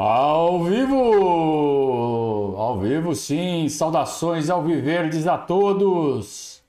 Ao 0.00 0.62
vivo! 0.62 2.54
Ao 2.56 2.78
vivo, 2.78 3.16
sim. 3.16 3.68
Saudações 3.68 4.48
ao 4.48 4.62
Viverdes 4.62 5.26
a 5.26 5.36
todos. 5.36 6.62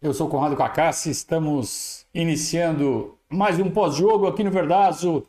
Eu 0.00 0.14
sou 0.14 0.26
Conrado 0.26 0.56
Cacassi, 0.56 1.10
estamos 1.10 2.06
iniciando 2.14 3.18
mais 3.28 3.60
um 3.60 3.70
pós-jogo 3.70 4.26
aqui 4.26 4.42
no 4.42 4.50
Verdazo. 4.50 5.22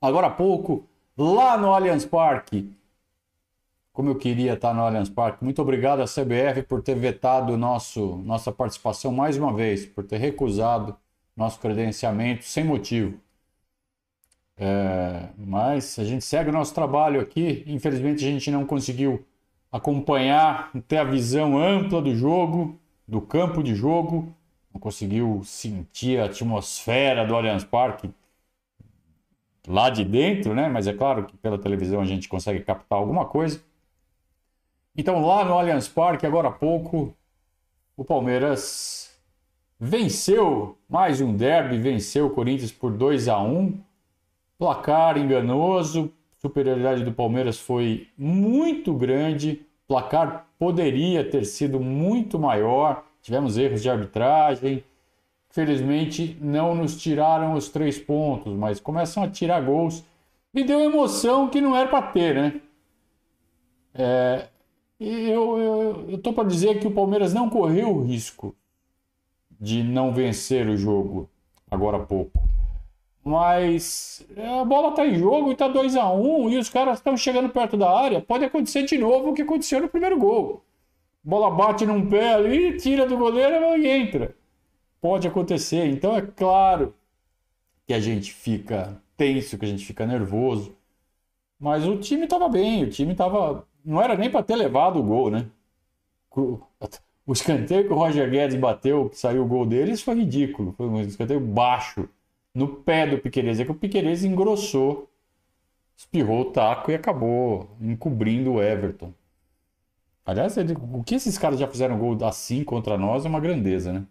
Agora 0.00 0.28
há 0.28 0.30
pouco, 0.30 0.84
lá 1.16 1.58
no 1.58 1.74
Allianz 1.74 2.06
Parque. 2.06 2.72
Como 3.92 4.10
eu 4.10 4.14
queria 4.14 4.52
estar 4.52 4.72
no 4.72 4.82
Allianz 4.82 5.08
Parque. 5.08 5.42
Muito 5.42 5.60
obrigado 5.60 6.02
à 6.02 6.04
CBF 6.04 6.62
por 6.68 6.80
ter 6.82 6.94
vetado 6.94 7.56
nosso, 7.56 8.14
nossa 8.18 8.52
participação 8.52 9.10
mais 9.10 9.36
uma 9.36 9.52
vez, 9.52 9.86
por 9.86 10.04
ter 10.04 10.18
recusado 10.18 10.96
nosso 11.36 11.58
credenciamento 11.58 12.44
sem 12.44 12.62
motivo. 12.62 13.18
É, 14.58 15.28
mas 15.38 15.98
a 16.00 16.04
gente 16.04 16.24
segue 16.24 16.50
o 16.50 16.52
nosso 16.52 16.74
trabalho 16.74 17.20
aqui. 17.20 17.62
Infelizmente, 17.66 18.24
a 18.24 18.28
gente 18.28 18.50
não 18.50 18.66
conseguiu 18.66 19.24
acompanhar, 19.70 20.72
ter 20.88 20.98
a 20.98 21.04
visão 21.04 21.56
ampla 21.56 22.02
do 22.02 22.14
jogo, 22.14 22.78
do 23.06 23.20
campo 23.20 23.62
de 23.62 23.74
jogo, 23.74 24.34
não 24.72 24.80
conseguiu 24.80 25.42
sentir 25.44 26.20
a 26.20 26.26
atmosfera 26.26 27.24
do 27.24 27.34
Allianz 27.36 27.64
Parque 27.64 28.10
lá 29.66 29.90
de 29.90 30.04
dentro, 30.04 30.54
né? 30.54 30.68
Mas 30.68 30.86
é 30.86 30.92
claro 30.92 31.24
que 31.24 31.36
pela 31.36 31.58
televisão 31.58 32.00
a 32.00 32.04
gente 32.04 32.28
consegue 32.28 32.60
captar 32.60 32.98
alguma 32.98 33.26
coisa. 33.26 33.62
Então, 34.96 35.24
lá 35.24 35.44
no 35.44 35.52
Allianz 35.52 35.88
Parque, 35.88 36.26
agora 36.26 36.48
há 36.48 36.52
pouco, 36.52 37.14
o 37.96 38.04
Palmeiras 38.04 39.16
venceu 39.78 40.76
mais 40.88 41.20
um 41.20 41.36
derby, 41.36 41.78
venceu 41.78 42.26
o 42.26 42.30
Corinthians 42.30 42.72
por 42.72 42.90
2 42.90 43.28
a 43.28 43.38
1 43.40 43.87
Placar 44.58 45.16
enganoso, 45.16 46.12
superioridade 46.36 47.04
do 47.04 47.12
Palmeiras 47.12 47.58
foi 47.58 48.08
muito 48.18 48.92
grande, 48.92 49.64
placar 49.86 50.48
poderia 50.58 51.28
ter 51.28 51.44
sido 51.44 51.78
muito 51.78 52.38
maior, 52.38 53.04
tivemos 53.22 53.56
erros 53.56 53.80
de 53.80 53.88
arbitragem. 53.88 54.84
Felizmente 55.50 56.36
não 56.40 56.74
nos 56.74 57.00
tiraram 57.00 57.54
os 57.54 57.68
três 57.68 57.98
pontos, 57.98 58.52
mas 58.52 58.80
começam 58.80 59.22
a 59.22 59.28
tirar 59.30 59.60
gols. 59.60 60.04
Me 60.52 60.64
deu 60.64 60.80
emoção 60.80 61.48
que 61.48 61.60
não 61.60 61.74
era 61.76 61.88
para 61.88 62.08
ter, 62.08 62.34
né? 62.34 62.60
É, 63.94 64.48
eu 65.00 66.06
estou 66.10 66.32
para 66.32 66.48
dizer 66.48 66.80
que 66.80 66.86
o 66.86 66.90
Palmeiras 66.90 67.32
não 67.32 67.48
correu 67.48 67.96
o 67.96 68.02
risco 68.02 68.54
de 69.60 69.82
não 69.82 70.12
vencer 70.12 70.68
o 70.68 70.76
jogo 70.76 71.28
agora 71.70 71.96
há 71.96 72.00
pouco. 72.00 72.38
Mas 73.28 74.26
é, 74.34 74.60
a 74.60 74.64
bola 74.64 74.88
está 74.88 75.06
em 75.06 75.18
jogo 75.18 75.50
e 75.50 75.52
está 75.52 75.68
2 75.68 75.96
a 75.96 76.10
1 76.10 76.44
um, 76.44 76.48
e 76.48 76.56
os 76.56 76.70
caras 76.70 76.96
estão 76.96 77.14
chegando 77.14 77.50
perto 77.50 77.76
da 77.76 77.90
área. 77.90 78.22
Pode 78.22 78.42
acontecer 78.42 78.84
de 78.84 78.96
novo 78.96 79.28
o 79.28 79.34
que 79.34 79.42
aconteceu 79.42 79.82
no 79.82 79.88
primeiro 79.88 80.18
gol. 80.18 80.64
bola 81.22 81.50
bate 81.50 81.84
num 81.84 82.08
pé 82.08 82.32
ali, 82.32 82.78
tira 82.78 83.06
do 83.06 83.18
goleiro 83.18 83.76
e 83.76 83.86
entra. 83.86 84.34
Pode 84.98 85.28
acontecer. 85.28 85.84
Então 85.88 86.16
é 86.16 86.22
claro 86.22 86.94
que 87.86 87.92
a 87.92 88.00
gente 88.00 88.32
fica 88.32 88.98
tenso, 89.14 89.58
que 89.58 89.66
a 89.66 89.68
gente 89.68 89.84
fica 89.84 90.06
nervoso. 90.06 90.74
Mas 91.60 91.86
o 91.86 91.98
time 91.98 92.24
estava 92.24 92.48
bem, 92.48 92.84
o 92.84 92.88
time 92.88 93.12
estava. 93.12 93.66
Não 93.84 94.00
era 94.00 94.16
nem 94.16 94.30
para 94.30 94.42
ter 94.42 94.56
levado 94.56 95.00
o 95.00 95.02
gol, 95.02 95.30
né? 95.30 95.44
O 96.34 97.32
escanteio 97.32 97.86
que 97.86 97.92
o 97.92 97.96
Roger 97.96 98.30
Guedes 98.30 98.56
bateu, 98.58 99.10
que 99.10 99.18
saiu 99.18 99.42
o 99.44 99.46
gol 99.46 99.66
deles, 99.66 100.00
foi 100.00 100.14
ridículo. 100.14 100.72
Foi 100.72 100.86
um 100.86 101.02
escanteio 101.02 101.40
baixo 101.40 102.08
no 102.54 102.68
pé 102.68 103.06
do 103.06 103.18
Piqueires. 103.18 103.60
É 103.60 103.64
que 103.64 103.70
o 103.70 103.74
Piqueires 103.74 104.24
engrossou, 104.24 105.10
espirrou 105.96 106.42
o 106.42 106.50
taco 106.52 106.90
e 106.90 106.94
acabou 106.94 107.76
encobrindo 107.80 108.54
o 108.54 108.62
Everton. 108.62 109.12
Aliás, 110.24 110.56
ele, 110.56 110.74
o 110.92 111.02
que 111.02 111.14
esses 111.14 111.38
caras 111.38 111.58
já 111.58 111.66
fizeram 111.66 111.98
gol 111.98 112.16
assim 112.24 112.62
contra 112.62 112.98
nós 112.98 113.24
é 113.24 113.28
uma 113.28 113.40
grandeza, 113.40 113.92
né? 113.92 114.06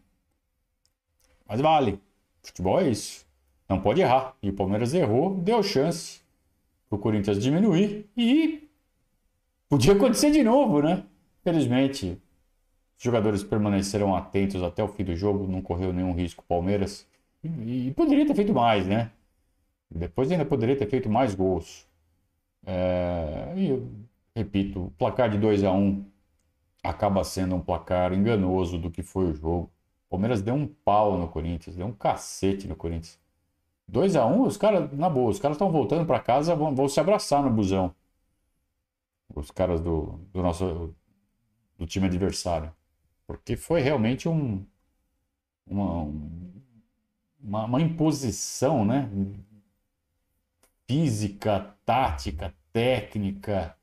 Mas 1.48 1.62
vale. 1.62 2.02
Futebol 2.42 2.80
é 2.80 2.90
isso. 2.90 3.26
Não 3.70 3.80
pode 3.80 4.02
errar. 4.02 4.36
E 4.42 4.50
o 4.50 4.54
Palmeiras 4.54 4.94
errou, 4.94 5.36
deu 5.36 5.62
chance 5.62 6.22
pro 6.90 6.98
Corinthians 6.98 7.42
diminuir 7.42 8.10
e 8.16 8.70
podia 9.70 9.94
acontecer 9.94 10.32
de 10.32 10.44
novo, 10.44 10.82
né? 10.82 11.04
Felizmente, 11.44 12.22
os 12.98 13.04
jogadores 13.04 13.44
permaneceram 13.44 14.16
atentos 14.16 14.64
até 14.64 14.84
o 14.84 14.88
fim 14.88 15.04
do 15.04 15.16
jogo, 15.16 15.48
não 15.48 15.62
correu 15.62 15.94
nenhum 15.94 16.14
risco 16.14 16.44
o 16.44 16.48
Palmeiras. 16.48 17.07
E, 17.44 17.94
poderia 17.96 18.26
ter 18.26 18.36
feito 18.36 18.54
mais, 18.54 18.88
né? 18.88 19.12
Depois 19.90 20.32
ainda 20.32 20.46
poderia 20.46 20.78
ter 20.78 20.88
feito 20.90 21.10
mais 21.10 21.34
gols. 21.36 21.88
É, 22.66 23.54
e, 23.56 23.82
repito, 24.36 24.86
o 24.88 24.92
placar 24.92 25.30
de 25.30 25.38
2 25.38 25.64
a 25.64 25.72
1 25.72 25.78
um 25.78 26.06
acaba 26.84 27.24
sendo 27.24 27.56
um 27.56 27.62
placar 27.62 28.14
enganoso 28.14 28.78
do 28.78 28.92
que 28.92 29.04
foi 29.04 29.26
o 29.32 29.34
jogo. 29.34 29.72
O 30.08 30.12
Palmeiras 30.12 30.42
deu 30.42 30.56
um 30.56 30.68
pau 30.68 31.18
no 31.18 31.28
Corinthians, 31.28 31.76
deu 31.76 31.88
um 31.88 31.94
cacete 31.94 32.68
no 32.68 32.76
Corinthians. 32.76 33.20
2 33.88 34.16
a 34.16 34.26
1 34.26 34.34
um, 34.34 34.44
os 34.44 34.58
caras, 34.58 34.92
na 34.92 35.10
boa, 35.10 35.30
os 35.30 35.40
caras 35.40 35.56
estão 35.56 35.72
voltando 35.72 36.06
para 36.06 36.20
casa, 36.20 36.56
vão, 36.56 36.76
vão, 36.76 36.90
se 36.90 37.00
abraçar 37.00 37.42
no 37.44 37.50
busão. 37.50 37.94
Os 39.34 39.52
caras 39.52 39.82
do, 39.82 40.20
do 40.34 40.42
nosso 40.42 40.94
do 41.78 41.86
time 41.86 42.08
adversário. 42.08 42.74
Porque 43.26 43.56
foi 43.56 43.82
realmente 43.82 44.28
um, 44.28 44.66
uma, 45.66 46.04
um 46.04 46.57
uma, 47.48 47.66
uma 47.66 47.82
imposição, 47.82 48.86
né? 48.86 49.10
Física, 50.86 51.76
tática, 51.86 52.54
técnica, 52.74 53.76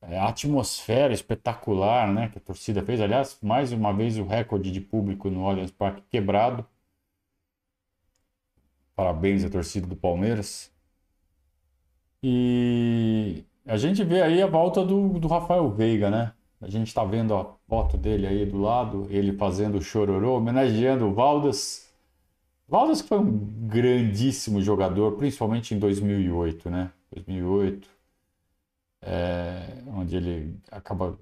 é, 0.00 0.18
atmosfera 0.18 1.12
espetacular, 1.12 2.12
né? 2.12 2.28
Que 2.30 2.38
a 2.38 2.40
torcida 2.40 2.82
fez. 2.82 3.00
Aliás, 3.00 3.38
mais 3.42 3.72
uma 3.72 3.92
vez 3.92 4.18
o 4.18 4.24
recorde 4.24 4.70
de 4.70 4.80
público 4.80 5.30
no 5.30 5.46
Allianz 5.48 5.70
Parque 5.70 6.02
quebrado. 6.10 6.66
Parabéns 8.96 9.44
à 9.44 9.50
torcida 9.50 9.86
do 9.86 9.96
Palmeiras. 9.96 10.72
E 12.22 13.44
a 13.66 13.76
gente 13.76 14.02
vê 14.04 14.22
aí 14.22 14.42
a 14.42 14.46
volta 14.46 14.84
do, 14.84 15.18
do 15.18 15.28
Rafael 15.28 15.70
Veiga, 15.70 16.10
né? 16.10 16.32
A 16.60 16.68
gente 16.68 16.88
está 16.88 17.04
vendo 17.04 17.34
a 17.34 17.44
foto 17.68 17.96
dele 17.96 18.26
aí 18.26 18.46
do 18.46 18.58
lado, 18.60 19.06
ele 19.10 19.32
fazendo 19.36 19.78
o 19.78 19.82
chororô, 19.82 20.36
homenageando 20.36 21.06
o 21.08 21.14
Valdas 21.14 21.91
Valdes 22.72 23.02
que 23.02 23.08
foi 23.08 23.18
um 23.18 23.38
grandíssimo 23.68 24.62
jogador, 24.62 25.18
principalmente 25.18 25.74
em 25.74 25.78
2008, 25.78 26.70
né? 26.70 26.90
2008, 27.14 27.86
é, 29.02 29.82
onde 29.88 30.16
ele 30.16 30.58
acaba 30.70 31.18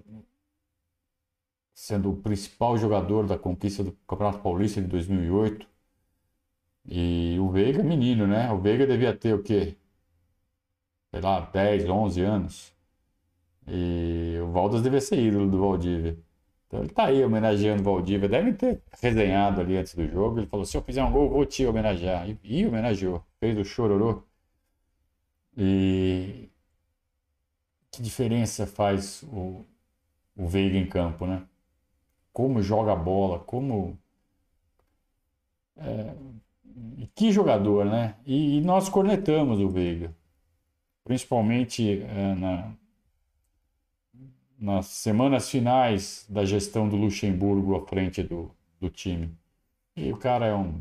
sendo 1.74 2.12
o 2.12 2.16
principal 2.16 2.78
jogador 2.78 3.26
da 3.26 3.36
conquista 3.36 3.82
do 3.82 3.90
Campeonato 4.06 4.38
Paulista 4.38 4.80
de 4.80 4.86
2008. 4.86 5.66
E 6.86 7.36
o 7.40 7.50
Veiga, 7.50 7.82
menino, 7.82 8.28
né? 8.28 8.52
O 8.52 8.60
Veiga 8.60 8.86
devia 8.86 9.16
ter 9.16 9.34
o 9.34 9.42
quê? 9.42 9.76
Sei 11.12 11.20
lá, 11.20 11.40
10, 11.40 11.88
11 11.88 12.20
anos. 12.22 12.72
E 13.66 14.38
o 14.42 14.52
Valdas 14.52 14.82
devia 14.82 15.00
ser 15.00 15.18
ídolo 15.18 15.50
do 15.50 15.60
Valdívia. 15.60 16.16
Então 16.70 16.84
ele 16.84 16.90
tá 16.90 17.06
aí 17.06 17.24
homenageando 17.24 17.82
o 17.82 17.84
Valdívia. 17.84 18.28
Deve 18.28 18.52
ter 18.52 18.80
resenhado 19.02 19.60
ali 19.60 19.76
antes 19.76 19.92
do 19.92 20.06
jogo. 20.06 20.38
Ele 20.38 20.46
falou: 20.46 20.64
se 20.64 20.76
eu 20.76 20.82
fizer 20.82 21.02
um 21.02 21.10
gol, 21.10 21.28
vou 21.28 21.44
te 21.44 21.66
homenagear. 21.66 22.30
E, 22.30 22.38
e 22.44 22.64
homenageou. 22.64 23.24
Fez 23.40 23.58
o 23.58 23.64
chororô. 23.64 24.22
E 25.56 26.48
que 27.90 28.00
diferença 28.00 28.68
faz 28.68 29.24
o, 29.24 29.64
o 30.36 30.46
Veiga 30.46 30.78
em 30.78 30.86
campo, 30.86 31.26
né? 31.26 31.42
Como 32.32 32.62
joga 32.62 32.92
a 32.92 32.96
bola, 32.96 33.40
como. 33.40 33.98
É, 35.76 36.14
que 37.16 37.32
jogador, 37.32 37.84
né? 37.84 38.14
E, 38.24 38.58
e, 38.58 38.60
nós 38.60 38.88
cornetamos 38.88 39.58
o 39.58 39.68
Veiga, 39.68 40.14
principalmente 41.02 42.02
é, 42.02 42.34
na, 42.36 42.72
nas 44.60 44.86
semanas 44.86 45.48
finais 45.48 46.26
da 46.28 46.44
gestão 46.44 46.88
do 46.88 46.96
Luxemburgo 46.96 47.74
à 47.76 47.86
frente 47.86 48.22
do, 48.22 48.50
do 48.78 48.90
time. 48.90 49.30
E 49.96 50.12
o 50.12 50.16
cara 50.18 50.46
é 50.46 50.54
um. 50.54 50.74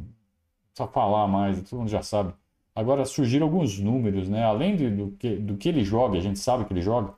Só 0.74 0.88
falar 0.88 1.28
mais, 1.28 1.62
todo 1.70 1.80
mundo 1.80 1.90
já 1.90 2.02
sabe. 2.02 2.34
Agora 2.76 3.06
surgiram 3.06 3.48
alguns 3.48 3.80
números, 3.80 4.30
né? 4.30 4.44
Além 4.44 4.76
de, 4.76 4.90
do, 4.90 5.12
que, 5.12 5.36
do 5.36 5.58
que 5.58 5.70
ele 5.70 5.84
joga, 5.84 6.18
a 6.18 6.22
gente 6.22 6.40
sabe 6.40 6.66
que 6.66 6.74
ele 6.74 6.82
joga, 6.82 7.14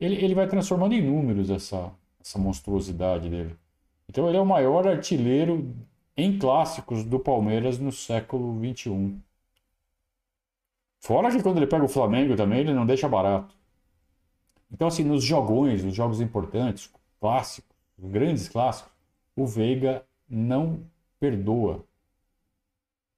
ele, 0.00 0.16
ele 0.16 0.34
vai 0.34 0.46
transformando 0.48 0.94
em 0.94 1.02
números 1.02 1.50
essa, 1.50 1.90
essa 2.20 2.38
monstruosidade 2.38 3.28
dele. 3.28 3.56
Então 4.08 4.28
ele 4.28 4.38
é 4.38 4.40
o 4.40 4.46
maior 4.46 4.86
artilheiro 4.86 5.74
em 6.16 6.38
clássicos 6.38 7.04
do 7.04 7.18
Palmeiras 7.18 7.78
no 7.78 7.92
século 7.92 8.58
XXI. 8.60 9.16
Fora 11.00 11.30
que 11.30 11.42
quando 11.42 11.58
ele 11.58 11.66
pega 11.66 11.84
o 11.84 11.88
Flamengo 11.88 12.36
também, 12.36 12.60
ele 12.60 12.74
não 12.74 12.86
deixa 12.86 13.08
barato. 13.08 13.54
Então, 14.70 14.88
assim, 14.88 15.04
nos 15.04 15.24
jogões, 15.24 15.84
nos 15.84 15.94
jogos 15.94 16.20
importantes, 16.20 16.90
clássicos, 17.20 17.76
grandes 17.98 18.48
clássicos, 18.48 18.92
o 19.36 19.46
Veiga 19.46 20.04
não 20.28 20.80
perdoa. 21.18 21.84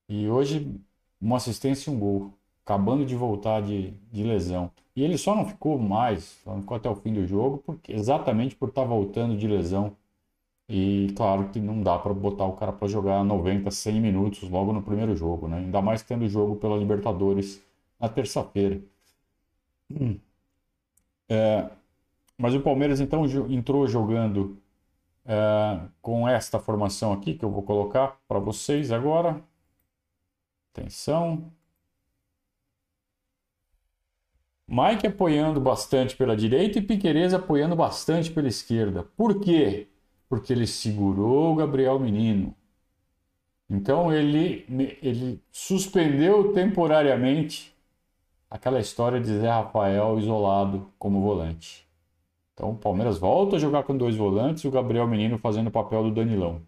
E 0.09 0.29
hoje, 0.29 0.79
uma 1.21 1.37
assistência 1.37 1.91
e 1.91 1.95
um 1.95 1.99
gol. 1.99 2.35
acabando 2.65 3.05
de 3.05 3.17
voltar 3.17 3.61
de, 3.63 3.93
de 4.13 4.23
lesão. 4.23 4.71
E 4.95 5.03
ele 5.03 5.19
só 5.19 5.35
não 5.35 5.47
ficou 5.47 5.79
mais, 5.79 6.41
só 6.45 6.55
não 6.55 6.61
ficou 6.63 6.77
até 6.77 6.89
o 6.89 6.95
fim 6.97 7.13
do 7.13 7.27
jogo, 7.27 7.59
porque, 7.59 7.93
exatamente 7.93 8.55
por 8.57 8.69
estar 8.69 8.83
tá 8.83 8.89
voltando 8.89 9.37
de 9.37 9.47
lesão. 9.49 9.97
E 10.69 11.13
claro 11.17 11.51
que 11.51 11.61
não 11.61 11.83
dá 11.83 11.99
para 11.99 12.15
botar 12.15 12.47
o 12.47 12.55
cara 12.55 12.73
para 12.73 12.89
jogar 12.89 13.25
90, 13.25 13.71
100 13.71 14.01
minutos 14.01 14.49
logo 14.49 14.73
no 14.73 14.83
primeiro 14.83 15.17
jogo, 15.17 15.49
né? 15.49 15.59
Ainda 15.59 15.83
mais 15.83 16.03
tendo 16.03 16.29
jogo 16.29 16.57
pela 16.57 16.77
Libertadores 16.77 17.63
na 18.01 18.09
terça-feira. 18.09 18.81
Hum. 19.91 20.19
É, 21.31 21.71
mas 22.37 22.55
o 22.55 22.61
Palmeiras 22.61 23.01
então 23.01 23.25
entrou 23.49 23.87
jogando 23.87 24.61
é, 25.25 25.81
com 26.03 26.29
esta 26.29 26.59
formação 26.59 27.13
aqui 27.13 27.35
que 27.35 27.45
eu 27.45 27.51
vou 27.51 27.63
colocar 27.63 28.19
para 28.27 28.41
vocês 28.41 28.91
agora. 28.91 29.41
Atenção. 30.73 31.53
Mike 34.67 35.07
apoiando 35.07 35.61
bastante 35.61 36.17
pela 36.17 36.37
direita 36.37 36.79
e 36.79 36.83
Piquerez 36.83 37.33
apoiando 37.33 37.77
bastante 37.77 38.31
pela 38.31 38.49
esquerda. 38.49 39.05
Por 39.17 39.41
quê? 39.41 39.89
Porque 40.29 40.53
ele 40.53 40.67
segurou 40.67 41.53
o 41.53 41.57
Gabriel 41.57 41.99
Menino. 41.99 42.55
Então 43.69 44.13
ele, 44.13 44.67
ele 45.01 45.41
suspendeu 45.53 46.53
temporariamente 46.53 47.70
aquela 48.51 48.81
história 48.81 49.21
de 49.21 49.39
Zé 49.39 49.49
Rafael 49.49 50.19
isolado 50.19 50.91
como 50.99 51.21
volante. 51.23 51.89
Então 52.55 52.73
o 52.73 52.77
Palmeiras 52.77 53.19
volta 53.19 53.57
a 53.57 53.59
jogar 53.59 53.85
com 53.85 53.97
dois 53.97 54.17
volantes 54.17 54.65
e 54.65 54.69
o 54.69 54.71
Gabriel 54.71 55.07
Menino 55.07 55.39
fazendo 55.39 55.69
o 55.69 55.71
papel 55.71 56.05
do 56.05 56.11
Danilão. 56.13 56.63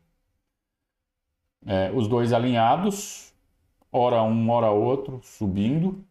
É, 1.66 1.90
os 1.92 2.08
dois 2.08 2.32
alinhados, 2.32 3.32
hora 3.92 4.22
um, 4.22 4.50
hora 4.50 4.70
outro, 4.70 5.20
subindo 5.22 6.04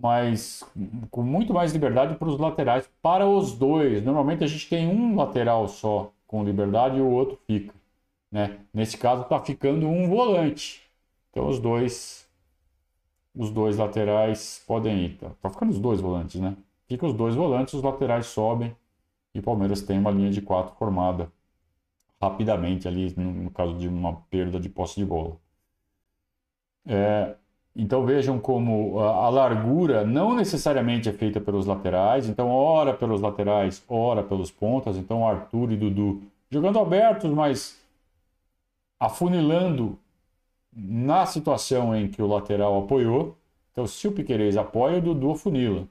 mas 0.00 0.64
com 1.10 1.22
muito 1.22 1.52
mais 1.52 1.72
liberdade 1.72 2.14
para 2.16 2.28
os 2.28 2.38
laterais, 2.38 2.90
para 3.02 3.28
os 3.28 3.52
dois. 3.52 4.02
Normalmente 4.02 4.42
a 4.42 4.46
gente 4.46 4.68
tem 4.68 4.88
um 4.88 5.14
lateral 5.14 5.68
só 5.68 6.10
com 6.26 6.42
liberdade 6.42 6.96
e 6.96 7.00
o 7.02 7.10
outro 7.10 7.38
fica. 7.46 7.74
Né? 8.30 8.60
Nesse 8.72 8.96
caso 8.96 9.22
está 9.22 9.38
ficando 9.40 9.86
um 9.86 10.08
volante. 10.08 10.82
Então 11.30 11.48
os 11.48 11.60
dois 11.60 12.26
os 13.34 13.50
dois 13.50 13.76
laterais 13.76 14.62
podem 14.66 15.04
ir. 15.06 15.16
Tá, 15.18 15.30
tá 15.40 15.50
ficando 15.50 15.70
os 15.70 15.78
dois 15.78 16.00
volantes, 16.00 16.40
né? 16.40 16.56
Fica 16.86 17.06
os 17.06 17.14
dois 17.14 17.34
volantes, 17.34 17.74
os 17.74 17.82
laterais 17.82 18.26
sobem 18.26 18.74
e 19.34 19.38
o 19.38 19.42
Palmeiras 19.42 19.82
tem 19.82 19.98
uma 19.98 20.10
linha 20.10 20.30
de 20.30 20.42
quatro 20.42 20.74
formada 20.76 21.30
rapidamente 22.20 22.86
ali 22.86 23.14
no 23.16 23.50
caso 23.50 23.74
de 23.74 23.88
uma 23.88 24.14
perda 24.30 24.60
de 24.60 24.68
posse 24.68 24.96
de 24.96 25.06
bola. 25.06 25.36
É, 26.86 27.34
então 27.74 28.04
vejam 28.04 28.38
como 28.38 28.98
a, 29.00 29.28
largura 29.28 30.04
não 30.04 30.34
necessariamente 30.34 31.08
é 31.08 31.12
feita 31.12 31.40
pelos 31.40 31.66
laterais, 31.66 32.28
então 32.28 32.50
ora 32.50 32.92
pelos 32.92 33.20
laterais, 33.20 33.82
ora 33.88 34.22
pelos 34.22 34.50
pontas, 34.50 34.96
então 34.96 35.26
Arthur 35.26 35.72
e 35.72 35.76
Dudu 35.76 36.22
jogando 36.50 36.78
abertos, 36.78 37.30
mas 37.30 37.80
afunilando 38.98 39.98
na 40.72 41.26
situação 41.26 41.94
em 41.94 42.08
que 42.08 42.22
o 42.22 42.26
lateral 42.26 42.78
apoiou. 42.84 43.36
Então 43.72 43.86
se 43.86 44.06
o 44.08 44.12
Piquerez 44.12 44.56
apoia, 44.56 44.98
o 44.98 45.02
Dudu 45.02 45.32
afunila. 45.32 45.86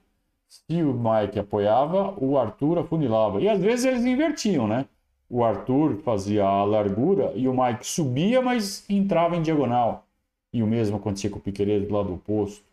Se 0.47 0.81
o 0.81 0.93
Mike 0.93 1.39
apoiava, 1.39 2.13
o 2.17 2.37
Arthur 2.37 2.79
afunilava. 2.79 3.39
E 3.41 3.47
às 3.47 3.61
vezes 3.61 3.85
eles 3.85 4.05
invertiam, 4.05 4.67
né? 4.67 4.85
O 5.29 5.43
Arthur 5.43 5.97
fazia 5.97 6.43
a 6.43 6.63
largura 6.63 7.31
e 7.35 7.47
o 7.47 7.53
Mike 7.53 7.85
subia, 7.85 8.41
mas 8.41 8.89
entrava 8.89 9.35
em 9.35 9.43
diagonal. 9.43 10.07
E 10.51 10.63
o 10.63 10.67
mesmo 10.67 10.97
acontecia 10.97 11.29
com 11.29 11.37
o 11.37 11.41
Piqueires 11.41 11.87
do 11.87 11.93
lado 11.93 12.13
oposto. 12.13 12.65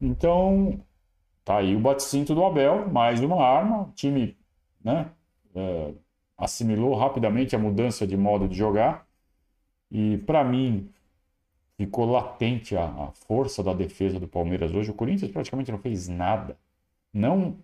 Então, 0.00 0.78
tá 1.44 1.58
aí 1.58 1.74
o 1.74 1.80
bate-cinto 1.80 2.34
do 2.34 2.44
Abel, 2.44 2.88
mais 2.90 3.20
uma 3.22 3.42
arma. 3.42 3.84
O 3.84 3.92
time 3.92 4.36
né, 4.82 5.10
é, 5.54 5.94
assimilou 6.36 6.94
rapidamente 6.94 7.56
a 7.56 7.58
mudança 7.58 8.06
de 8.06 8.16
modo 8.16 8.46
de 8.46 8.56
jogar. 8.56 9.06
E, 9.90 10.18
para 10.18 10.44
mim, 10.44 10.90
ficou 11.76 12.10
latente 12.10 12.76
a, 12.76 12.84
a, 12.84 13.10
força 13.12 13.62
da 13.62 13.72
defesa 13.72 14.20
do 14.20 14.28
Palmeiras 14.28 14.72
hoje. 14.72 14.90
O 14.90 14.94
Corinthians 14.94 15.30
praticamente 15.30 15.72
não 15.72 15.78
fez 15.78 16.08
nada. 16.08 16.58
Não 17.12 17.58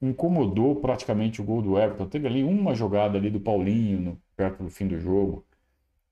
incomodou 0.00 0.76
praticamente 0.76 1.40
o 1.40 1.44
gol 1.44 1.62
do 1.62 1.78
Everton. 1.78 2.06
Teve 2.08 2.26
ali 2.28 2.44
uma 2.44 2.74
jogada 2.74 3.18
ali 3.18 3.30
do 3.30 3.40
Paulinho 3.40 4.00
no, 4.00 4.22
perto 4.36 4.62
do 4.62 4.70
fim 4.70 4.86
do 4.86 4.98
jogo. 4.98 5.44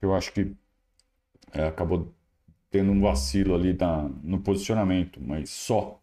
Eu 0.00 0.14
acho 0.14 0.32
que 0.32 0.54
é, 1.52 1.66
acabou 1.66 2.12
tendo 2.70 2.90
um 2.92 3.00
vacilo 3.00 3.54
ali 3.54 3.72
na, 3.74 4.08
no 4.22 4.40
posicionamento, 4.40 5.20
mas 5.22 5.50
só. 5.50 6.00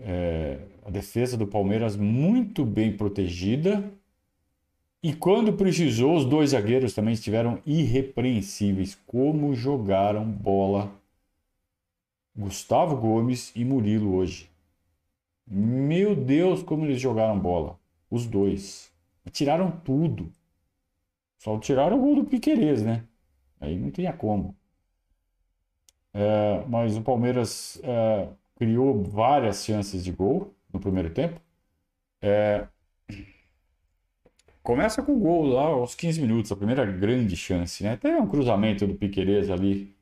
É, 0.00 0.60
a 0.84 0.90
defesa 0.90 1.36
do 1.36 1.46
Palmeiras 1.46 1.96
muito 1.96 2.64
bem 2.64 2.96
protegida. 2.96 3.92
E 5.02 5.14
quando 5.14 5.52
precisou, 5.52 6.16
os 6.16 6.24
dois 6.24 6.50
zagueiros 6.50 6.92
também 6.94 7.14
estiveram 7.14 7.62
irrepreensíveis. 7.64 8.96
Como 9.06 9.54
jogaram 9.54 10.24
bola 10.24 10.92
Gustavo 12.36 12.96
Gomes 12.96 13.52
e 13.54 13.64
Murilo 13.64 14.14
hoje. 14.14 14.50
Meu 15.46 16.14
Deus, 16.16 16.62
como 16.62 16.84
eles 16.84 17.00
jogaram 17.00 17.38
bola. 17.38 17.78
Os 18.10 18.26
dois. 18.26 18.92
Tiraram 19.30 19.70
tudo. 19.70 20.32
Só 21.38 21.58
tiraram 21.58 21.98
o 21.98 22.00
gol 22.00 22.16
do 22.16 22.24
Piquerez, 22.24 22.82
né? 22.82 23.04
Aí 23.60 23.78
não 23.78 23.90
tinha 23.90 24.12
como. 24.12 24.56
É, 26.12 26.64
mas 26.66 26.96
o 26.96 27.02
Palmeiras 27.02 27.80
é, 27.84 28.28
criou 28.56 29.02
várias 29.02 29.64
chances 29.64 30.04
de 30.04 30.10
gol 30.10 30.54
no 30.72 30.80
primeiro 30.80 31.10
tempo. 31.10 31.40
É, 32.20 32.66
começa 34.68 35.02
com 35.02 35.14
o 35.14 35.18
gol 35.18 35.46
lá 35.46 35.62
aos 35.62 35.94
15 35.94 36.20
minutos, 36.20 36.52
a 36.52 36.56
primeira 36.56 36.84
grande 36.84 37.34
chance, 37.34 37.82
né? 37.82 37.96
Teve 37.96 38.18
um 38.18 38.26
cruzamento 38.26 38.86
do 38.86 38.94
Piquerez 38.94 39.48
ali 39.48 39.96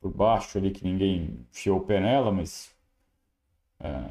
por 0.00 0.12
baixo 0.12 0.58
ali 0.58 0.72
que 0.72 0.82
ninguém 0.82 1.46
enfiou 1.48 1.78
o 1.78 1.82
pé 1.82 2.00
nela, 2.00 2.32
mas 2.32 2.74
é, 3.78 4.10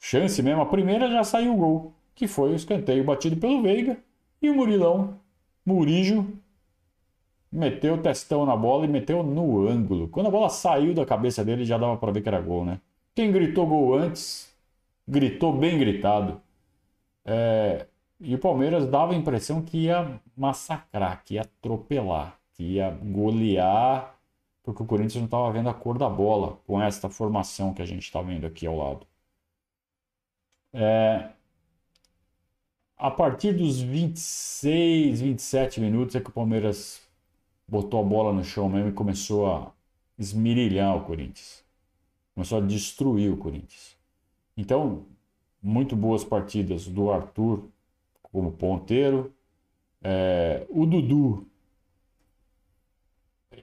chance 0.00 0.42
mesmo, 0.42 0.62
a 0.62 0.66
primeira 0.66 1.10
já 1.10 1.22
saiu 1.22 1.52
o 1.52 1.56
gol, 1.58 1.94
que 2.14 2.26
foi 2.26 2.52
o 2.52 2.54
escanteio 2.54 3.04
batido 3.04 3.36
pelo 3.36 3.60
Veiga 3.60 3.98
e 4.40 4.48
o 4.48 4.54
Murilão, 4.54 5.20
Murijo, 5.66 6.26
meteu 7.52 7.96
o 7.96 8.02
testão 8.02 8.46
na 8.46 8.56
bola 8.56 8.86
e 8.86 8.88
meteu 8.88 9.22
no 9.22 9.68
ângulo. 9.68 10.08
Quando 10.08 10.28
a 10.28 10.30
bola 10.30 10.48
saiu 10.48 10.94
da 10.94 11.04
cabeça 11.04 11.44
dele, 11.44 11.66
já 11.66 11.76
dava 11.76 11.98
para 11.98 12.10
ver 12.10 12.22
que 12.22 12.28
era 12.30 12.40
gol, 12.40 12.64
né? 12.64 12.80
Quem 13.14 13.30
gritou 13.30 13.66
gol 13.66 13.98
antes, 13.98 14.50
gritou 15.06 15.52
bem 15.52 15.78
gritado. 15.78 16.40
É... 17.22 17.86
E 18.20 18.34
o 18.34 18.38
Palmeiras 18.38 18.86
dava 18.86 19.12
a 19.12 19.16
impressão 19.16 19.62
que 19.62 19.84
ia 19.84 20.20
massacrar, 20.36 21.22
que 21.24 21.34
ia 21.34 21.42
atropelar, 21.42 22.38
que 22.54 22.62
ia 22.62 22.90
golear, 22.90 24.16
porque 24.62 24.82
o 24.82 24.86
Corinthians 24.86 25.16
não 25.16 25.26
estava 25.26 25.52
vendo 25.52 25.68
a 25.68 25.74
cor 25.74 25.98
da 25.98 26.08
bola 26.08 26.58
com 26.66 26.80
esta 26.80 27.08
formação 27.10 27.74
que 27.74 27.82
a 27.82 27.86
gente 27.86 28.02
está 28.04 28.22
vendo 28.22 28.46
aqui 28.46 28.66
ao 28.66 28.76
lado. 28.76 29.06
É... 30.72 31.30
A 32.96 33.10
partir 33.10 33.52
dos 33.52 33.80
26, 33.80 35.20
27 35.20 35.80
minutos 35.80 36.16
é 36.16 36.20
que 36.20 36.30
o 36.30 36.32
Palmeiras 36.32 37.02
botou 37.68 38.00
a 38.00 38.02
bola 38.02 38.32
no 38.32 38.42
chão 38.42 38.68
mesmo 38.68 38.88
e 38.88 38.92
começou 38.92 39.46
a 39.46 39.72
esmirilhar 40.18 40.96
o 40.96 41.04
Corinthians. 41.04 41.62
Começou 42.34 42.58
a 42.58 42.60
destruir 42.62 43.30
o 43.30 43.36
Corinthians. 43.36 43.96
Então, 44.56 45.04
muito 45.62 45.94
boas 45.94 46.24
partidas 46.24 46.86
do 46.86 47.10
Arthur 47.10 47.68
como 48.36 48.52
ponteiro. 48.52 49.32
É, 50.02 50.66
o 50.68 50.84
Dudu. 50.84 51.46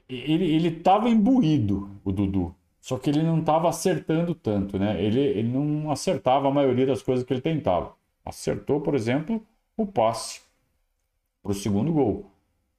Ele 0.08 0.68
estava 0.68 1.08
imbuído, 1.08 1.88
o 2.04 2.10
Dudu. 2.10 2.52
Só 2.80 2.98
que 2.98 3.08
ele 3.08 3.22
não 3.22 3.38
estava 3.38 3.68
acertando 3.68 4.34
tanto, 4.34 4.76
né? 4.76 5.00
Ele, 5.02 5.20
ele 5.20 5.48
não 5.48 5.90
acertava 5.92 6.48
a 6.48 6.50
maioria 6.50 6.86
das 6.86 7.02
coisas 7.02 7.24
que 7.24 7.32
ele 7.32 7.40
tentava. 7.40 7.94
Acertou, 8.24 8.80
por 8.80 8.96
exemplo, 8.96 9.40
o 9.76 9.86
passe 9.86 10.42
para 11.42 11.52
o 11.52 11.54
segundo 11.54 11.92
gol 11.92 12.30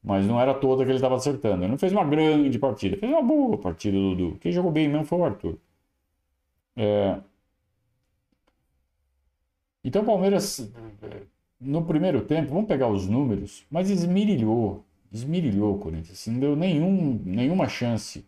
mas 0.04 0.28
não 0.28 0.40
era 0.40 0.54
toda 0.54 0.84
que 0.84 0.92
ele 0.92 0.98
estava 0.98 1.16
acertando. 1.16 1.64
Ele 1.64 1.72
não 1.72 1.80
fez 1.80 1.92
uma 1.92 2.06
grande 2.06 2.60
partida, 2.60 2.96
fez 2.96 3.12
uma 3.12 3.24
boa 3.24 3.58
partida 3.58 3.98
do 3.98 4.16
Dudu. 4.16 4.38
Quem 4.40 4.52
jogou 4.52 4.72
bem 4.72 4.88
mesmo 4.88 5.04
foi 5.06 5.18
o 5.18 5.25
Arthur. 5.25 5.58
É... 6.75 7.20
Então 9.84 10.04
o 10.04 10.06
Palmeiras, 10.06 10.72
no 11.65 11.86
primeiro 11.86 12.22
tempo, 12.25 12.53
vamos 12.53 12.67
pegar 12.67 12.88
os 12.88 13.07
números, 13.07 13.65
mas 13.69 13.89
esmirilhou, 13.89 14.84
esmirilhou 15.12 15.75
o 15.75 15.79
Corinthians. 15.79 16.19
Assim, 16.19 16.31
não 16.31 16.39
deu 16.39 16.55
nenhum, 16.55 17.22
nenhuma 17.25 17.67
chance 17.67 18.25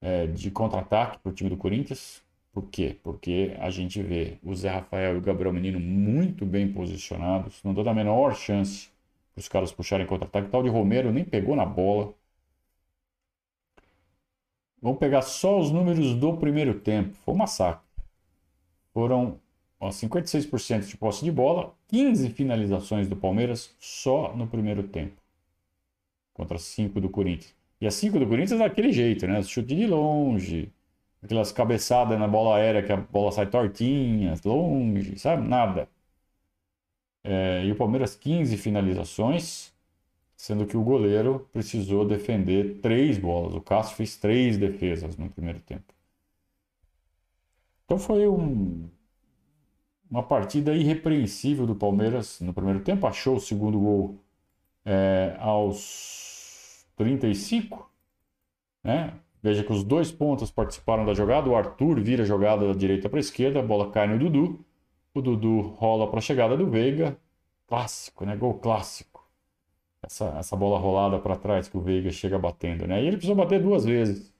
é, 0.00 0.26
de 0.26 0.50
contra-ataque 0.50 1.18
para 1.18 1.30
o 1.30 1.34
time 1.34 1.50
do 1.50 1.56
Corinthians. 1.56 2.22
Por 2.52 2.64
quê? 2.68 2.96
Porque 3.02 3.56
a 3.60 3.70
gente 3.70 4.02
vê 4.02 4.38
o 4.42 4.54
Zé 4.54 4.70
Rafael 4.70 5.14
e 5.14 5.18
o 5.18 5.20
Gabriel 5.20 5.52
Menino 5.52 5.80
muito 5.80 6.44
bem 6.46 6.72
posicionados, 6.72 7.62
não 7.64 7.74
deu 7.74 7.88
a 7.88 7.94
menor 7.94 8.34
chance 8.36 8.90
os 9.40 9.48
caras 9.48 9.72
puxarem 9.72 10.06
contra-ataque. 10.06 10.48
O 10.48 10.50
tal 10.50 10.62
de 10.62 10.68
Romero 10.68 11.12
nem 11.12 11.24
pegou 11.24 11.56
na 11.56 11.64
bola. 11.64 12.14
Vamos 14.80 14.98
pegar 14.98 15.22
só 15.22 15.58
os 15.58 15.70
números 15.70 16.14
do 16.14 16.36
primeiro 16.36 16.78
tempo. 16.80 17.14
Foi 17.24 17.34
um 17.34 17.38
massacre. 17.38 17.84
Foram 18.92 19.38
ó, 19.80 19.88
56% 19.88 20.86
de 20.86 20.96
posse 20.96 21.24
de 21.24 21.32
bola, 21.32 21.74
15 21.88 22.30
finalizações 22.30 23.08
do 23.08 23.16
Palmeiras 23.16 23.74
só 23.80 24.36
no 24.36 24.46
primeiro 24.46 24.84
tempo. 24.84 25.20
Contra 26.34 26.58
5 26.58 27.00
do 27.00 27.08
Corinthians. 27.08 27.54
E 27.80 27.86
as 27.86 27.94
5 27.94 28.18
do 28.18 28.26
Corinthians 28.26 28.60
daquele 28.60 28.92
jeito, 28.92 29.26
né? 29.26 29.42
Chute 29.42 29.74
de 29.74 29.86
longe, 29.86 30.70
aquelas 31.22 31.50
cabeçadas 31.50 32.18
na 32.18 32.28
bola 32.28 32.56
aérea 32.56 32.82
que 32.82 32.92
a 32.92 32.96
bola 32.96 33.32
sai 33.32 33.46
tortinha, 33.46 34.34
longe, 34.44 35.18
sabe? 35.18 35.46
Nada. 35.48 35.88
É, 37.24 37.64
e 37.64 37.72
o 37.72 37.76
Palmeiras 37.76 38.14
15 38.16 38.56
finalizações, 38.56 39.72
sendo 40.36 40.66
que 40.66 40.76
o 40.76 40.82
goleiro 40.82 41.48
precisou 41.52 42.06
defender 42.06 42.80
três 42.80 43.18
bolas. 43.18 43.54
O 43.54 43.60
Cássio 43.60 43.96
fez 43.96 44.16
três 44.16 44.56
defesas 44.58 45.16
no 45.16 45.30
primeiro 45.30 45.60
tempo. 45.60 45.94
Então 47.84 47.98
foi 47.98 48.26
um, 48.28 48.88
uma 50.10 50.22
partida 50.22 50.74
irrepreensível 50.74 51.66
do 51.66 51.74
Palmeiras 51.74 52.40
no 52.40 52.52
primeiro 52.52 52.80
tempo. 52.80 53.06
Achou 53.06 53.36
o 53.36 53.40
segundo 53.40 53.78
gol 53.78 54.18
é, 54.84 55.36
aos 55.38 56.84
35. 56.96 57.88
Né? 58.82 59.14
Veja 59.42 59.62
que 59.62 59.72
os 59.72 59.84
dois 59.84 60.10
pontos 60.10 60.50
participaram 60.50 61.04
da 61.04 61.14
jogada. 61.14 61.48
O 61.48 61.56
Arthur 61.56 62.00
vira 62.00 62.24
a 62.24 62.26
jogada 62.26 62.66
da 62.66 62.74
direita 62.74 63.08
para 63.08 63.18
a 63.18 63.20
esquerda, 63.20 63.60
a 63.60 63.62
bola 63.62 63.90
cai 63.90 64.06
no 64.06 64.18
Dudu. 64.18 64.64
O 65.14 65.20
Dudu 65.22 65.60
rola 65.60 66.08
para 66.08 66.18
a 66.18 66.22
chegada 66.22 66.56
do 66.56 66.68
Veiga. 66.68 67.16
Clássico, 67.66 68.24
né? 68.24 68.36
Gol 68.36 68.54
clássico. 68.54 69.24
Essa, 70.02 70.36
essa 70.38 70.56
bola 70.56 70.78
rolada 70.78 71.18
para 71.18 71.36
trás 71.36 71.68
que 71.68 71.76
o 71.76 71.80
Veiga 71.80 72.10
chega 72.10 72.38
batendo, 72.38 72.86
né? 72.86 73.02
E 73.02 73.06
ele 73.06 73.16
precisou 73.16 73.36
bater 73.36 73.62
duas 73.62 73.84
vezes 73.84 74.32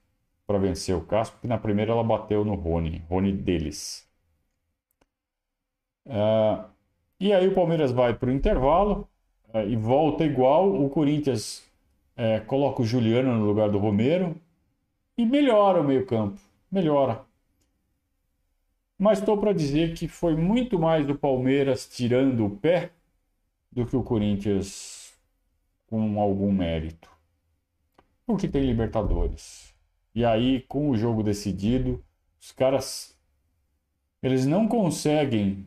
para 0.46 0.58
vencer 0.58 0.96
o 0.96 1.02
Cássio, 1.02 1.34
porque 1.34 1.46
na 1.46 1.58
primeira 1.58 1.92
ela 1.92 2.02
bateu 2.02 2.44
no 2.44 2.54
Rony, 2.54 3.04
Rony 3.08 3.32
deles. 3.32 4.09
Uh, 6.10 6.68
e 7.20 7.32
aí 7.32 7.46
o 7.46 7.54
Palmeiras 7.54 7.92
vai 7.92 8.12
para 8.12 8.28
o 8.28 8.32
intervalo 8.32 9.08
uh, 9.54 9.60
e 9.60 9.76
volta 9.76 10.24
igual. 10.24 10.68
O 10.82 10.90
Corinthians 10.90 11.64
uh, 12.16 12.44
coloca 12.46 12.82
o 12.82 12.84
Juliano 12.84 13.32
no 13.38 13.46
lugar 13.46 13.70
do 13.70 13.78
Romero 13.78 14.34
e 15.16 15.24
melhora 15.24 15.80
o 15.80 15.84
meio-campo. 15.84 16.40
Melhora. 16.70 17.24
Mas 18.98 19.20
estou 19.20 19.38
para 19.38 19.52
dizer 19.52 19.94
que 19.94 20.08
foi 20.08 20.34
muito 20.34 20.78
mais 20.78 21.08
o 21.08 21.14
Palmeiras 21.14 21.86
tirando 21.88 22.44
o 22.44 22.50
pé 22.50 22.90
do 23.70 23.86
que 23.86 23.96
o 23.96 24.02
Corinthians 24.02 25.14
com 25.86 26.20
algum 26.20 26.52
mérito. 26.52 27.08
Porque 28.26 28.48
tem 28.48 28.64
Libertadores. 28.64 29.74
E 30.14 30.24
aí, 30.24 30.60
com 30.62 30.90
o 30.90 30.96
jogo 30.96 31.22
decidido, 31.22 32.04
os 32.40 32.52
caras 32.52 33.16
eles 34.22 34.44
não 34.44 34.68
conseguem 34.68 35.66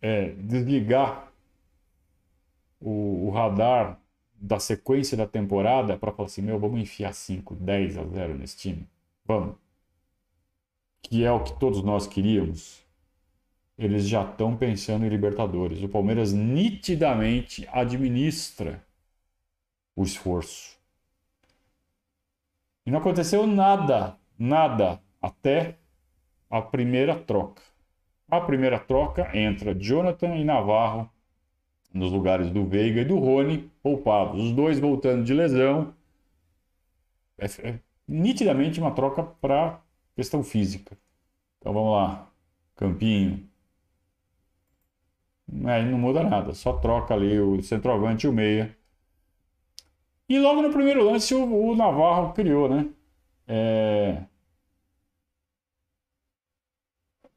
é, 0.00 0.30
desligar 0.30 1.30
o, 2.80 3.26
o, 3.26 3.30
radar 3.30 3.98
da 4.34 4.58
sequência 4.58 5.16
da 5.16 5.26
temporada 5.26 5.96
para 5.96 6.12
falar 6.12 6.26
assim: 6.26 6.42
meu, 6.42 6.58
vamos 6.58 6.80
enfiar 6.80 7.12
5, 7.12 7.54
10 7.54 7.98
a 7.98 8.04
0 8.04 8.38
nesse 8.38 8.56
time. 8.56 8.86
Vamos 9.24 9.56
que 11.02 11.24
é 11.24 11.32
o 11.32 11.42
que 11.42 11.58
todos 11.58 11.82
nós 11.82 12.06
queríamos, 12.06 12.84
eles 13.76 14.08
já 14.08 14.22
estão 14.22 14.56
pensando 14.56 15.04
em 15.04 15.08
Libertadores. 15.08 15.82
O 15.82 15.88
Palmeiras 15.88 16.32
nitidamente 16.32 17.66
administra 17.72 18.84
o 19.96 20.02
esforço. 20.02 20.78
E 22.84 22.90
não 22.90 22.98
aconteceu 22.98 23.46
nada, 23.46 24.16
nada, 24.38 25.00
até 25.20 25.76
a 26.48 26.60
primeira 26.60 27.18
troca. 27.18 27.62
A 28.30 28.40
primeira 28.40 28.78
troca 28.78 29.36
entra 29.36 29.74
Jonathan 29.74 30.36
e 30.36 30.44
Navarro 30.44 31.10
nos 31.92 32.12
lugares 32.12 32.50
do 32.50 32.64
Veiga 32.64 33.00
e 33.00 33.04
do 33.04 33.18
Rony, 33.18 33.70
poupados. 33.82 34.40
Os 34.42 34.52
dois 34.52 34.78
voltando 34.78 35.24
de 35.24 35.34
lesão. 35.34 35.94
É, 37.38 37.46
é 37.68 37.80
nitidamente 38.06 38.80
uma 38.80 38.92
troca 38.92 39.22
para 39.22 39.80
questão 40.14 40.42
física. 40.44 40.96
Então 41.58 41.72
vamos 41.72 41.92
lá, 41.92 42.30
campinho. 42.76 43.48
Aí 45.66 45.84
não 45.84 45.98
muda 45.98 46.22
nada, 46.22 46.54
só 46.54 46.74
troca 46.78 47.12
ali 47.14 47.38
o 47.40 47.60
centroavante 47.62 48.26
e 48.26 48.30
o 48.30 48.32
meia. 48.32 48.76
E 50.28 50.38
logo 50.38 50.62
no 50.62 50.70
primeiro 50.72 51.04
lance 51.04 51.34
o, 51.34 51.70
o 51.70 51.76
Navarro 51.76 52.32
criou, 52.32 52.68
né? 52.68 52.88
É... 53.48 54.24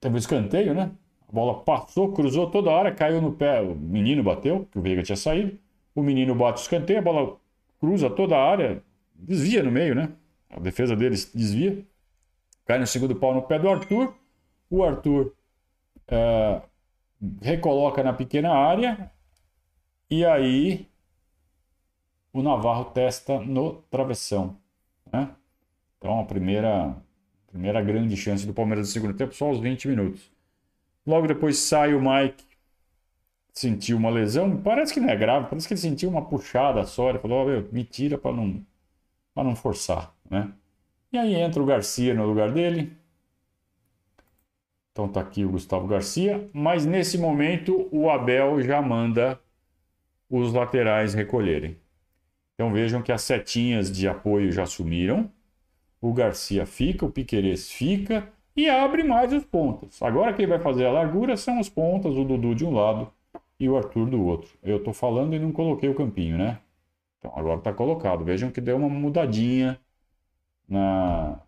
Teve 0.04 0.16
um 0.16 0.18
escanteio, 0.18 0.74
né? 0.74 0.92
A 1.30 1.32
bola 1.32 1.64
passou, 1.64 2.12
cruzou 2.12 2.52
toda 2.52 2.70
hora, 2.70 2.94
caiu 2.94 3.22
no 3.22 3.32
pé. 3.32 3.62
O 3.62 3.74
menino 3.74 4.22
bateu, 4.22 4.68
que 4.70 4.78
o 4.78 4.82
Veiga 4.82 5.02
tinha 5.02 5.16
saído. 5.16 5.58
O 5.96 6.04
menino 6.04 6.36
bate 6.36 6.60
o 6.60 6.62
escanteio, 6.62 7.00
a 7.00 7.02
bola 7.02 7.38
cruza 7.80 8.10
toda 8.10 8.36
a 8.36 8.44
área, 8.44 8.84
desvia 9.16 9.64
no 9.64 9.72
meio, 9.72 9.96
né? 9.96 10.10
A 10.50 10.60
defesa 10.60 10.94
deles 10.94 11.32
desvia. 11.34 11.86
Cai 12.66 12.80
no 12.80 12.86
segundo 12.86 13.16
pau 13.16 13.34
no 13.34 13.44
pé 13.44 13.58
do 13.58 13.70
Arthur. 13.70 14.14
O 14.70 14.84
Arthur 14.84 15.34
é, 16.10 16.62
recoloca 17.42 18.04
na 18.04 18.12
pequena 18.12 18.52
área. 18.52 19.10
E 20.10 20.26
aí 20.26 20.86
o 22.34 22.42
Navarro 22.42 22.92
testa 22.92 23.40
no 23.40 23.76
travessão. 23.90 24.58
Né? 25.14 25.30
Então 25.98 26.20
a 26.20 26.26
primeira, 26.26 26.94
primeira 27.54 27.84
grande 27.84 28.18
chance 28.18 28.48
do 28.48 28.54
Palmeiras 28.54 28.88
no 28.88 28.92
segundo 28.92 29.14
tempo, 29.14 29.36
só 29.36 29.46
aos 29.46 29.60
20 29.60 29.88
minutos. 29.88 30.32
Logo 31.06 31.28
depois 31.28 31.60
sai 31.60 31.94
o 31.94 32.02
Mike, 32.02 32.44
sentiu 33.54 33.96
uma 33.96 34.10
lesão, 34.10 34.58
parece 34.58 34.92
que 34.92 35.00
não 35.00 35.10
é 35.10 35.16
grave, 35.16 35.48
parece 35.48 35.68
que 35.68 35.76
ele 35.76 35.82
sentiu 35.82 36.10
uma 36.10 36.26
puxada 36.26 36.84
só, 36.84 37.10
ele 37.10 37.20
falou, 37.20 37.46
oh, 37.48 37.74
me 37.74 37.84
tira 37.84 38.18
para 38.18 38.36
não, 38.36 38.66
não 39.36 39.56
forçar, 39.56 40.16
né? 40.28 40.52
E 41.12 41.18
aí 41.18 41.36
entra 41.36 41.62
o 41.62 41.66
Garcia 41.66 42.16
no 42.16 42.26
lugar 42.26 42.52
dele. 42.52 42.98
Então 44.92 45.08
tá 45.08 45.22
aqui 45.22 45.46
o 45.46 45.52
Gustavo 45.52 45.88
Garcia, 45.88 46.50
mas 46.52 46.88
nesse 46.88 47.20
momento 47.20 47.88
o 47.92 48.10
Abel 48.10 48.62
já 48.64 48.82
manda 48.82 49.40
os 50.28 50.52
laterais 50.52 51.14
recolherem. 51.14 51.78
Então 52.56 52.74
vejam 52.74 53.04
que 53.04 53.12
as 53.12 53.22
setinhas 53.22 53.92
de 53.92 54.08
apoio 54.08 54.52
já 54.52 54.66
sumiram. 54.66 55.32
O 56.04 56.12
Garcia 56.12 56.66
fica, 56.66 57.06
o 57.06 57.10
Piquerez 57.10 57.72
fica 57.72 58.30
e 58.54 58.70
abre 58.70 59.04
mais 59.04 59.32
os 59.32 59.46
pontas. 59.46 60.02
Agora 60.02 60.34
quem 60.34 60.46
vai 60.46 60.60
fazer 60.60 60.86
a 60.86 60.92
largura 60.92 61.38
são 61.38 61.62
os 61.62 61.70
pontas, 61.70 62.18
o 62.18 62.26
Dudu 62.26 62.54
de 62.54 62.66
um 62.66 62.74
lado 62.74 63.10
e 63.58 63.70
o 63.70 63.78
Arthur 63.78 64.10
do 64.10 64.22
outro. 64.22 64.52
Eu 64.62 64.80
estou 64.80 64.94
falando 64.94 65.34
e 65.34 65.40
não 65.40 65.54
coloquei 65.54 65.88
o 65.88 65.96
campinho, 65.96 66.38
né? 66.38 66.60
Então 67.20 67.32
agora 67.34 67.58
está 67.58 67.72
colocado. 67.72 68.26
Vejam 68.26 68.52
que 68.52 68.60
deu 68.60 68.76
uma 68.76 68.90
mudadinha 68.90 69.80
na, 70.68 71.40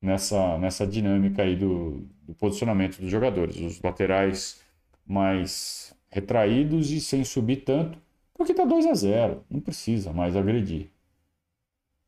nessa, 0.00 0.56
nessa 0.58 0.86
dinâmica 0.86 1.42
aí 1.42 1.56
do, 1.56 2.06
do 2.22 2.34
posicionamento 2.34 3.00
dos 3.00 3.10
jogadores. 3.10 3.56
Os 3.56 3.82
laterais 3.82 4.62
mais 5.04 5.92
retraídos 6.08 6.92
e 6.92 7.00
sem 7.00 7.24
subir 7.24 7.64
tanto, 7.64 7.98
porque 8.32 8.52
está 8.52 8.64
2 8.64 8.86
a 8.86 8.94
0 8.94 9.44
não 9.50 9.60
precisa 9.60 10.12
mais 10.12 10.36
agredir. 10.36 10.88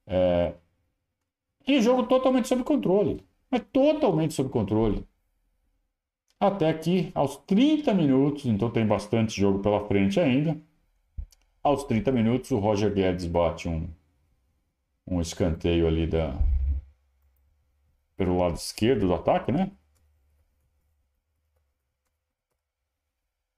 É... 0.06 0.54
E 1.66 1.82
jogo 1.82 2.06
totalmente 2.06 2.48
sob 2.48 2.64
controle, 2.64 3.22
mas 3.50 3.62
totalmente 3.72 4.32
sob 4.34 4.48
controle. 4.50 5.06
Até 6.40 6.70
aqui, 6.70 7.12
aos 7.14 7.36
30 7.36 7.92
minutos, 7.92 8.46
então 8.46 8.70
tem 8.70 8.86
bastante 8.86 9.38
jogo 9.38 9.58
pela 9.58 9.86
frente 9.86 10.18
ainda. 10.18 10.58
Aos 11.62 11.84
30 11.84 12.10
minutos, 12.10 12.50
o 12.50 12.58
Roger 12.58 12.90
Guedes 12.94 13.26
bate 13.26 13.68
um 13.68 13.86
um 15.06 15.20
escanteio 15.20 15.86
ali 15.88 16.06
da 16.06 16.34
pelo 18.16 18.36
lado 18.38 18.56
esquerdo 18.56 19.06
do 19.06 19.14
ataque, 19.14 19.50
né? 19.52 19.70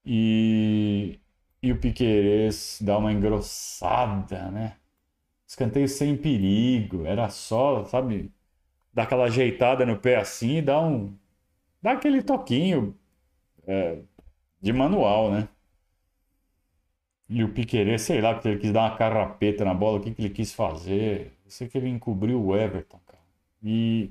E, 0.05 1.21
e 1.63 1.73
o 1.73 1.79
Piquerez 1.81 2.79
dá 2.81 2.99
uma 2.99 3.13
engrossada, 3.13 4.51
né? 4.51 4.77
Escanteio 5.49 5.89
sem 5.89 6.17
perigo, 6.17 7.07
era 7.07 7.29
só, 7.31 7.85
sabe, 7.87 8.31
dar 8.95 9.05
aquela 9.05 9.25
ajeitada 9.27 9.87
no 9.87 9.99
pé 9.99 10.17
assim 10.17 10.59
e 10.59 10.63
dar 10.63 10.81
um. 10.83 11.17
dar 11.83 11.93
aquele 11.95 12.23
toquinho 12.23 12.97
é, 13.67 14.03
de 14.63 14.73
manual, 14.73 15.33
né? 15.33 15.49
E 17.29 17.45
o 17.45 17.53
Piquerez, 17.53 18.03
sei 18.03 18.21
lá, 18.21 18.35
porque 18.35 18.49
ele 18.49 18.59
quis 18.61 18.73
dar 18.73 18.83
uma 18.91 18.97
carrapeta 18.97 19.65
na 19.65 19.75
bola, 19.75 19.99
o 19.99 20.03
que, 20.03 20.13
que 20.15 20.23
ele 20.23 20.31
quis 20.35 20.53
fazer. 20.53 21.33
Eu 21.45 21.51
sei 21.51 21.69
que 21.69 21.77
ele 21.79 21.89
encobriu 21.89 22.43
o 22.43 22.57
Everton, 22.57 22.99
cara. 23.07 23.23
E 23.63 24.11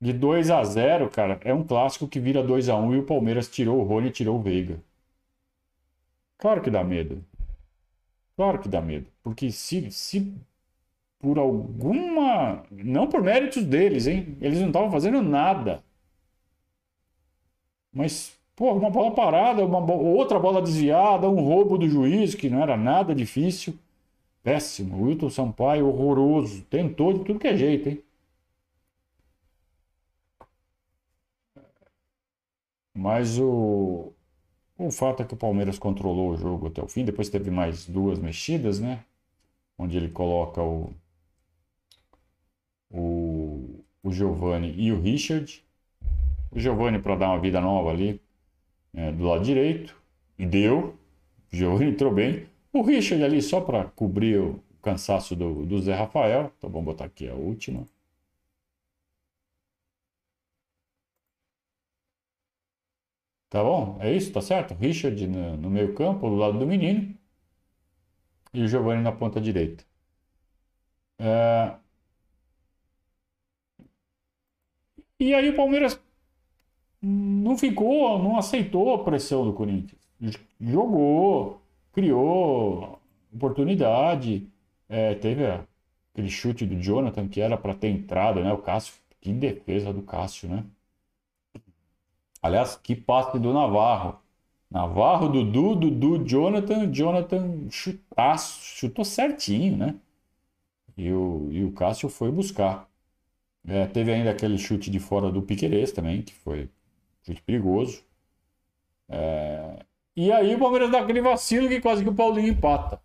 de 0.00 0.12
2 0.12 0.50
a 0.50 0.64
0 0.64 1.08
cara, 1.10 1.38
é 1.44 1.54
um 1.54 1.64
clássico 1.64 2.08
que 2.08 2.18
vira 2.20 2.42
2 2.42 2.68
a 2.68 2.76
1 2.76 2.94
e 2.94 2.98
o 2.98 3.06
Palmeiras 3.06 3.48
tirou 3.48 3.78
o 3.80 3.84
Rony 3.84 4.08
e 4.08 4.12
tirou 4.12 4.36
o 4.38 4.42
Veiga. 4.42 4.82
Claro 6.38 6.62
que 6.62 6.70
dá 6.70 6.82
medo. 6.82 7.24
Claro 8.38 8.58
que 8.60 8.68
dá 8.70 8.80
medo. 8.80 9.10
Porque 9.22 9.50
se, 9.52 9.90
se 9.90 10.34
por 11.20 11.38
alguma. 11.38 12.64
Não 12.70 13.08
por 13.08 13.22
méritos 13.22 13.64
deles, 13.64 14.06
hein? 14.08 14.36
Eles 14.40 14.60
não 14.60 14.68
estavam 14.68 14.90
fazendo 14.92 15.22
nada. 15.22 15.84
Mas, 17.92 18.38
pô, 18.56 18.72
uma 18.74 18.90
bola 18.90 19.14
parada, 19.14 19.64
uma 19.64 19.80
bo... 19.80 19.92
outra 19.94 20.38
bola 20.38 20.62
desviada, 20.62 21.28
um 21.28 21.40
roubo 21.42 21.76
do 21.78 21.88
juiz, 21.88 22.34
que 22.34 22.48
não 22.50 22.62
era 22.62 22.76
nada 22.76 23.14
difícil. 23.14 23.78
Péssimo. 24.42 25.04
Wilton 25.06 25.30
Sampaio, 25.30 25.88
horroroso. 25.88 26.62
Tentou 26.70 27.12
de 27.14 27.24
tudo 27.24 27.40
que 27.40 27.48
é 27.48 27.56
jeito, 27.56 27.90
hein? 27.90 28.02
Mas 32.94 33.38
o, 33.38 34.12
o 34.78 34.92
fato 34.92 35.22
é 35.22 35.26
que 35.26 35.34
o 35.34 35.36
Palmeiras 35.36 35.78
controlou 35.78 36.30
o 36.30 36.36
jogo 36.36 36.68
até 36.68 36.80
o 36.80 36.86
fim. 36.86 37.04
Depois 37.04 37.28
teve 37.28 37.50
mais 37.50 37.84
duas 37.86 38.18
mexidas, 38.18 38.78
né? 38.78 39.04
Onde 39.76 39.96
ele 39.96 40.08
coloca 40.08 40.62
o, 40.62 40.92
o, 42.88 43.84
o 44.02 44.12
Giovanni 44.12 44.72
e 44.78 44.92
o 44.92 45.00
Richard. 45.00 45.64
O 46.52 46.60
Giovanni 46.60 47.00
para 47.00 47.16
dar 47.16 47.30
uma 47.30 47.40
vida 47.40 47.60
nova 47.60 47.90
ali 47.90 48.20
é, 48.94 49.10
do 49.10 49.24
lado 49.24 49.44
direito. 49.44 49.96
E 50.38 50.46
deu. 50.46 50.96
O 51.52 51.56
Giovanni 51.56 51.90
entrou 51.90 52.14
bem. 52.14 52.46
O 52.72 52.82
Richard 52.82 53.24
ali 53.24 53.42
só 53.42 53.60
para 53.60 53.84
cobrir 53.84 54.38
o 54.38 54.62
cansaço 54.80 55.34
do, 55.34 55.66
do 55.66 55.80
Zé 55.80 55.94
Rafael. 55.94 56.52
Então 56.56 56.70
vamos 56.70 56.86
botar 56.86 57.06
aqui 57.06 57.28
a 57.28 57.34
última. 57.34 57.84
Tá 63.50 63.62
bom? 63.62 63.98
É 64.00 64.10
isso, 64.14 64.32
tá 64.32 64.40
certo? 64.40 64.72
Richard 64.74 65.26
no, 65.26 65.56
no 65.58 65.68
meio 65.70 65.94
campo, 65.94 66.28
do 66.30 66.36
lado 66.36 66.58
do 66.58 66.66
menino. 66.66 67.14
E 68.52 68.60
o 68.62 68.68
Giovanni 68.68 69.02
na 69.02 69.10
ponta 69.10 69.40
direita. 69.40 69.82
É... 71.18 71.78
E 75.20 75.34
aí 75.34 75.48
o 75.50 75.56
Palmeiras 75.56 76.00
não 77.00 77.56
ficou, 77.56 78.18
não 78.22 78.36
aceitou 78.36 78.94
a 78.94 79.04
pressão 79.04 79.44
do 79.44 79.52
Corinthians. 79.52 80.00
Jogou, 80.60 81.60
criou 81.92 83.00
oportunidade. 83.32 84.48
É, 84.88 85.14
teve 85.14 85.44
aquele 86.12 86.28
chute 86.30 86.66
do 86.66 86.80
Jonathan 86.80 87.28
que 87.28 87.40
era 87.40 87.56
para 87.56 87.74
ter 87.74 87.88
entrado, 87.88 88.42
né? 88.42 88.52
O 88.52 88.58
Cássio, 88.58 88.94
que 89.20 89.32
defesa 89.32 89.92
do 89.92 90.02
Cássio, 90.02 90.48
né? 90.48 90.64
Aliás, 92.42 92.76
que 92.76 92.94
passe 92.94 93.38
do 93.38 93.52
Navarro. 93.52 94.18
Navarro, 94.70 95.28
Dudu, 95.28 95.74
Dudu, 95.74 96.24
Jonathan, 96.26 96.92
Jonathan 96.92 97.70
chutaço, 97.70 98.60
chutou 98.62 99.04
certinho, 99.04 99.76
né? 99.76 99.94
E 100.96 101.12
o, 101.12 101.48
e 101.50 101.64
o 101.64 101.72
Cássio 101.72 102.08
foi 102.08 102.30
buscar. 102.30 102.88
É, 103.66 103.86
teve 103.86 104.12
ainda 104.12 104.30
aquele 104.30 104.58
chute 104.58 104.90
de 104.90 104.98
fora 104.98 105.30
do 105.30 105.42
Piquerez 105.42 105.92
também, 105.92 106.22
que 106.22 106.34
foi 106.34 106.70
chute 107.22 107.42
perigoso. 107.42 108.04
É, 109.08 109.84
e 110.16 110.32
aí 110.32 110.54
o 110.54 110.58
Palmeiras 110.58 110.90
dá 110.90 111.00
aquele 111.00 111.20
vacilo 111.22 111.68
que 111.68 111.80
quase 111.80 112.02
que 112.02 112.10
o 112.10 112.14
Paulinho 112.14 112.48
empata. 112.48 113.00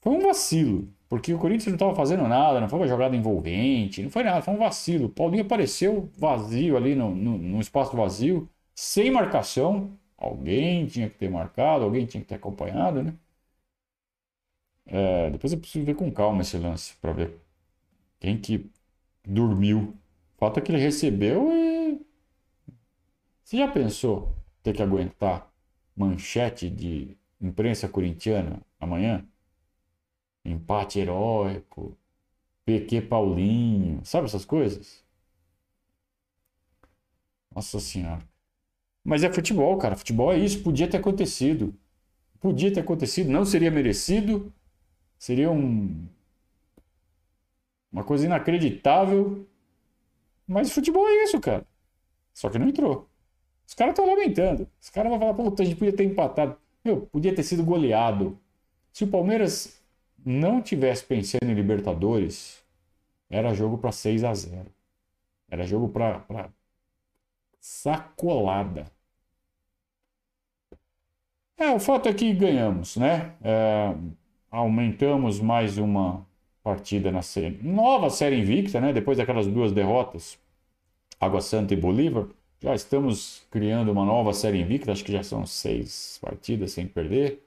Foi 0.00 0.12
um 0.12 0.20
vacilo. 0.20 0.92
Porque 1.08 1.32
o 1.32 1.38
Corinthians 1.38 1.68
não 1.68 1.74
estava 1.74 1.94
fazendo 1.94 2.26
nada, 2.28 2.60
não 2.60 2.68
foi 2.68 2.78
uma 2.80 2.88
jogada 2.88 3.16
envolvente, 3.16 4.02
não 4.02 4.10
foi 4.10 4.22
nada, 4.24 4.42
foi 4.42 4.54
um 4.54 4.58
vacilo. 4.58 5.06
O 5.06 5.08
Paulinho 5.08 5.42
apareceu 5.42 6.10
vazio 6.18 6.76
ali 6.76 6.94
no, 6.94 7.14
no, 7.14 7.38
no 7.38 7.60
espaço 7.60 7.96
vazio, 7.96 8.48
sem 8.74 9.10
marcação. 9.10 9.90
Alguém 10.18 10.86
tinha 10.86 11.08
que 11.08 11.16
ter 11.16 11.30
marcado, 11.30 11.84
alguém 11.84 12.04
tinha 12.06 12.20
que 12.22 12.28
ter 12.28 12.34
acompanhado, 12.36 13.02
né? 13.02 13.14
É, 14.86 15.30
depois 15.30 15.52
eu 15.52 15.58
preciso 15.60 15.84
ver 15.84 15.94
com 15.94 16.10
calma 16.10 16.40
esse 16.42 16.56
lance 16.58 16.94
para 16.96 17.12
ver 17.12 17.38
quem 18.20 18.38
que 18.40 18.70
dormiu. 19.26 19.94
O 20.36 20.38
fato 20.38 20.58
é 20.58 20.62
que 20.62 20.72
ele 20.72 20.78
recebeu 20.80 21.50
e. 21.52 22.00
Você 23.42 23.56
já 23.56 23.68
pensou 23.68 24.36
ter 24.62 24.74
que 24.74 24.82
aguentar 24.82 25.50
manchete 25.96 26.70
de 26.70 27.16
imprensa 27.40 27.88
corintiana 27.88 28.60
amanhã? 28.80 29.26
Empate 30.44 30.98
heróico, 30.98 31.96
PQ 32.64 33.02
Paulinho, 33.02 34.00
sabe 34.04 34.26
essas 34.26 34.44
coisas? 34.44 35.04
Nossa 37.54 37.80
Senhora. 37.80 38.22
Mas 39.04 39.24
é 39.24 39.32
futebol, 39.32 39.76
cara. 39.78 39.96
Futebol 39.96 40.32
é 40.32 40.38
isso. 40.38 40.62
Podia 40.62 40.88
ter 40.88 40.98
acontecido. 40.98 41.74
Podia 42.40 42.72
ter 42.72 42.80
acontecido. 42.80 43.30
Não 43.30 43.44
seria 43.44 43.70
merecido. 43.70 44.52
Seria 45.18 45.50
um... 45.50 46.06
uma 47.90 48.04
coisa 48.04 48.26
inacreditável. 48.26 49.46
Mas 50.46 50.70
futebol 50.70 51.06
é 51.08 51.24
isso, 51.24 51.40
cara. 51.40 51.66
Só 52.34 52.50
que 52.50 52.58
não 52.58 52.68
entrou. 52.68 53.08
Os 53.66 53.74
caras 53.74 53.92
estão 53.92 54.06
lamentando. 54.06 54.68
Os 54.80 54.90
caras 54.90 55.10
vão 55.10 55.18
falar, 55.18 55.34
puta, 55.34 55.62
a 55.62 55.66
gente 55.66 55.76
podia 55.78 55.96
ter 55.96 56.04
empatado. 56.04 56.56
Meu, 56.84 57.02
podia 57.06 57.34
ter 57.34 57.42
sido 57.42 57.64
goleado. 57.64 58.38
Se 58.92 59.04
o 59.04 59.08
Palmeiras 59.08 59.77
não 60.24 60.60
tivesse 60.62 61.04
pensando 61.04 61.44
em 61.50 61.54
Libertadores, 61.54 62.62
era 63.30 63.54
jogo 63.54 63.78
para 63.78 63.92
6 63.92 64.24
a 64.24 64.34
0 64.34 64.66
Era 65.50 65.66
jogo 65.66 65.88
para 65.88 66.50
sacolada. 67.60 68.86
É, 71.56 71.70
o 71.72 71.80
fato 71.80 72.08
é 72.08 72.14
que 72.14 72.32
ganhamos, 72.32 72.96
né? 72.96 73.34
É, 73.42 73.94
aumentamos 74.50 75.40
mais 75.40 75.76
uma 75.76 76.26
partida 76.62 77.10
na 77.10 77.22
série. 77.22 77.58
Nova 77.62 78.10
série 78.10 78.38
invicta, 78.38 78.80
né? 78.80 78.92
Depois 78.92 79.18
daquelas 79.18 79.46
duas 79.46 79.72
derrotas, 79.72 80.38
Água 81.20 81.40
Santa 81.40 81.74
e 81.74 81.76
Bolívar. 81.76 82.26
Já 82.60 82.74
estamos 82.74 83.46
criando 83.50 83.90
uma 83.92 84.04
nova 84.04 84.32
série 84.32 84.60
invicta, 84.60 84.92
acho 84.92 85.04
que 85.04 85.12
já 85.12 85.22
são 85.22 85.46
seis 85.46 86.18
partidas 86.20 86.72
sem 86.72 86.86
perder. 86.86 87.42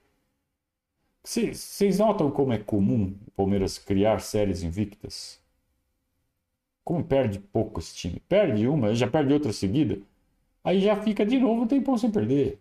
Vocês 1.23 1.99
notam 1.99 2.29
como 2.31 2.53
é 2.53 2.57
comum 2.59 3.15
o 3.27 3.31
Palmeiras 3.31 3.77
criar 3.77 4.19
séries 4.21 4.63
invictas? 4.63 5.39
Como 6.83 7.03
perde 7.03 7.39
pouco 7.39 7.79
esse 7.79 7.95
time? 7.95 8.19
Perde 8.27 8.67
uma, 8.67 8.93
já 8.93 9.07
perde 9.09 9.33
outra 9.33 9.51
seguida. 9.53 9.99
Aí 10.63 10.81
já 10.81 10.95
fica 11.01 11.25
de 11.25 11.39
novo 11.39 11.63
um 11.63 11.67
tempão 11.67 11.97
sem 11.97 12.11
perder. 12.11 12.59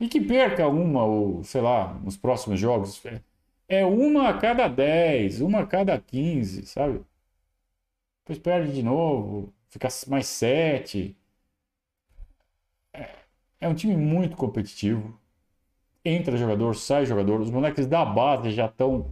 E 0.00 0.08
que 0.08 0.20
perca 0.20 0.68
uma, 0.68 1.04
ou 1.04 1.44
sei 1.44 1.60
lá, 1.60 1.94
nos 1.94 2.16
próximos 2.16 2.58
jogos. 2.60 3.00
É 3.68 3.84
uma 3.86 4.28
a 4.28 4.38
cada 4.38 4.68
10, 4.68 5.40
uma 5.40 5.60
a 5.60 5.66
cada 5.66 5.98
15, 6.00 6.66
sabe? 6.66 7.04
Depois 8.24 8.38
perde 8.38 8.72
de 8.74 8.82
novo, 8.82 9.52
fica 9.68 9.88
mais 10.08 10.26
7. 10.26 11.16
É, 12.92 13.10
é 13.60 13.68
um 13.68 13.74
time 13.74 13.96
muito 13.96 14.36
competitivo 14.36 15.18
entra 16.04 16.36
jogador, 16.36 16.74
sai 16.74 17.06
jogador. 17.06 17.40
Os 17.40 17.50
moleques 17.50 17.86
da 17.86 18.04
base 18.04 18.50
já 18.50 18.66
estão 18.66 19.10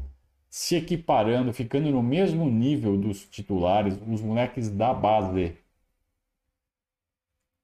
se 0.49 0.77
equiparando, 0.77 1.53
ficando 1.53 1.91
no 1.91 2.03
mesmo 2.03 2.51
nível 2.51 2.99
dos 2.99 3.27
titulares, 3.29 3.97
os 4.09 4.21
moleques 4.21 4.69
da 4.69 4.93
base. 4.93 5.57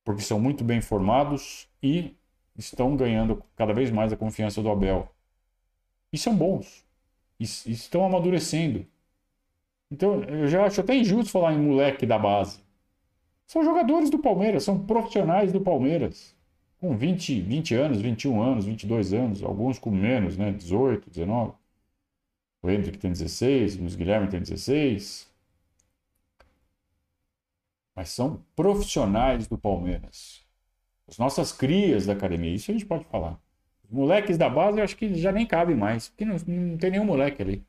Porque 0.05 0.23
são 0.23 0.39
muito 0.39 0.63
bem 0.63 0.81
formados 0.81 1.69
e 1.83 2.15
estão 2.57 2.97
ganhando 2.97 3.43
cada 3.57 3.73
vez 3.75 3.91
mais 3.91 4.13
a 4.13 4.17
confiança 4.17 4.63
do 4.63 4.71
Abel. 4.71 5.11
E 6.13 6.19
são 6.19 6.35
bons. 6.35 6.85
E 7.39 7.45
estão 7.45 8.07
amadurecendo. 8.07 8.87
Então, 9.91 10.23
eu 10.25 10.47
já 10.49 10.65
acho 10.65 10.81
até 10.81 10.95
injusto 10.97 11.31
falar 11.33 11.55
em 11.55 11.59
moleque 11.59 12.07
da 12.07 12.19
base. 12.19 12.61
São 13.47 13.65
jogadores 13.65 14.11
do 14.11 14.19
Palmeiras, 14.19 14.65
são 14.65 14.87
profissionais 14.87 15.53
do 15.53 15.61
Palmeiras 15.61 16.36
com 16.81 16.97
20, 16.97 17.41
20 17.41 17.75
anos, 17.75 18.01
21 18.01 18.43
anos, 18.43 18.65
22 18.65 19.13
anos, 19.13 19.43
alguns 19.43 19.79
com 19.79 19.91
menos, 19.91 20.37
né? 20.37 20.53
18, 20.53 21.11
19. 21.11 21.55
O 22.63 22.71
Hendrick 22.71 22.99
tem 22.99 23.13
16, 23.13 23.77
o 23.77 23.81
Luiz 23.81 23.97
Guilherme 23.97 24.29
tem 24.29 24.41
16. 24.41 25.33
Mas 27.95 28.11
são 28.11 28.43
profissionais 28.55 29.47
do 29.47 29.57
Palmeiras. 29.57 30.45
As 31.09 31.19
nossas 31.19 31.53
crias 31.53 32.07
da 32.07 32.13
academia, 32.13 32.55
isso 32.55 32.71
a 32.71 32.75
gente 32.75 32.87
pode 32.87 33.05
falar. 33.05 33.41
Os 33.85 33.91
moleques 33.91 34.37
da 34.37 34.49
base 34.49 34.79
eu 34.79 34.85
acho 34.85 34.97
que 34.97 35.15
já 35.15 35.33
nem 35.33 35.47
cabe 35.47 35.75
mais, 35.75 36.09
porque 36.09 36.25
não, 36.25 36.37
não 36.47 36.77
tem 36.77 36.91
nenhum 36.91 37.05
moleque 37.05 37.41
ali. 37.43 37.65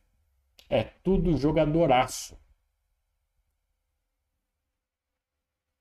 É 0.70 0.84
tudo 1.04 1.38
jogadoraço. 1.38 2.38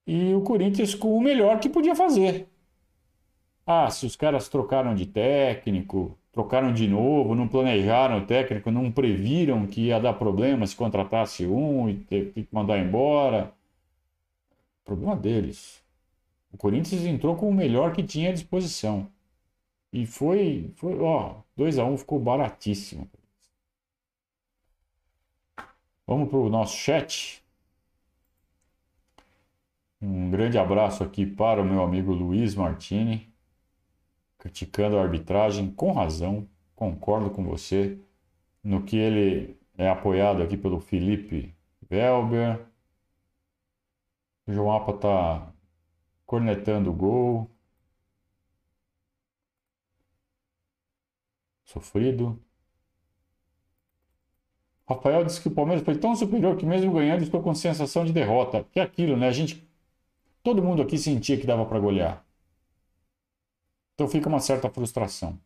E 0.07 0.33
o 0.35 0.43
Corinthians 0.43 0.95
com 0.95 1.17
o 1.17 1.21
melhor 1.21 1.59
que 1.59 1.69
podia 1.69 1.95
fazer, 1.97 2.49
ah, 3.67 3.91
se 3.91 4.07
os 4.07 4.15
caras 4.15 4.49
trocaram 4.49 4.95
de 4.95 5.07
técnico, 5.07 6.17
trocaram 6.33 6.73
de 6.73 6.87
novo, 6.87 7.35
não 7.35 7.49
planejaram 7.49 8.19
o 8.19 8.27
técnico, 8.27 8.71
não 8.71 8.93
previram 8.93 9.67
que 9.67 9.87
ia 9.87 9.99
dar 9.99 10.13
problema 10.15 10.67
se 10.67 10.77
contratasse 10.77 11.47
um 11.47 11.89
e 11.89 11.97
ter 11.97 12.33
que 12.33 12.47
mandar 12.53 12.79
embora. 12.79 13.53
Problema 14.85 15.17
deles. 15.17 15.83
O 16.53 16.57
Corinthians 16.57 17.05
entrou 17.05 17.37
com 17.37 17.49
o 17.51 17.55
melhor 17.55 17.93
que 17.93 18.03
tinha 18.03 18.31
à 18.31 18.33
disposição. 18.33 19.09
E 19.93 20.07
foi, 20.07 20.71
foi 20.77 20.99
ó, 21.01 21.37
2 21.57 21.79
a 21.79 21.85
1 21.85 21.93
um 21.93 21.99
ficou 21.99 22.21
baratíssimo. 22.21 23.11
Vamos 26.07 26.29
para 26.29 26.39
o 26.39 26.49
nosso 26.49 26.77
chat. 26.77 27.43
Um 30.01 30.31
grande 30.31 30.57
abraço 30.57 31.03
aqui 31.03 31.27
para 31.27 31.63
o 31.63 31.65
meu 31.65 31.83
amigo 31.83 32.13
Luiz 32.13 32.55
Martini, 32.55 33.29
criticando 34.47 34.97
a 34.97 35.03
arbitragem 35.03 35.73
com 35.73 35.93
razão, 35.93 36.49
concordo 36.75 37.31
com 37.31 37.45
você 37.45 37.99
no 38.63 38.85
que 38.85 38.97
ele 38.97 39.59
é 39.77 39.89
apoiado 39.89 40.43
aqui 40.43 40.57
pelo 40.57 40.81
Felipe 40.81 41.55
Velber. 41.83 42.65
O 44.47 44.53
João 44.53 44.73
Apa 44.73 44.93
está 44.93 45.53
cornetando 46.25 46.91
o 46.91 46.95
gol. 46.95 47.51
Sofrido. 51.65 52.41
Rafael 54.89 55.25
disse 55.25 55.41
que 55.41 55.49
o 55.49 55.51
Palmeiras 55.51 55.85
foi 55.85 55.99
tão 55.99 56.15
superior 56.15 56.57
que 56.57 56.65
mesmo 56.65 56.93
ganhando 56.93 57.25
estou 57.25 57.43
com 57.43 57.53
sensação 57.53 58.05
de 58.05 58.13
derrota. 58.13 58.65
Que 58.71 58.79
é 58.79 58.83
aquilo, 58.85 59.17
né? 59.17 59.27
A 59.27 59.33
gente, 59.33 59.69
todo 60.45 60.63
mundo 60.63 60.83
aqui 60.83 60.97
sentia 60.97 61.37
que 61.37 61.47
dava 61.47 61.67
para 61.67 61.81
golear. 61.81 62.26
Então 63.97 64.07
fica 64.07 64.29
uma 64.29 64.41
certa 64.41 64.69
frustração. 64.69 65.39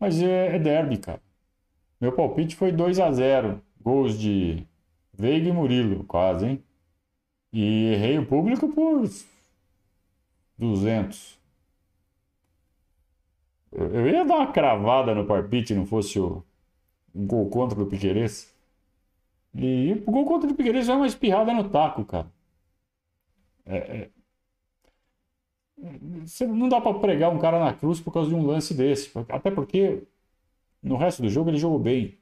Mas 0.00 0.20
é, 0.20 0.56
é 0.56 0.58
derby, 0.58 0.96
cara. 0.96 1.22
Meu 2.00 2.12
palpite 2.12 2.56
foi 2.56 2.72
2 2.72 2.98
a 2.98 3.12
0 3.12 3.62
Gols 3.80 4.18
de 4.18 4.66
Veiga 5.12 5.48
e 5.48 5.52
Murilo, 5.52 6.02
quase, 6.04 6.46
hein? 6.46 6.64
E 7.52 7.92
errei 7.92 8.18
o 8.18 8.26
público 8.26 8.68
por 8.70 9.08
200. 10.58 11.38
Eu 13.70 14.08
ia 14.08 14.24
dar 14.24 14.36
uma 14.36 14.52
cravada 14.52 15.14
no 15.14 15.26
palpite, 15.26 15.74
não 15.74 15.84
fosse 15.86 16.18
o 16.18 16.42
um 17.14 17.26
gol 17.26 17.50
contra 17.50 17.76
do 17.76 17.86
Piqueires. 17.86 18.50
E 19.54 20.02
o 20.06 20.10
gol 20.10 20.24
contra 20.24 20.48
do 20.48 20.54
Piqueires 20.54 20.88
é 20.88 20.94
uma 20.94 21.06
espirrada 21.06 21.52
no 21.52 21.68
taco, 21.68 22.04
cara. 22.04 22.32
É, 23.66 23.76
é... 23.76 24.10
Você 26.24 26.46
não 26.46 26.68
dá 26.68 26.80
para 26.80 26.98
pregar 26.98 27.30
um 27.32 27.38
cara 27.38 27.58
na 27.58 27.74
cruz 27.74 28.00
por 28.00 28.12
causa 28.12 28.28
de 28.28 28.34
um 28.34 28.46
lance 28.46 28.72
desse. 28.74 29.10
Até 29.28 29.50
porque 29.50 30.02
no 30.82 30.96
resto 30.96 31.22
do 31.22 31.28
jogo 31.28 31.50
ele 31.50 31.58
jogou 31.58 31.78
bem. 31.78 32.18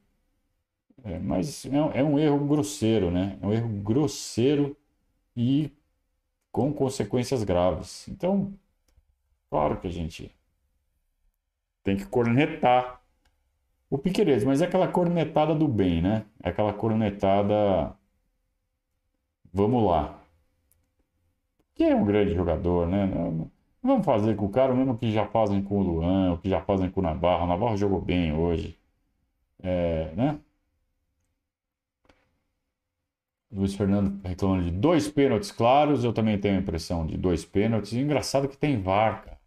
É, 1.04 1.18
mas 1.18 1.66
é, 1.66 2.00
é, 2.00 2.04
um 2.04 2.18
erro 2.18 2.38
grosseiro, 2.46 3.10
né? 3.10 3.38
É 3.42 3.46
um 3.46 3.52
erro 3.52 3.68
grosseiro 3.82 4.76
e 5.36 5.70
com 6.52 6.72
consequências 6.72 7.44
graves. 7.44 8.08
Então, 8.08 8.52
claro 9.50 9.80
que 9.80 9.86
a 9.86 9.90
gente 9.90 10.34
tem 11.82 11.96
que 11.96 12.06
cornetar 12.06 13.00
o 13.90 13.98
Piqueires, 13.98 14.44
mas 14.44 14.62
é 14.62 14.66
aquela 14.66 14.88
cornetada 14.88 15.54
do 15.54 15.68
bem, 15.68 16.02
né? 16.02 16.24
É 16.42 16.50
aquela 16.50 16.72
cornetada. 16.72 17.96
Vamos 19.52 19.84
lá. 19.84 20.19
Que 21.80 21.84
é 21.84 21.96
um 21.96 22.04
grande 22.04 22.34
jogador, 22.34 22.86
né? 22.86 23.08
Vamos 23.82 24.04
fazer 24.04 24.36
com 24.36 24.44
o 24.44 24.50
cara 24.50 24.70
o 24.70 24.76
mesmo 24.76 24.98
que 24.98 25.10
já 25.10 25.26
fazem 25.26 25.62
com 25.62 25.78
o 25.78 25.82
Luan, 25.82 26.34
o 26.34 26.38
que 26.38 26.46
já 26.46 26.60
fazem 26.60 26.90
com 26.90 27.00
o 27.00 27.02
Navarro. 27.02 27.44
O 27.44 27.46
Navarro 27.46 27.74
jogou 27.78 28.02
bem 28.02 28.34
hoje. 28.34 28.78
É, 29.62 30.12
né? 30.14 30.38
Luiz 33.50 33.74
Fernando 33.74 34.20
reclamando 34.22 34.64
de 34.64 34.72
dois 34.72 35.08
pênaltis 35.08 35.50
claros. 35.50 36.04
Eu 36.04 36.12
também 36.12 36.38
tenho 36.38 36.56
a 36.58 36.60
impressão 36.60 37.06
de 37.06 37.16
dois 37.16 37.46
pênaltis. 37.46 37.94
engraçado 37.94 38.46
que 38.46 38.58
tem 38.58 38.82
VAR, 38.82 39.24
cara. 39.24 39.40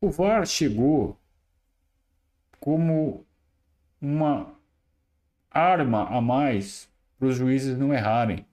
O 0.00 0.10
VAR 0.10 0.46
chegou 0.46 1.14
como 2.58 3.22
uma 4.00 4.54
arma 5.50 6.08
a 6.08 6.22
mais 6.22 6.89
para 7.20 7.28
os 7.28 7.36
juízes 7.36 7.78
não 7.78 7.92
errarem. 7.94 8.46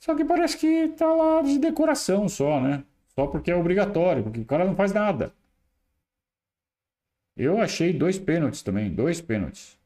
Só 0.00 0.14
que 0.16 0.24
parece 0.24 0.58
que 0.58 0.88
tá 0.88 1.06
lá 1.14 1.42
de 1.42 1.58
decoração 1.58 2.28
só, 2.28 2.60
né? 2.60 2.84
Só 3.14 3.26
porque 3.28 3.50
é 3.50 3.56
obrigatório, 3.56 4.22
porque 4.24 4.40
o 4.40 4.44
cara 4.44 4.64
não 4.66 4.76
faz 4.76 4.92
nada. 4.92 5.32
Eu 7.36 7.60
achei 7.60 7.92
dois 7.92 8.18
pênaltis 8.18 8.62
também, 8.62 8.92
dois 8.92 9.20
pênaltis. 9.20 9.78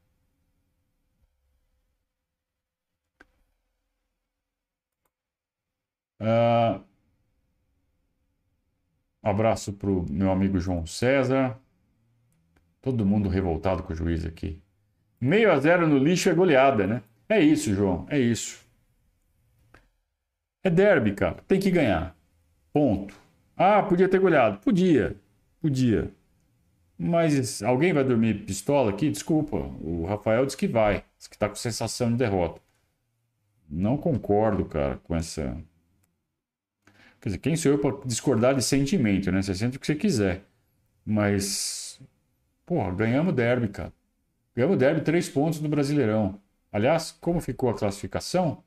Uh, 6.19 6.83
abraço 9.23 9.73
pro 9.73 10.05
meu 10.09 10.31
amigo 10.31 10.59
João 10.59 10.85
César. 10.85 11.57
Todo 12.81 13.05
mundo 13.05 13.29
revoltado 13.29 13.83
com 13.83 13.93
o 13.93 13.95
juiz 13.95 14.25
aqui. 14.25 14.61
Meio 15.21 15.51
a 15.51 15.59
zero 15.59 15.87
no 15.87 15.97
lixo 15.97 16.29
é 16.29 16.33
goleada, 16.33 16.87
né? 16.87 17.03
É 17.29 17.39
isso, 17.39 17.73
João, 17.73 18.05
é 18.09 18.19
isso. 18.19 18.59
É 20.63 20.69
derby, 20.69 21.13
cara. 21.13 21.41
Tem 21.47 21.59
que 21.59 21.71
ganhar. 21.71 22.15
Ponto. 22.73 23.13
Ah, 23.55 23.83
podia 23.83 24.09
ter 24.09 24.19
goleado. 24.19 24.59
Podia. 24.59 25.15
Podia. 25.61 26.11
Mas 26.97 27.63
alguém 27.63 27.93
vai 27.93 28.03
dormir 28.03 28.45
pistola 28.45 28.91
aqui? 28.91 29.09
Desculpa. 29.09 29.57
O 29.57 30.05
Rafael 30.05 30.45
disse 30.45 30.57
que 30.57 30.67
vai. 30.67 31.05
Diz 31.17 31.27
que 31.27 31.37
tá 31.37 31.47
com 31.47 31.55
sensação 31.55 32.11
de 32.11 32.17
derrota. 32.17 32.61
Não 33.69 33.97
concordo, 33.97 34.65
cara, 34.65 34.97
com 34.97 35.15
essa. 35.15 35.57
Quer 37.21 37.29
dizer, 37.29 37.37
quem 37.39 37.55
sou 37.55 37.71
eu 37.73 37.79
para 37.79 37.97
discordar 38.05 38.55
de 38.55 38.61
sentimento, 38.63 39.31
né? 39.31 39.41
Você 39.41 39.53
sente 39.55 39.77
o 39.77 39.79
que 39.79 39.85
você 39.87 39.95
quiser. 39.95 40.43
Mas. 41.05 42.01
Porra, 42.65 42.91
ganhamos 42.93 43.33
derby, 43.33 43.69
cara. 43.69 43.93
Ganhamos 44.55 44.77
derby 44.77 45.01
três 45.01 45.29
pontos 45.29 45.61
no 45.61 45.69
Brasileirão. 45.69 46.39
Aliás, 46.71 47.11
como 47.11 47.41
ficou 47.41 47.69
a 47.69 47.77
classificação? 47.77 48.63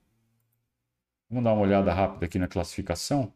Vamos 1.28 1.44
dar 1.44 1.52
uma 1.52 1.62
olhada 1.62 1.92
rápida 1.92 2.26
aqui 2.26 2.38
na 2.38 2.48
classificação. 2.48 3.32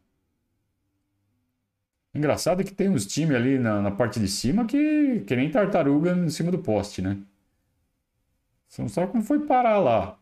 Engraçado 2.13 2.63
que 2.63 2.73
tem 2.73 2.89
uns 2.89 3.05
times 3.05 3.35
ali 3.35 3.59
na, 3.59 3.81
na, 3.81 3.91
parte 3.91 4.19
de 4.19 4.27
cima 4.27 4.65
que, 4.65 5.21
que 5.21 5.35
nem 5.35 5.49
tartaruga 5.51 6.11
em 6.11 6.29
cima 6.29 6.51
do 6.51 6.59
poste, 6.59 7.01
né? 7.01 7.17
Você 8.67 8.81
não 8.81 8.89
sabe 8.89 9.11
como 9.11 9.23
foi 9.23 9.45
parar 9.45 9.79
lá. 9.79 10.19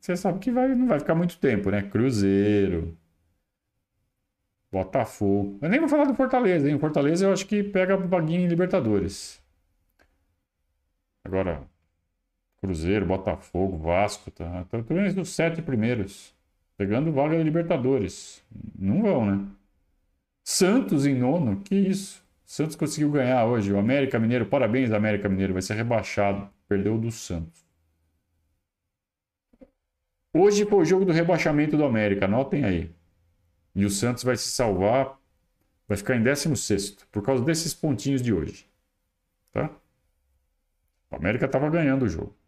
Você 0.00 0.16
sabe 0.16 0.38
que 0.38 0.50
vai, 0.50 0.74
não 0.74 0.86
vai 0.86 0.98
ficar 0.98 1.14
muito 1.14 1.38
tempo, 1.38 1.70
né? 1.70 1.82
Cruzeiro, 1.82 2.96
Botafogo. 4.70 5.58
Eu 5.60 5.68
nem 5.68 5.80
vou 5.80 5.88
falar 5.88 6.04
do 6.04 6.14
Fortaleza, 6.14 6.68
hein? 6.68 6.76
O 6.76 6.78
Fortaleza 6.78 7.26
eu 7.26 7.32
acho 7.32 7.46
que 7.46 7.62
pega 7.62 7.94
a 7.94 7.96
vaguinha 7.96 8.40
em 8.40 8.48
Libertadores. 8.48 9.42
Agora, 11.24 11.68
Cruzeiro, 12.60 13.06
Botafogo, 13.06 13.78
Vasco, 13.78 14.30
tá? 14.30 14.64
Tô 14.70 14.82
vendo 14.82 15.22
os 15.22 15.30
sete 15.30 15.62
primeiros. 15.62 16.34
Pegando 16.76 17.12
vaga 17.12 17.36
da 17.36 17.42
Libertadores. 17.42 18.42
Não 18.78 19.02
vão, 19.02 19.26
né? 19.26 19.46
Santos 20.44 21.06
em 21.06 21.14
nono, 21.14 21.60
que 21.60 21.74
isso? 21.74 22.22
Santos 22.44 22.76
conseguiu 22.76 23.10
ganhar 23.10 23.44
hoje. 23.46 23.72
O 23.72 23.78
América 23.78 24.18
Mineiro, 24.18 24.46
parabéns, 24.46 24.90
América 24.92 25.28
Mineiro, 25.28 25.52
vai 25.52 25.62
ser 25.62 25.74
rebaixado. 25.74 26.48
Perdeu 26.68 26.98
do 26.98 27.10
Santos. 27.10 27.64
Hoje 30.32 30.64
foi 30.64 30.78
o 30.80 30.84
jogo 30.84 31.04
do 31.04 31.12
rebaixamento 31.12 31.76
do 31.76 31.84
América, 31.84 32.26
anotem 32.26 32.64
aí. 32.64 32.90
E 33.74 33.84
o 33.84 33.90
Santos 33.90 34.22
vai 34.22 34.36
se 34.36 34.48
salvar, 34.48 35.18
vai 35.86 35.96
ficar 35.96 36.16
em 36.16 36.22
16 36.22 36.90
por 37.10 37.22
causa 37.22 37.44
desses 37.44 37.74
pontinhos 37.74 38.22
de 38.22 38.32
hoje. 38.32 38.66
Tá? 39.52 39.70
O 41.10 41.16
América 41.16 41.46
estava 41.46 41.68
ganhando 41.68 42.04
o 42.04 42.08
jogo. 42.08 42.39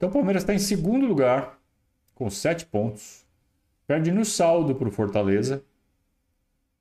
Então 0.00 0.08
o 0.08 0.12
Palmeiras 0.12 0.42
está 0.42 0.54
em 0.54 0.58
segundo 0.58 1.04
lugar, 1.04 1.60
com 2.14 2.30
7 2.30 2.64
pontos. 2.64 3.26
Perde 3.86 4.10
no 4.10 4.24
saldo 4.24 4.74
para 4.74 4.88
o 4.88 4.90
Fortaleza. 4.90 5.62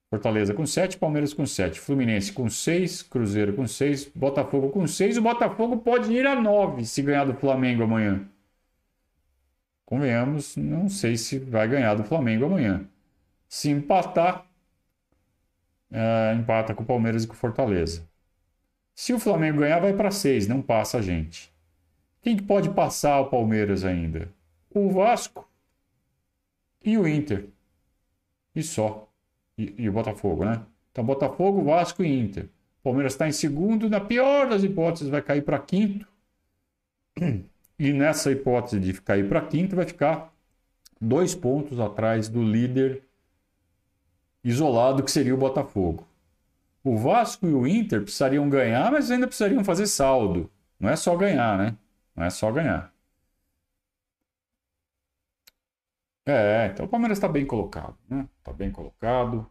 Fortaleza 0.09 0.53
com 0.53 0.65
7, 0.65 0.97
Palmeiras 0.97 1.33
com 1.33 1.45
7, 1.45 1.81
Fluminense 1.81 2.31
com 2.31 2.49
6, 2.49 3.01
Cruzeiro 3.03 3.53
com 3.53 3.67
6, 3.67 4.05
Botafogo 4.15 4.69
com 4.69 4.87
6. 4.87 5.17
O 5.17 5.21
Botafogo 5.21 5.79
pode 5.79 6.13
ir 6.13 6.25
a 6.25 6.33
9 6.33 6.85
se 6.85 7.01
ganhar 7.01 7.25
do 7.25 7.33
Flamengo 7.33 7.83
amanhã. 7.83 8.25
Convenhamos, 9.85 10.55
não 10.55 10.87
sei 10.87 11.17
se 11.17 11.39
vai 11.39 11.67
ganhar 11.67 11.95
do 11.95 12.05
Flamengo 12.05 12.45
amanhã. 12.45 12.87
Se 13.49 13.69
empatar, 13.69 14.45
é, 15.91 16.35
empata 16.35 16.73
com 16.73 16.83
o 16.83 16.85
Palmeiras 16.85 17.25
e 17.25 17.27
com 17.27 17.33
o 17.33 17.37
Fortaleza. 17.37 18.07
Se 18.95 19.11
o 19.11 19.19
Flamengo 19.19 19.59
ganhar, 19.59 19.81
vai 19.81 19.91
para 19.91 20.09
6, 20.09 20.47
não 20.47 20.61
passa 20.61 20.99
a 20.99 21.01
gente. 21.01 21.53
Quem 22.21 22.37
que 22.37 22.43
pode 22.43 22.69
passar 22.69 23.19
o 23.21 23.29
Palmeiras 23.29 23.85
ainda? 23.85 24.29
o 24.73 24.91
Vasco 24.91 25.47
e 26.83 26.97
o 26.97 27.07
Inter. 27.07 27.49
E 28.55 28.63
só. 28.63 29.09
E, 29.57 29.75
e 29.77 29.89
o 29.89 29.93
Botafogo, 29.93 30.45
né? 30.45 30.61
Então, 30.91 31.03
Botafogo, 31.03 31.63
Vasco 31.63 32.03
e 32.03 32.19
Inter. 32.19 32.45
O 32.79 32.83
Palmeiras 32.83 33.13
está 33.13 33.27
em 33.27 33.31
segundo, 33.31 33.89
na 33.89 33.99
pior 33.99 34.49
das 34.49 34.63
hipóteses, 34.63 35.09
vai 35.09 35.21
cair 35.21 35.43
para 35.43 35.59
quinto. 35.59 36.07
E 37.81 37.93
nessa 37.93 38.29
hipótese 38.29 38.77
de 38.77 38.91
cair 39.01 39.29
para 39.29 39.39
quinto, 39.39 39.73
vai 39.73 39.85
ficar 39.85 40.33
dois 40.99 41.33
pontos 41.33 41.79
atrás 41.79 42.27
do 42.27 42.43
líder 42.43 43.03
isolado 44.43 45.01
que 45.01 45.09
seria 45.09 45.33
o 45.33 45.37
Botafogo. 45.37 46.05
O 46.83 46.97
Vasco 46.97 47.47
e 47.47 47.53
o 47.53 47.65
Inter 47.65 48.01
precisariam 48.01 48.49
ganhar, 48.49 48.91
mas 48.91 49.09
ainda 49.09 49.27
precisariam 49.27 49.63
fazer 49.63 49.87
saldo. 49.87 50.51
Não 50.77 50.89
é 50.89 50.97
só 50.97 51.15
ganhar, 51.15 51.57
né? 51.57 51.77
Não 52.19 52.25
é 52.25 52.29
só 52.29 52.51
ganhar. 52.51 52.93
É, 56.25 56.67
então 56.67 56.85
o 56.85 56.89
Palmeiras 56.89 57.17
está 57.17 57.29
bem 57.29 57.45
colocado, 57.45 57.97
né? 58.09 58.27
Está 58.39 58.51
bem 58.51 58.69
colocado. 58.71 59.49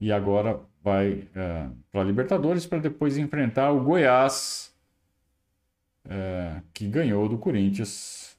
E 0.00 0.10
agora 0.12 0.60
vai 0.82 1.28
é, 1.32 1.70
para 1.92 2.02
Libertadores 2.02 2.66
para 2.66 2.78
depois 2.80 3.16
enfrentar 3.16 3.70
o 3.70 3.84
Goiás, 3.84 4.74
é, 6.04 6.60
que 6.74 6.88
ganhou 6.88 7.28
do 7.28 7.38
Corinthians 7.38 8.36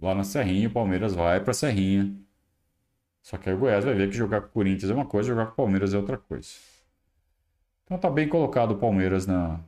lá 0.00 0.12
na 0.12 0.24
Serrinha. 0.24 0.68
O 0.68 0.72
Palmeiras 0.72 1.14
vai 1.14 1.40
para 1.40 1.52
a 1.52 1.54
Serrinha. 1.54 2.12
Só 3.22 3.38
que 3.38 3.48
aí 3.48 3.54
o 3.54 3.58
Goiás 3.58 3.84
vai 3.84 3.94
ver 3.94 4.10
que 4.10 4.16
jogar 4.16 4.40
com 4.40 4.48
o 4.48 4.50
Corinthians 4.50 4.90
é 4.90 4.94
uma 4.94 5.06
coisa, 5.06 5.28
jogar 5.28 5.46
com 5.46 5.52
o 5.52 5.56
Palmeiras 5.56 5.94
é 5.94 5.96
outra 5.96 6.18
coisa. 6.18 6.48
Então 7.84 7.98
tá 7.98 8.10
bem 8.10 8.28
colocado 8.28 8.72
o 8.72 8.78
Palmeiras 8.78 9.26
na, 9.28 9.60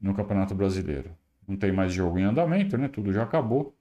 no 0.00 0.14
Campeonato 0.14 0.54
Brasileiro. 0.54 1.16
Não 1.46 1.56
tem 1.56 1.72
mais 1.72 1.92
jogo 1.92 2.18
em 2.18 2.24
andamento, 2.24 2.76
né? 2.76 2.88
Tudo 2.88 3.12
já 3.12 3.22
acabou. 3.22 3.76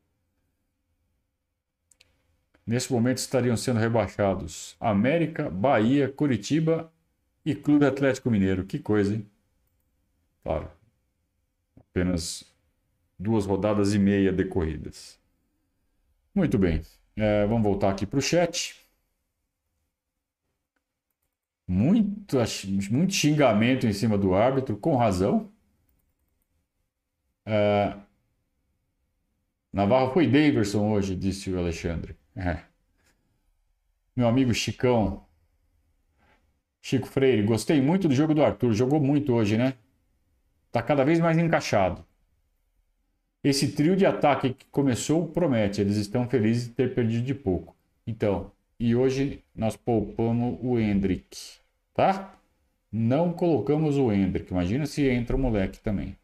Nesse 2.65 2.91
momento 2.91 3.17
estariam 3.19 3.55
sendo 3.55 3.79
rebaixados 3.79 4.75
América, 4.79 5.49
Bahia, 5.49 6.09
Curitiba 6.11 6.91
e 7.45 7.53
Clube 7.55 7.85
Atlético 7.85 8.31
Mineiro. 8.31 8.65
Que 8.65 8.79
coisa, 8.79 9.13
hein? 9.15 9.29
Claro. 10.43 10.69
Apenas 11.79 12.43
duas 13.17 13.45
rodadas 13.45 13.93
e 13.93 13.99
meia 13.99 14.31
decorridas. 14.33 15.19
Muito 16.33 16.57
bem. 16.57 16.81
É, 17.15 17.45
vamos 17.45 17.63
voltar 17.63 17.91
aqui 17.91 18.05
para 18.05 18.19
o 18.19 18.21
chat. 18.21 18.75
Muito, 21.67 22.37
muito 22.91 23.13
xingamento 23.13 23.87
em 23.87 23.93
cima 23.93 24.17
do 24.17 24.35
árbitro, 24.35 24.77
com 24.77 24.95
razão. 24.95 25.51
É, 27.45 27.95
Navarro 29.75 30.13
foi 30.13 30.25
Daverson 30.25 30.89
hoje, 30.91 31.15
disse 31.15 31.51
o 31.51 31.59
Alexandre. 31.59 32.15
É. 32.33 32.59
Meu 34.15 34.27
amigo 34.27 34.53
Chicão. 34.53 35.25
Chico 36.81 37.07
Freire, 37.07 37.43
gostei 37.43 37.81
muito 37.81 38.07
do 38.07 38.15
jogo 38.15 38.33
do 38.33 38.41
Arthur. 38.41 38.73
Jogou 38.73 39.01
muito 39.01 39.33
hoje, 39.33 39.57
né? 39.57 39.73
Tá 40.71 40.81
cada 40.81 41.03
vez 41.03 41.19
mais 41.19 41.37
encaixado. 41.37 42.05
Esse 43.43 43.73
trio 43.73 43.95
de 43.95 44.05
ataque 44.05 44.53
que 44.53 44.65
começou 44.67 45.27
promete. 45.27 45.81
Eles 45.81 45.97
estão 45.97 46.27
felizes 46.27 46.67
de 46.67 46.73
ter 46.73 46.95
perdido 46.95 47.25
de 47.25 47.35
pouco. 47.35 47.75
Então, 48.07 48.51
e 48.79 48.95
hoje 48.95 49.43
nós 49.53 49.75
poupamos 49.75 50.57
o 50.61 50.79
Hendrick, 50.79 51.37
tá? 51.93 52.33
Não 52.91 53.33
colocamos 53.33 53.97
o 53.97 54.11
Hendrick. 54.11 54.51
Imagina 54.51 54.85
se 54.85 55.05
entra 55.07 55.35
o 55.35 55.39
moleque 55.39 55.79
também. 55.79 56.15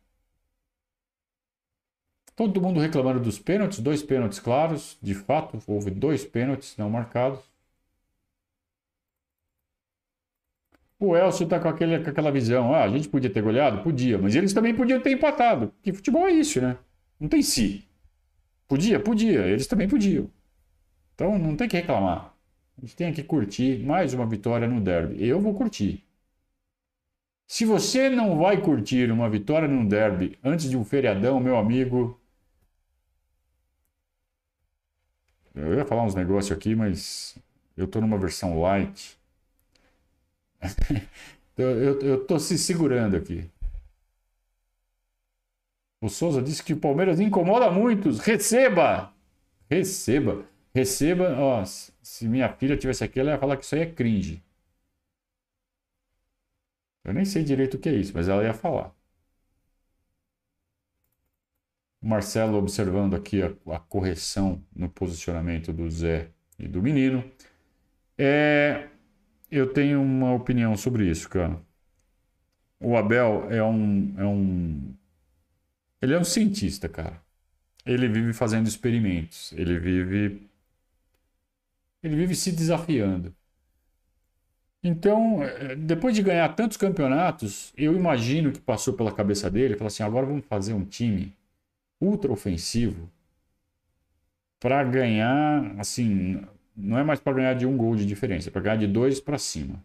Todo 2.36 2.62
mundo 2.62 2.80
reclamando 2.80 3.20
dos 3.20 3.39
pênaltis, 3.39 3.80
dois 3.80 4.02
pênaltis 4.04 4.39
claros, 4.39 4.98
de 5.02 5.13
fato, 5.13 5.60
houve 5.67 5.91
dois 5.91 6.26
pênaltis 6.26 6.76
não 6.78 6.89
marcados. 6.89 7.39
O 11.00 11.15
Elcio 11.17 11.46
está 11.46 11.60
com, 11.60 11.67
aquele, 11.67 12.00
com 12.04 12.10
aquela 12.12 12.32
visão, 12.32 12.74
ah, 12.74 12.84
a 12.84 12.89
gente 12.89 13.10
podia 13.10 13.30
ter 13.30 13.41
goleado? 13.41 13.82
Podia, 13.84 14.17
mas 14.20 14.36
eles 14.36 14.54
também 14.54 14.74
podiam 14.76 15.02
ter 15.02 15.12
empatado, 15.12 15.74
Que 15.82 15.91
futebol 15.91 16.28
é 16.28 16.32
isso, 16.32 16.62
né? 16.62 16.78
Não 17.20 17.28
tem 17.28 17.41
si. 17.41 17.88
Podia? 18.67 19.00
Podia, 19.00 19.41
eles 19.48 19.67
também 19.67 19.88
podiam. 19.89 20.30
Então 21.15 21.38
não 21.39 21.56
tem 21.56 21.67
que 21.67 21.78
reclamar. 21.78 22.36
A 22.78 22.82
gente 22.82 22.96
tem 22.96 23.13
que 23.13 23.24
curtir 23.24 23.84
mais 23.84 24.13
uma 24.13 24.26
vitória 24.28 24.67
no 24.67 24.82
derby. 24.82 25.24
Eu 25.26 25.39
vou 25.41 25.54
curtir. 25.56 26.06
Se 27.48 27.65
você 27.65 28.10
não 28.10 28.38
vai 28.38 28.62
curtir 28.62 29.12
uma 29.12 29.30
vitória 29.30 29.67
no 29.67 29.88
derby 29.88 30.38
antes 30.44 30.70
de 30.70 30.78
um 30.78 30.86
feriadão, 30.86 31.39
meu 31.39 31.58
amigo, 31.58 32.20
Eu 35.54 35.74
ia 35.76 35.86
falar 35.86 36.04
uns 36.04 36.16
negócios 36.16 36.56
aqui, 36.56 36.76
mas 36.76 37.38
eu 37.76 37.88
tô 37.88 38.00
numa 38.02 38.18
versão 38.18 38.60
light. 38.60 39.18
eu, 41.58 42.00
eu 42.02 42.26
tô 42.26 42.40
se 42.40 42.58
segurando 42.58 43.16
aqui. 43.16 43.50
O 46.02 46.10
Souza 46.10 46.42
disse 46.42 46.64
que 46.64 46.74
o 46.74 46.80
Palmeiras 46.80 47.20
incomoda 47.20 47.70
muitos. 47.70 48.20
Receba! 48.20 49.14
Receba! 49.70 50.46
Receba. 50.74 51.36
Ó, 51.38 51.64
se 51.66 52.28
minha 52.28 52.50
filha 52.50 52.78
tivesse 52.78 53.04
aqui, 53.04 53.20
ela 53.20 53.32
ia 53.32 53.38
falar 53.40 53.58
que 53.58 53.64
isso 53.66 53.76
aí 53.76 53.82
é 53.82 53.86
cringe. 53.92 54.42
Eu 57.04 57.14
nem 57.14 57.26
sei 57.26 57.44
direito 57.44 57.76
o 57.76 57.80
que 57.80 57.90
é 57.90 57.94
isso, 57.94 58.12
mas 58.16 58.28
ela 58.28 58.44
ia 58.44 58.54
falar. 58.54 58.94
Marcelo 62.02 62.58
observando 62.58 63.16
aqui 63.16 63.44
a, 63.44 63.54
a, 63.74 63.80
correção 63.80 64.64
no 64.76 64.90
posicionamento 64.90 65.72
do 65.72 65.90
Zé 65.90 66.30
e 66.58 66.68
do 66.68 66.82
menino. 66.82 67.24
É, 68.18 68.88
eu 69.52 69.72
tenho 69.72 70.02
uma 70.02 70.34
opinião 70.34 70.76
sobre 70.76 71.08
isso, 71.10 71.30
cara. 71.30 71.62
O 72.80 72.98
Abel 72.98 73.48
é 73.52 73.64
um, 73.64 74.14
é 74.18 74.26
um. 74.26 74.96
Ele 76.02 76.16
é 76.16 76.20
um 76.20 76.24
cientista, 76.24 76.90
cara. 76.90 77.22
Ele 77.86 78.08
vive 78.08 78.34
fazendo 78.34 78.68
experimentos. 78.68 79.54
Ele 79.54 79.78
vive. 79.80 80.50
Ele 82.02 82.16
vive 82.16 82.34
se 82.36 82.52
desafiando. 82.52 83.36
Então, 84.84 85.44
é, 85.44 85.76
depois 85.76 86.16
de 86.16 86.24
ganhar 86.24 86.50
tantos 86.56 86.78
campeonatos, 86.78 87.72
eu 87.78 87.96
imagino 87.96 88.52
que 88.52 88.60
passou 88.60 88.96
pela 88.96 89.12
cabeça 89.12 89.52
dele, 89.52 89.76
falou 89.76 89.88
assim: 89.88 90.02
agora 90.02 90.26
vamos 90.26 90.46
fazer 90.48 90.74
um 90.74 90.84
time 90.84 91.36
ultra 92.02 92.32
ofensivo 92.32 93.10
para 94.60 94.84
ganhar, 94.84 95.76
assim, 95.80 96.44
não 96.76 96.98
é 96.98 97.04
mais 97.04 97.20
para 97.20 97.34
ganhar 97.34 97.54
de 97.54 97.66
um 97.66 97.78
gol 97.78 97.96
de 97.96 98.06
diferença, 98.06 98.50
é 98.50 98.52
para 98.52 98.62
ganhar 98.62 98.78
de 98.78 98.88
dois 98.88 99.20
para 99.20 99.38
cima. 99.38 99.84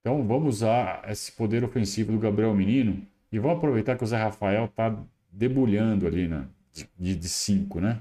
Então 0.00 0.26
vamos 0.26 0.56
usar 0.56 1.08
esse 1.08 1.30
poder 1.32 1.62
ofensivo 1.62 2.12
do 2.12 2.18
Gabriel 2.18 2.54
Menino 2.54 3.06
e 3.30 3.38
vamos 3.38 3.58
aproveitar 3.58 3.96
que 3.96 4.04
o 4.04 4.06
Zé 4.06 4.16
Rafael 4.16 4.64
está 4.64 4.96
debulhando 5.30 6.06
ali 6.06 6.26
na, 6.26 6.46
de, 6.98 7.16
de 7.16 7.28
cinco, 7.28 7.80
né? 7.80 8.00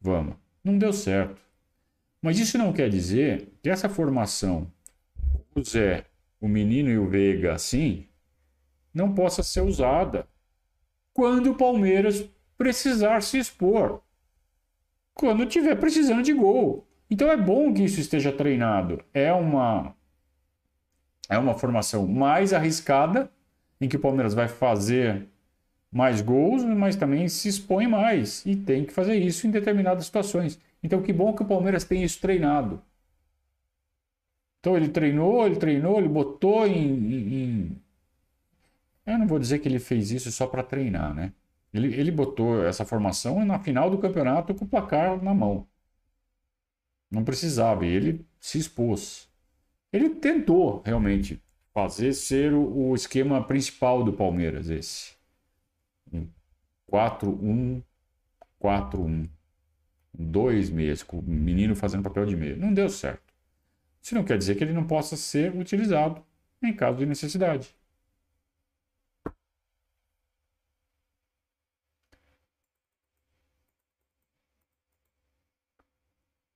Vamos. 0.00 0.34
Não 0.62 0.78
deu 0.78 0.92
certo. 0.92 1.40
Mas 2.20 2.38
isso 2.38 2.56
não 2.56 2.72
quer 2.72 2.88
dizer 2.88 3.48
que 3.62 3.68
essa 3.68 3.88
formação, 3.88 4.66
o 5.54 5.62
Zé, 5.62 6.06
o 6.40 6.48
Menino 6.48 6.88
e 6.88 6.98
o 6.98 7.06
Veiga 7.06 7.52
assim, 7.54 8.06
não 8.92 9.14
possa 9.14 9.42
ser 9.42 9.60
usada 9.60 10.26
quando 11.12 11.50
o 11.50 11.56
Palmeiras 11.56 12.26
precisar 12.56 13.22
se 13.22 13.38
expor 13.38 14.00
quando 15.12 15.46
tiver 15.46 15.76
precisando 15.76 16.22
de 16.22 16.32
gol. 16.32 16.86
Então 17.10 17.30
é 17.30 17.36
bom 17.36 17.72
que 17.72 17.84
isso 17.84 18.00
esteja 18.00 18.32
treinado. 18.32 19.02
É 19.12 19.32
uma 19.32 19.94
é 21.28 21.38
uma 21.38 21.54
formação 21.54 22.06
mais 22.06 22.52
arriscada 22.52 23.30
em 23.80 23.88
que 23.88 23.96
o 23.96 24.00
Palmeiras 24.00 24.34
vai 24.34 24.48
fazer 24.48 25.26
mais 25.90 26.20
gols, 26.20 26.64
mas 26.64 26.96
também 26.96 27.28
se 27.28 27.48
expõe 27.48 27.86
mais 27.86 28.44
e 28.44 28.56
tem 28.56 28.84
que 28.84 28.92
fazer 28.92 29.14
isso 29.16 29.46
em 29.46 29.50
determinadas 29.50 30.06
situações. 30.06 30.58
Então 30.82 31.02
que 31.02 31.12
bom 31.12 31.32
que 31.34 31.42
o 31.42 31.46
Palmeiras 31.46 31.84
tem 31.84 32.02
isso 32.02 32.20
treinado. 32.20 32.82
Então 34.60 34.76
ele 34.76 34.88
treinou, 34.88 35.46
ele 35.46 35.56
treinou, 35.56 35.98
ele 35.98 36.08
botou 36.08 36.66
em, 36.66 36.82
em, 36.82 37.82
eu 39.06 39.18
não 39.18 39.26
vou 39.26 39.38
dizer 39.38 39.58
que 39.58 39.68
ele 39.68 39.78
fez 39.78 40.10
isso 40.10 40.32
só 40.32 40.46
para 40.46 40.62
treinar, 40.62 41.14
né? 41.14 41.32
Ele, 41.74 41.92
ele 41.92 42.12
botou 42.12 42.64
essa 42.64 42.84
formação 42.84 43.44
na 43.44 43.58
final 43.58 43.90
do 43.90 43.98
campeonato 43.98 44.54
com 44.54 44.64
o 44.64 44.68
placar 44.68 45.20
na 45.20 45.34
mão. 45.34 45.66
Não 47.10 47.24
precisava, 47.24 47.84
ele 47.84 48.24
se 48.38 48.58
expôs. 48.58 49.28
Ele 49.92 50.10
tentou 50.10 50.82
realmente 50.84 51.42
fazer 51.72 52.12
ser 52.12 52.54
o, 52.54 52.90
o 52.90 52.94
esquema 52.94 53.42
principal 53.42 54.04
do 54.04 54.12
Palmeiras, 54.12 54.70
esse. 54.70 55.14
4-1, 56.90 57.82
4-1. 58.62 59.28
Dois 60.16 60.70
meses, 60.70 61.02
com 61.02 61.18
o 61.18 61.22
menino 61.22 61.74
fazendo 61.74 62.04
papel 62.04 62.24
de 62.24 62.36
meio. 62.36 62.56
Não 62.56 62.72
deu 62.72 62.88
certo. 62.88 63.34
Isso 64.00 64.14
não 64.14 64.22
quer 64.22 64.38
dizer 64.38 64.54
que 64.54 64.62
ele 64.62 64.72
não 64.72 64.86
possa 64.86 65.16
ser 65.16 65.52
utilizado 65.56 66.24
em 66.62 66.72
caso 66.72 66.98
de 66.98 67.06
necessidade. 67.06 67.74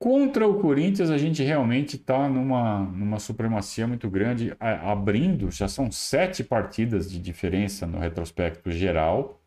Contra 0.09 0.49
o 0.49 0.59
Corinthians, 0.59 1.11
a 1.11 1.19
gente 1.19 1.43
realmente 1.43 1.97
está 1.97 2.31
numa, 2.31 2.81
numa 2.81 3.19
supremacia 3.19 3.87
muito 3.87 4.09
grande, 4.09 4.57
abrindo, 4.59 5.51
já 5.51 5.69
são 5.69 5.91
sete 5.91 6.43
partidas 6.43 7.11
de 7.11 7.19
diferença 7.19 7.87
no 7.87 7.99
retrospecto 7.99 8.71
geral, 8.71 9.39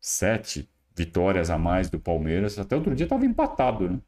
sete 0.00 0.68
vitórias 0.96 1.48
a 1.48 1.56
mais 1.56 1.88
do 1.88 2.00
Palmeiras. 2.00 2.58
Até 2.58 2.74
outro 2.74 2.92
dia 2.92 3.04
estava 3.04 3.24
empatado, 3.24 3.88
né? 3.88 4.00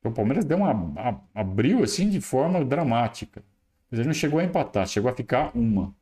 Então, 0.00 0.10
o 0.10 0.14
Palmeiras 0.16 0.44
deu 0.44 0.56
uma, 0.56 1.22
abriu 1.32 1.84
assim 1.84 2.10
de 2.10 2.20
forma 2.20 2.64
dramática. 2.64 3.40
Mas 3.88 4.00
ele 4.00 4.08
não 4.08 4.14
chegou 4.14 4.40
a 4.40 4.44
empatar, 4.44 4.84
chegou 4.88 5.08
a 5.08 5.14
ficar 5.14 5.56
uma. 5.56 5.94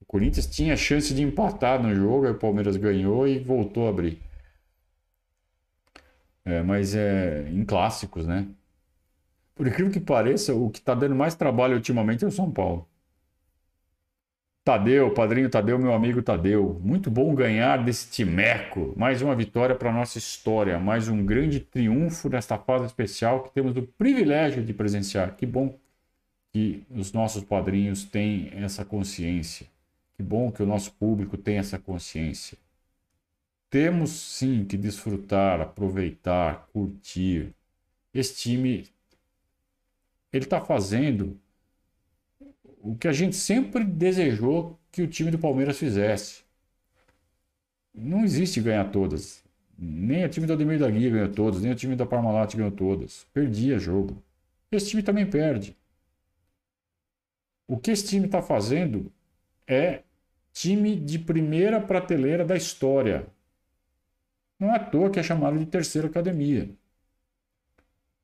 O 0.00 0.04
Corinthians 0.04 0.48
tinha 0.48 0.76
chance 0.76 1.14
de 1.14 1.22
empatar 1.22 1.80
no 1.80 1.94
jogo, 1.94 2.26
aí 2.26 2.32
o 2.32 2.38
Palmeiras 2.40 2.76
ganhou 2.76 3.28
e 3.28 3.38
voltou 3.38 3.86
a 3.86 3.90
abrir. 3.90 4.31
É, 6.44 6.62
mas 6.62 6.94
é 6.94 7.48
em 7.50 7.64
clássicos, 7.64 8.26
né? 8.26 8.46
Por 9.54 9.66
incrível 9.66 9.92
que 9.92 10.00
pareça, 10.00 10.54
o 10.54 10.70
que 10.70 10.78
está 10.78 10.94
dando 10.94 11.14
mais 11.14 11.34
trabalho 11.34 11.74
ultimamente 11.74 12.24
é 12.24 12.28
o 12.28 12.30
São 12.32 12.50
Paulo. 12.50 12.88
Tadeu, 14.64 15.12
padrinho 15.12 15.50
Tadeu, 15.50 15.76
meu 15.78 15.92
amigo 15.92 16.22
Tadeu. 16.22 16.80
Muito 16.84 17.10
bom 17.10 17.34
ganhar 17.34 17.84
desse 17.84 18.10
timeco. 18.10 18.94
Mais 18.96 19.20
uma 19.20 19.34
vitória 19.34 19.74
para 19.74 19.92
nossa 19.92 20.18
história. 20.18 20.78
Mais 20.78 21.08
um 21.08 21.24
grande 21.26 21.58
triunfo 21.58 22.28
nesta 22.28 22.56
fase 22.56 22.86
especial 22.86 23.42
que 23.42 23.52
temos 23.52 23.76
o 23.76 23.82
privilégio 23.82 24.62
de 24.64 24.72
presenciar. 24.72 25.34
Que 25.36 25.44
bom 25.44 25.76
que 26.52 26.84
os 26.90 27.12
nossos 27.12 27.42
padrinhos 27.42 28.04
têm 28.04 28.52
essa 28.54 28.84
consciência. 28.84 29.66
Que 30.16 30.22
bom 30.22 30.52
que 30.52 30.62
o 30.62 30.66
nosso 30.66 30.92
público 30.92 31.36
tem 31.36 31.58
essa 31.58 31.78
consciência. 31.78 32.56
Temos 33.72 34.10
sim 34.10 34.66
que 34.66 34.76
desfrutar, 34.76 35.58
aproveitar, 35.58 36.68
curtir. 36.74 37.54
Esse 38.12 38.36
time 38.36 38.86
ele 40.30 40.44
está 40.44 40.60
fazendo 40.60 41.40
o 42.82 42.94
que 42.94 43.08
a 43.08 43.12
gente 43.12 43.34
sempre 43.34 43.82
desejou 43.82 44.78
que 44.90 45.00
o 45.00 45.08
time 45.08 45.30
do 45.30 45.38
Palmeiras 45.38 45.78
fizesse. 45.78 46.42
Não 47.94 48.22
existe 48.22 48.60
ganhar 48.60 48.92
todas. 48.92 49.42
Nem 49.78 50.22
o 50.26 50.28
time 50.28 50.46
do 50.46 50.52
Ademir 50.52 50.78
da 50.78 50.90
Guia 50.90 51.08
ganhou 51.08 51.32
todas, 51.32 51.62
nem 51.62 51.72
o 51.72 51.74
time 51.74 51.96
da 51.96 52.04
Parmalat 52.04 52.54
ganhou 52.54 52.72
todas. 52.72 53.26
Perdia 53.32 53.78
jogo. 53.78 54.22
Esse 54.70 54.90
time 54.90 55.02
também 55.02 55.24
perde. 55.24 55.74
O 57.66 57.78
que 57.78 57.90
esse 57.90 58.06
time 58.06 58.26
está 58.26 58.42
fazendo 58.42 59.10
é 59.66 60.02
time 60.52 60.94
de 60.94 61.18
primeira 61.18 61.80
prateleira 61.80 62.44
da 62.44 62.54
história. 62.54 63.26
Não 64.62 64.72
é 64.72 64.76
à 64.76 64.78
toa 64.78 65.10
que 65.10 65.18
é 65.18 65.24
chamado 65.24 65.58
de 65.58 65.66
terceira 65.66 66.06
academia. 66.06 66.70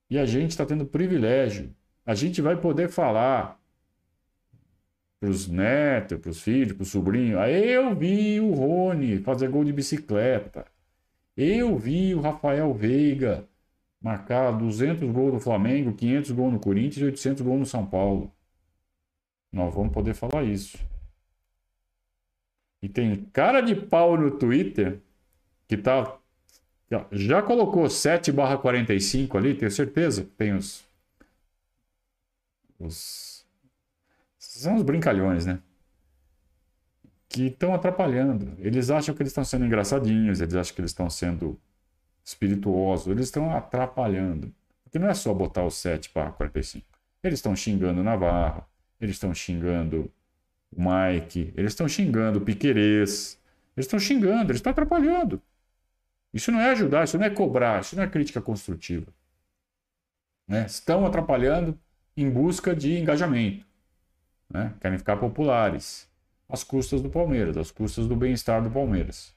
E 0.09 0.17
a 0.17 0.25
gente 0.25 0.53
está 0.53 0.65
tendo 0.65 0.87
privilégio. 0.87 1.75
A 2.07 2.15
gente 2.15 2.41
vai 2.41 2.57
poder 2.57 2.89
falar 2.89 3.61
para 5.19 5.31
os 5.31 5.49
netos, 5.49 6.17
para 6.21 6.31
os 6.31 6.41
filhos, 6.41 6.75
para 6.75 6.85
o 6.85 6.87
sobrinho. 6.87 7.41
Aí 7.41 7.69
eu 7.69 7.93
vi 7.93 8.39
o 8.39 8.55
Rony 8.55 9.19
fazer 9.19 9.49
gol 9.49 9.65
de 9.65 9.73
bicicleta. 9.73 10.65
Eu 11.37 11.77
vi 11.77 12.15
o 12.15 12.21
Rafael 12.21 12.73
Veiga 12.73 13.45
marcar 14.01 14.53
200 14.53 15.11
gols 15.11 15.35
no 15.35 15.41
Flamengo, 15.41 15.93
500 15.93 16.31
gols 16.31 16.53
no 16.53 16.61
Corinthians 16.61 16.99
e 16.99 17.05
800 17.05 17.43
gols 17.43 17.59
no 17.59 17.67
São 17.67 17.85
Paulo. 17.85 18.33
Nós 19.53 19.75
vamos 19.75 19.93
poder 19.93 20.15
falar 20.15 20.45
isso. 20.45 20.79
E 22.81 22.89
tem 22.89 23.25
cara 23.33 23.61
de 23.61 23.75
pau 23.75 24.17
no 24.17 24.39
Twitter 24.39 25.01
que 25.67 25.77
tá 25.77 26.17
já 27.13 27.43
colocou 27.43 27.89
7 27.89 28.33
barra 28.33 28.57
45 28.57 29.37
ali, 29.37 29.55
tenho 29.55 29.71
certeza. 29.71 30.27
Tem 30.37 30.55
os, 30.55 30.85
os 32.79 33.29
são 34.39 34.77
os 34.77 34.83
brincalhões, 34.83 35.47
né? 35.47 35.61
Que 37.29 37.47
estão 37.47 37.75
atrapalhando. 37.75 38.57
Eles 38.59 38.91
acham 38.91 39.15
que 39.15 39.23
eles 39.23 39.31
estão 39.31 39.45
sendo 39.45 39.65
engraçadinhos, 39.67 40.41
eles 40.41 40.55
acham 40.55 40.75
que 40.75 40.81
eles 40.81 40.91
estão 40.91 41.09
sendo 41.09 41.59
espirituosos, 42.25 43.09
eles 43.09 43.27
estão 43.27 43.55
atrapalhando. 43.55 44.53
Porque 44.83 44.99
não 44.99 45.09
é 45.09 45.15
só 45.15 45.33
botar 45.33 45.65
o 45.65 45.71
7 45.71 46.11
para 46.11 46.31
45. 46.33 46.85
Eles 47.23 47.39
estão 47.39 47.55
xingando 47.55 48.01
o 48.01 48.05
Navarro, 48.05 48.65
eles 49.01 49.17
estão 49.17 49.35
xingando 49.35 50.11
o 50.73 50.81
Mike, 50.81 51.53
eles 51.57 51.73
estão 51.73 51.89
xingando 51.89 52.39
o 52.39 52.43
Piquerez, 52.43 53.39
eles 53.77 53.87
estão 53.87 53.99
xingando, 53.99 54.51
eles 54.51 54.57
estão 54.57 54.73
atrapalhando. 54.73 55.41
Isso 56.33 56.53
não 56.53 56.61
é 56.61 56.71
ajudar, 56.71 57.05
isso 57.05 57.19
não 57.19 57.25
é 57.25 57.31
cobrar, 57.31 57.81
isso 57.81 57.97
não 57.97 58.03
é 58.03 58.07
crítica 58.07 58.41
construtiva. 58.41 59.13
Né? 60.47 60.67
Estão 60.67 61.07
atrapalhando 61.07 61.79
em 62.17 62.29
busca 62.31 62.75
de 62.75 62.99
engajamento 62.99 63.69
né? 64.49 64.75
querem 64.81 64.99
ficar 64.99 65.17
populares, 65.17 66.09
às 66.49 66.65
custas 66.65 67.03
do 67.03 67.11
Palmeiras, 67.11 67.57
às 67.57 67.71
custas 67.71 68.07
do 68.07 68.17
bem-estar 68.17 68.63
do 68.63 68.71
Palmeiras. 68.71 69.35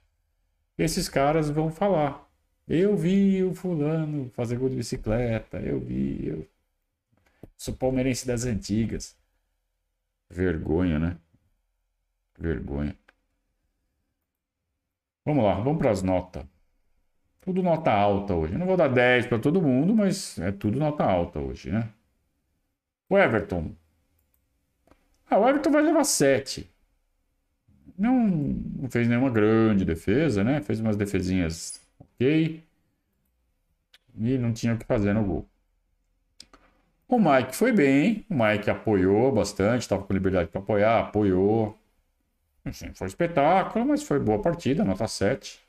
Esses 0.77 1.09
caras 1.09 1.49
vão 1.49 1.69
falar: 1.69 2.27
eu 2.67 2.95
vi 2.95 3.43
o 3.43 3.53
fulano 3.53 4.29
fazer 4.31 4.57
gol 4.57 4.69
de 4.69 4.75
bicicleta, 4.75 5.59
eu 5.59 5.79
vi, 5.79 6.27
eu 6.27 6.47
sou 7.57 7.75
palmeirense 7.75 8.25
das 8.25 8.45
antigas. 8.45 9.17
Vergonha, 10.29 10.97
né? 10.97 11.17
Vergonha. 12.39 12.95
Vamos 15.25 15.43
lá, 15.43 15.55
vamos 15.55 15.77
para 15.77 15.91
as 15.91 16.01
notas. 16.01 16.45
Tudo 17.41 17.61
nota 17.63 17.91
alta 17.91 18.33
hoje. 18.35 18.53
Eu 18.53 18.59
não 18.59 18.65
vou 18.67 18.77
dar 18.77 18.87
10 18.87 19.27
para 19.27 19.39
todo 19.39 19.61
mundo, 19.61 19.95
mas 19.95 20.37
é 20.39 20.51
tudo 20.51 20.79
nota 20.79 21.03
alta 21.03 21.39
hoje, 21.39 21.71
né? 21.71 21.89
O 23.09 23.15
Everton, 23.17 23.75
ah, 25.29 25.39
o 25.39 25.47
Everton 25.49 25.71
vai 25.71 25.81
levar 25.81 26.03
7. 26.03 26.69
Não, 27.97 28.27
não 28.27 28.89
fez 28.89 29.07
nenhuma 29.07 29.29
grande 29.29 29.85
defesa, 29.85 30.43
né? 30.43 30.61
Fez 30.61 30.79
umas 30.79 30.97
defesinhas 30.97 31.81
ok. 31.99 32.63
E 34.17 34.37
não 34.37 34.53
tinha 34.53 34.73
o 34.73 34.77
que 34.77 34.85
fazer 34.85 35.13
no 35.13 35.23
gol. 35.23 35.47
O 37.07 37.19
Mike 37.19 37.55
foi 37.55 37.71
bem. 37.71 38.25
O 38.29 38.33
Mike 38.35 38.69
apoiou 38.69 39.31
bastante, 39.31 39.81
estava 39.81 40.03
com 40.03 40.13
liberdade 40.13 40.49
para 40.49 40.61
apoiar, 40.61 40.99
apoiou. 40.99 41.77
Enfim, 42.65 42.93
foi 42.93 43.07
espetáculo, 43.07 43.85
mas 43.85 44.03
foi 44.03 44.19
boa 44.19 44.41
partida, 44.41 44.83
nota 44.85 45.07
7. 45.07 45.61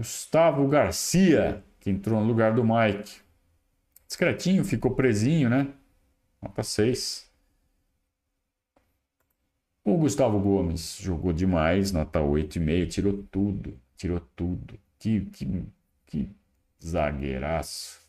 Gustavo 0.00 0.66
Garcia, 0.66 1.62
que 1.78 1.90
entrou 1.90 2.22
no 2.22 2.26
lugar 2.26 2.54
do 2.54 2.64
Mike. 2.64 3.20
Discretinho, 4.06 4.64
ficou 4.64 4.94
presinho, 4.94 5.50
né? 5.50 5.74
Nota 6.40 6.62
6. 6.62 7.30
O 9.84 9.98
Gustavo 9.98 10.40
Gomes 10.40 10.96
jogou 10.98 11.34
demais, 11.34 11.92
nota 11.92 12.18
8,5, 12.18 12.88
tirou 12.88 13.22
tudo, 13.30 13.78
tirou 13.94 14.20
tudo. 14.34 14.80
Que, 14.98 15.20
que, 15.26 15.64
que 16.06 16.30
zagueiraço. 16.82 18.00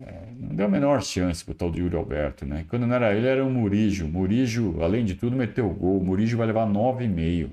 É, 0.00 0.32
não 0.36 0.52
deu 0.52 0.66
a 0.66 0.68
menor 0.68 1.00
chance 1.00 1.44
pro 1.44 1.54
tal 1.54 1.70
de 1.70 1.80
Yuri 1.80 1.94
Alberto, 1.94 2.44
né? 2.44 2.66
Quando 2.68 2.88
não 2.88 2.94
era 2.96 3.14
ele, 3.14 3.28
era 3.28 3.44
o 3.44 3.48
Murijo. 3.48 4.08
Murijo, 4.08 4.82
além 4.82 5.04
de 5.04 5.14
tudo, 5.14 5.36
meteu 5.36 5.72
gol. 5.72 6.00
O 6.00 6.04
Murijo 6.04 6.36
vai 6.36 6.48
levar 6.48 6.66
9,5. 6.66 7.50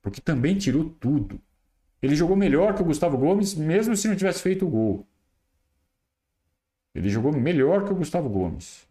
Porque 0.00 0.22
também 0.22 0.56
tirou 0.56 0.88
tudo. 0.88 1.38
Ele 2.04 2.14
jogou 2.14 2.36
melhor 2.36 2.74
que 2.74 2.82
o 2.82 2.84
Gustavo 2.84 3.16
Gomes, 3.16 3.54
mesmo 3.54 3.96
se 3.96 4.06
não 4.06 4.14
tivesse 4.14 4.42
feito 4.42 4.66
o 4.66 4.68
gol. 4.68 5.06
Ele 6.94 7.08
jogou 7.08 7.32
melhor 7.32 7.86
que 7.86 7.92
o 7.94 7.96
Gustavo 7.96 8.28
Gomes. 8.28 8.86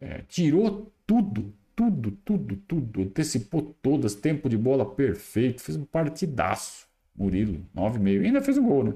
É, 0.00 0.22
tirou 0.28 0.92
tudo, 1.04 1.52
tudo, 1.74 2.12
tudo, 2.24 2.56
tudo. 2.68 3.02
Antecipou 3.02 3.74
todas, 3.82 4.14
tempo 4.14 4.48
de 4.48 4.56
bola 4.56 4.88
perfeito, 4.94 5.60
fez 5.60 5.76
um 5.76 5.84
partidaço. 5.84 6.86
Murilo, 7.16 7.66
9,5. 7.74 8.24
Ainda 8.24 8.40
fez 8.40 8.58
o 8.58 8.60
um 8.60 8.66
gol, 8.68 8.84
né? 8.84 8.94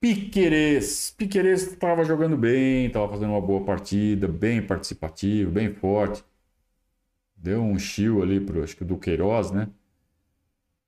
Piquerez. 0.00 1.14
Piquerez 1.16 1.68
estava 1.68 2.02
jogando 2.02 2.36
bem, 2.36 2.86
estava 2.86 3.08
fazendo 3.08 3.30
uma 3.30 3.40
boa 3.40 3.64
partida, 3.64 4.26
bem 4.26 4.60
participativo, 4.66 5.52
bem 5.52 5.72
forte. 5.72 6.24
Deu 7.36 7.62
um 7.62 7.78
chill 7.78 8.22
ali 8.22 8.40
pro, 8.40 8.64
acho 8.64 8.76
que 8.76 8.84
do 8.84 8.98
Queiroz, 8.98 9.52
né? 9.52 9.68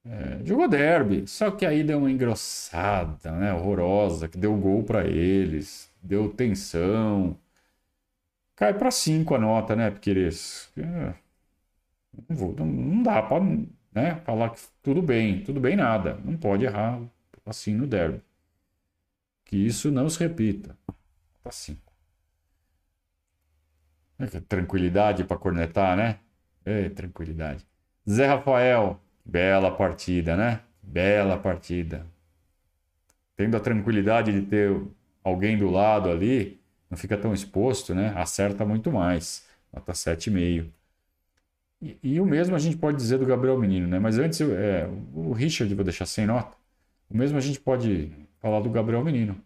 É, 0.04 0.44
jogou 0.44 0.66
derby, 0.68 1.26
só 1.26 1.50
que 1.50 1.66
aí 1.66 1.84
deu 1.84 1.98
uma 1.98 2.10
engrossada, 2.10 3.32
né? 3.32 3.52
Horrorosa, 3.52 4.28
que 4.28 4.38
deu 4.38 4.56
gol 4.56 4.82
para 4.82 5.06
eles, 5.06 5.92
deu 6.02 6.32
tensão. 6.32 7.36
Cai 8.56 8.74
para 8.74 8.90
5 8.90 9.34
a 9.34 9.38
nota, 9.38 9.74
né, 9.74 9.90
Piqueires? 9.90 10.70
É, 10.76 11.14
não, 12.28 12.66
não 12.66 13.02
dá 13.02 13.22
para 13.22 13.42
né, 13.92 14.16
falar 14.24 14.50
que 14.50 14.60
tudo 14.82 15.02
bem, 15.02 15.42
tudo 15.44 15.60
bem 15.60 15.76
nada. 15.76 16.14
Não 16.24 16.36
pode 16.36 16.64
errar 16.64 17.00
assim 17.46 17.74
no 17.74 17.86
derby. 17.86 18.22
Que 19.44 19.56
isso 19.56 19.90
não 19.90 20.08
se 20.08 20.18
repita. 20.20 20.76
Nota 21.44 21.50
5. 21.50 21.92
É, 24.18 24.26
tranquilidade 24.40 25.24
para 25.24 25.38
cornetar, 25.38 25.96
né? 25.96 26.18
É, 26.64 26.88
tranquilidade. 26.90 27.66
Zé 28.08 28.26
Rafael, 28.26 29.00
bela 29.30 29.70
partida, 29.70 30.36
né? 30.36 30.60
Bela 30.82 31.38
partida. 31.38 32.04
Tendo 33.36 33.56
a 33.56 33.60
tranquilidade 33.60 34.32
de 34.32 34.42
ter 34.46 34.82
alguém 35.24 35.56
do 35.56 35.70
lado 35.70 36.10
ali, 36.10 36.60
não 36.90 36.98
fica 36.98 37.16
tão 37.16 37.32
exposto, 37.32 37.94
né? 37.94 38.12
Acerta 38.16 38.64
muito 38.66 38.90
mais. 38.92 39.46
Nota 39.72 39.92
7,5. 39.94 40.72
E, 41.80 41.98
e 42.02 42.20
o 42.20 42.26
mesmo 42.26 42.56
a 42.56 42.58
gente 42.58 42.76
pode 42.76 42.96
dizer 42.98 43.18
do 43.18 43.26
Gabriel 43.26 43.58
Menino, 43.58 43.86
né? 43.88 43.98
Mas 43.98 44.18
antes, 44.18 44.40
é, 44.40 44.86
o 45.14 45.32
Richard 45.32 45.74
vou 45.74 45.84
deixar 45.84 46.06
sem 46.06 46.26
nota. 46.26 46.56
O 47.10 47.16
mesmo 47.16 47.38
a 47.38 47.40
gente 47.40 47.60
pode 47.60 48.12
falar 48.40 48.60
do 48.60 48.70
Gabriel 48.70 49.04
Menino. 49.04 49.40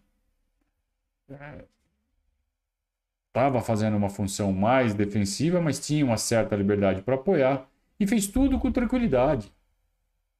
Estava 3.29 3.61
fazendo 3.61 3.95
uma 3.97 4.09
função 4.09 4.51
mais 4.53 4.93
defensiva, 4.95 5.61
mas 5.61 5.79
tinha 5.85 6.03
uma 6.05 6.17
certa 6.17 6.55
liberdade 6.55 7.01
para 7.03 7.15
apoiar 7.15 7.69
e 7.99 8.07
fez 8.07 8.27
tudo 8.27 8.57
com 8.59 8.71
tranquilidade. 8.71 9.51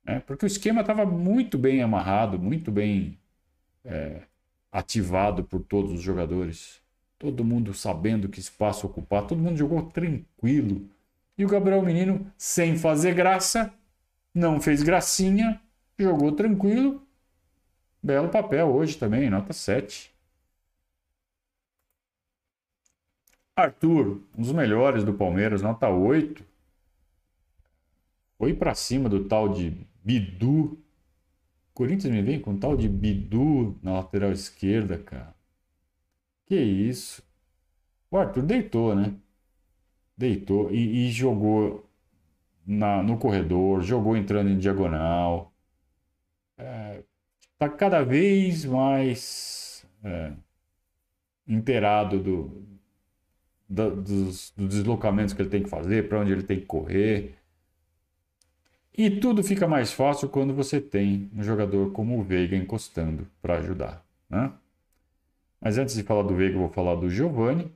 Né? 0.06 0.22
Porque 0.26 0.46
o 0.46 0.48
esquema 0.48 0.82
estava 0.82 1.06
muito 1.06 1.58
bem 1.58 1.82
amarrado, 1.82 2.38
muito 2.38 2.72
bem 2.72 3.18
é, 3.84 4.22
ativado 4.72 5.44
por 5.44 5.62
todos 5.64 5.92
os 5.94 6.02
jogadores. 6.02 6.82
Todo 7.18 7.44
mundo 7.44 7.74
sabendo 7.74 8.30
que 8.30 8.40
espaço 8.40 8.86
ocupar, 8.86 9.26
todo 9.26 9.42
mundo 9.42 9.58
jogou 9.58 9.84
tranquilo. 9.84 10.88
E 11.38 11.44
o 11.44 11.50
Gabriel 11.50 11.82
Menino, 11.82 12.32
sem 12.38 12.78
fazer 12.78 13.14
graça, 13.14 13.74
não 14.34 14.62
fez 14.62 14.84
gracinha, 14.84 15.60
jogou 15.98 16.32
tranquilo. 16.32 17.02
Belo 18.02 18.30
papel 18.30 18.68
hoje 18.68 18.98
também, 18.98 19.30
nota 19.30 19.52
7. 19.52 20.14
Arthur, 23.56 24.22
um 24.38 24.42
dos 24.42 24.52
melhores 24.52 25.04
do 25.04 25.14
Palmeiras, 25.14 25.62
nota 25.62 25.90
8. 25.90 26.44
Foi 28.38 28.54
para 28.54 28.76
cima 28.76 29.08
do 29.08 29.24
tal 29.26 29.48
de 29.48 29.88
Bidu. 30.06 30.80
Corinthians 31.74 32.14
me 32.14 32.22
vem 32.22 32.40
com 32.40 32.58
tal 32.58 32.78
de 32.78 32.88
Bidu 32.88 33.78
na 33.82 33.94
lateral 33.94 34.32
esquerda, 34.32 35.00
cara. 35.00 35.36
Que 36.46 36.56
isso? 36.56 37.24
O 38.12 38.18
Arthur 38.18 38.44
deitou, 38.44 38.96
né? 38.96 39.16
Deitou 40.16 40.72
e, 40.72 41.08
e 41.08 41.12
jogou 41.12 41.90
na, 42.66 43.04
no 43.04 43.18
corredor, 43.18 43.82
jogou 43.82 44.16
entrando 44.16 44.50
em 44.50 44.58
diagonal. 44.58 45.52
É, 46.58 47.04
tá 47.58 47.68
cada 47.68 48.04
vez 48.04 48.64
mais 48.64 49.86
é, 50.04 50.34
inteirado 51.48 52.20
do, 52.22 52.66
do, 53.68 53.96
dos, 54.02 54.52
dos 54.56 54.70
deslocamentos 54.70 55.34
que 55.34 55.42
ele 55.42 55.50
tem 55.50 55.64
que 55.64 55.70
fazer, 55.70 56.08
para 56.08 56.20
onde 56.22 56.32
ele 56.32 56.44
tem 56.44 56.60
que 56.60 56.66
correr. 56.66 57.35
E 58.98 59.10
tudo 59.10 59.44
fica 59.44 59.68
mais 59.68 59.92
fácil 59.92 60.30
quando 60.30 60.54
você 60.54 60.80
tem 60.80 61.30
um 61.36 61.44
jogador 61.44 61.92
como 61.92 62.18
o 62.18 62.24
Veiga 62.24 62.56
encostando 62.56 63.28
para 63.42 63.58
ajudar. 63.58 64.06
Né? 64.30 64.52
Mas 65.60 65.78
antes 65.78 65.96
de 65.96 66.04
falar 66.04 66.24
do 66.24 66.34
Veiga, 66.34 66.56
eu 66.56 66.60
vou 66.60 66.70
falar 66.70 66.96
do 66.96 67.10
Giovani. 67.10 67.72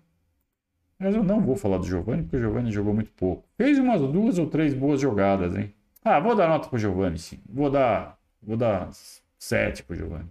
Mas 0.97 1.15
eu 1.15 1.23
não 1.23 1.41
vou 1.41 1.55
falar 1.55 1.77
do 1.77 1.85
Giovani, 1.85 2.23
porque 2.23 2.37
o 2.37 2.39
Giovani 2.39 2.71
jogou 2.71 2.93
muito 2.93 3.11
pouco. 3.11 3.43
Fez 3.57 3.77
umas 3.79 4.01
duas 4.01 4.37
ou 4.37 4.47
três 4.47 4.73
boas 4.73 4.99
jogadas, 5.01 5.55
hein? 5.55 5.73
Ah, 6.03 6.19
vou 6.19 6.35
dar 6.35 6.47
nota 6.47 6.69
pro 6.69 6.77
Giovani, 6.77 7.17
sim. 7.17 7.39
Vou 7.49 7.69
dar, 7.69 8.17
vou 8.41 8.55
dar 8.55 8.89
sete 9.37 9.83
pro 9.83 9.95
Giovani. 9.95 10.29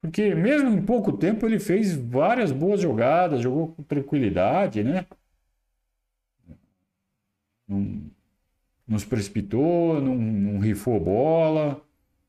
Porque 0.00 0.34
mesmo 0.34 0.70
em 0.70 0.82
pouco 0.84 1.12
tempo 1.12 1.46
ele 1.46 1.58
fez 1.58 1.94
várias 1.96 2.52
boas 2.52 2.80
jogadas, 2.80 3.40
jogou 3.40 3.68
com 3.68 3.82
tranquilidade, 3.82 4.82
né? 4.84 5.06
Não, 7.66 8.10
não 8.88 8.98
se 8.98 9.06
precipitou, 9.06 10.00
não, 10.00 10.14
não 10.14 10.58
rifou 10.58 10.98
bola, 10.98 11.80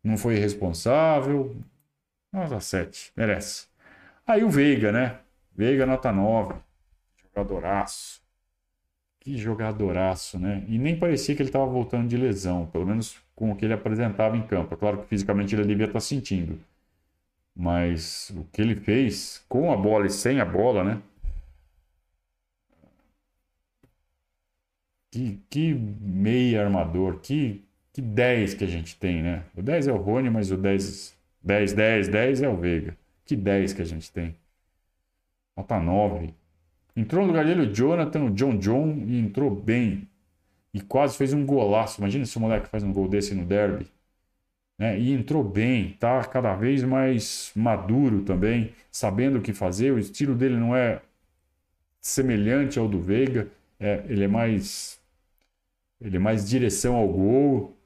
não 0.03 0.17
foi 0.17 0.35
irresponsável. 0.35 1.55
Nota 2.31 2.59
7, 2.59 3.13
merece. 3.15 3.67
Aí 4.27 4.43
o 4.43 4.49
Veiga, 4.49 4.91
né? 4.91 5.19
Veiga 5.55 5.85
nota 5.85 6.11
9. 6.11 6.55
Jogadoraço. 7.23 8.21
Que 9.19 9.37
jogadoraço, 9.37 10.37
né? 10.37 10.63
E 10.67 10.77
nem 10.77 10.97
parecia 10.97 11.35
que 11.35 11.41
ele 11.41 11.49
estava 11.49 11.65
voltando 11.65 12.07
de 12.07 12.15
lesão, 12.15 12.65
pelo 12.67 12.85
menos 12.85 13.17
com 13.35 13.51
o 13.51 13.55
que 13.55 13.65
ele 13.65 13.73
apresentava 13.73 14.37
em 14.37 14.41
campo. 14.41 14.75
Claro 14.77 14.99
que 14.99 15.07
fisicamente 15.07 15.55
ele 15.55 15.65
devia 15.65 15.85
estar 15.85 15.99
sentindo. 15.99 16.59
Mas 17.55 18.31
o 18.35 18.45
que 18.51 18.61
ele 18.61 18.75
fez 18.75 19.43
com 19.49 19.71
a 19.71 19.77
bola 19.77 20.05
e 20.07 20.09
sem 20.09 20.39
a 20.39 20.45
bola, 20.45 20.83
né? 20.83 21.01
Que, 25.11 25.39
que 25.49 25.73
meia 25.73 26.63
armador, 26.63 27.19
que, 27.19 27.63
que 27.91 28.01
10 28.01 28.53
que 28.53 28.63
a 28.63 28.67
gente 28.67 28.95
tem, 28.97 29.23
né? 29.23 29.43
O 29.55 29.61
10 29.61 29.87
é 29.87 29.91
o 29.91 29.97
Rony, 29.97 30.29
mas 30.29 30.51
o 30.51 30.57
10, 30.57 31.15
10, 31.43 31.73
10, 31.73 32.07
10 32.09 32.41
é 32.43 32.49
o 32.49 32.55
Veiga. 32.55 32.97
Que 33.25 33.35
10 33.35 33.73
que 33.73 33.81
a 33.81 33.85
gente 33.85 34.11
tem. 34.11 34.35
Nota 35.57 35.79
9. 35.79 36.33
Entrou 36.95 37.21
no 37.21 37.27
lugar 37.27 37.45
dele 37.45 37.61
o 37.61 37.73
Jonathan, 37.73 38.25
o 38.25 38.29
John 38.31 38.57
John, 38.57 39.03
e 39.07 39.19
entrou 39.19 39.49
bem. 39.49 40.07
E 40.73 40.81
quase 40.81 41.17
fez 41.17 41.33
um 41.33 41.45
golaço. 41.45 41.99
Imagina 42.01 42.25
se 42.25 42.37
o 42.37 42.41
moleque 42.41 42.69
faz 42.69 42.83
um 42.83 42.93
gol 42.93 43.07
desse 43.07 43.33
no 43.33 43.45
derby 43.45 43.87
né? 44.79 44.97
E 44.97 45.11
entrou 45.11 45.43
bem, 45.43 45.97
tá 45.99 46.23
cada 46.23 46.55
vez 46.55 46.83
mais 46.83 47.51
maduro 47.53 48.23
também, 48.23 48.73
sabendo 48.89 49.39
o 49.39 49.41
que 49.41 49.53
fazer. 49.53 49.91
O 49.91 49.99
estilo 49.99 50.33
dele 50.33 50.55
não 50.55 50.75
é 50.75 51.01
semelhante 52.01 52.79
ao 52.79 52.87
do 52.87 52.99
Veiga, 53.01 53.49
é, 53.79 54.05
ele 54.07 54.23
é 54.23 54.27
mais 54.27 54.98
ele 56.01 56.17
é 56.17 56.19
mais 56.19 56.47
direção 56.47 56.95
ao 56.95 57.07
gol, 57.07 57.77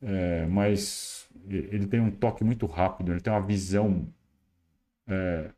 é, 0.00 0.46
mas 0.46 1.28
ele 1.48 1.86
tem 1.86 2.00
um 2.00 2.10
toque 2.10 2.44
muito 2.44 2.66
rápido, 2.66 3.12
ele 3.12 3.20
tem 3.20 3.32
uma 3.32 3.40
visão 3.44 4.06
é, 5.06 5.50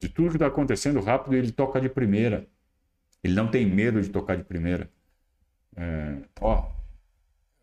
de 0.00 0.08
tudo 0.08 0.30
que 0.30 0.36
está 0.36 0.46
acontecendo 0.46 1.00
rápido. 1.00 1.34
Ele 1.34 1.50
toca 1.52 1.80
de 1.80 1.88
primeira, 1.88 2.46
ele 3.22 3.34
não 3.34 3.48
tem 3.50 3.66
medo 3.66 4.00
de 4.00 4.10
tocar 4.10 4.36
de 4.36 4.44
primeira. 4.44 4.90
É, 5.76 6.18
ó, 6.40 6.70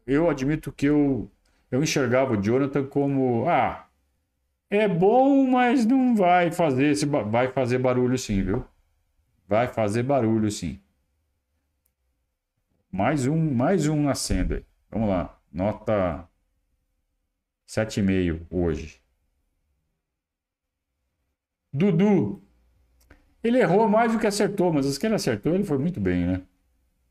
eu 0.05 0.29
admito 0.29 0.71
que 0.71 0.87
eu 0.87 1.31
eu 1.71 1.81
enxergava 1.81 2.33
o 2.33 2.41
Jonathan 2.41 2.85
como, 2.85 3.47
ah, 3.47 3.87
é 4.69 4.87
bom, 4.87 5.47
mas 5.47 5.85
não 5.85 6.15
vai 6.15 6.51
fazer 6.51 6.87
esse 6.87 7.05
vai 7.05 7.47
fazer 7.49 7.77
barulho 7.77 8.17
sim, 8.17 8.43
viu? 8.43 8.65
Vai 9.47 9.67
fazer 9.67 10.03
barulho 10.03 10.51
sim. 10.51 10.79
Mais 12.91 13.25
um, 13.25 13.53
mais 13.53 13.87
um 13.87 14.03
nascendo 14.03 14.55
aí. 14.55 14.65
Vamos 14.89 15.09
lá. 15.09 15.39
Nota 15.51 16.27
7,5 17.67 18.45
hoje. 18.51 19.01
Dudu. 21.73 22.43
Ele 23.43 23.59
errou 23.59 23.87
mais 23.87 24.11
do 24.11 24.19
que 24.19 24.27
acertou, 24.27 24.71
mas 24.73 24.85
os 24.85 24.97
que 24.97 25.05
ele 25.05 25.15
acertou, 25.15 25.55
ele 25.55 25.63
foi 25.63 25.77
muito 25.77 25.99
bem, 25.99 26.25
né? 26.27 26.41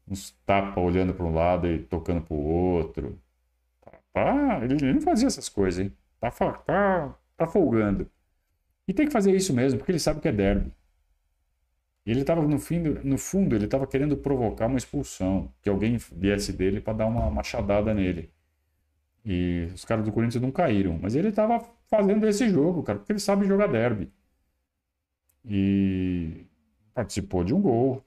Uns 0.09 0.33
tapa 0.47 0.81
olhando 0.81 1.15
para 1.15 1.25
um 1.27 1.35
lado 1.35 1.67
e 1.67 1.81
tocando 1.85 2.23
para 2.23 2.35
o 2.35 2.41
outro. 2.41 3.19
Tá, 4.13 4.61
ele 4.63 4.93
não 4.93 5.01
fazia 5.01 5.27
essas 5.29 5.49
coisas, 5.49 5.85
hein? 5.87 5.93
Tá, 6.21 6.31
tá, 6.31 7.15
tá 7.37 7.47
folgando. 7.47 8.11
E 8.89 8.95
tem 8.95 9.07
que 9.07 9.13
fazer 9.13 9.35
isso 9.35 9.55
mesmo, 9.55 9.79
porque 9.79 9.93
ele 9.93 9.99
sabe 9.99 10.21
que 10.21 10.29
é 10.29 10.33
derby. 10.33 10.73
Ele 12.11 12.23
estava 12.23 12.43
no, 12.43 12.59
fim, 12.59 12.81
no 12.81 13.17
fundo, 13.17 13.55
ele 13.55 13.67
estava 13.67 13.87
querendo 13.87 14.17
provocar 14.17 14.67
uma 14.67 14.79
expulsão, 14.79 15.53
que 15.63 15.69
alguém 15.69 15.97
viesse 16.13 16.53
dele 16.53 16.81
para 16.81 16.95
dar 16.95 17.07
uma 17.07 17.31
machadada 17.31 17.95
nele. 17.95 18.33
E 19.25 19.69
os 19.75 19.85
caras 19.85 20.05
do 20.05 20.13
Corinthians 20.13 20.43
não 20.43 20.51
caíram, 20.51 20.99
mas 21.01 21.15
ele 21.15 21.29
estava 21.29 21.61
fazendo 21.89 22.27
esse 22.27 22.49
jogo, 22.51 22.83
cara, 22.83 22.99
porque 22.99 23.13
ele 23.13 23.21
sabe 23.21 23.47
jogar 23.47 23.69
derby. 23.69 24.13
E 25.45 26.47
participou 26.95 27.45
de 27.45 27.55
um 27.55 27.61
gol. 27.63 28.05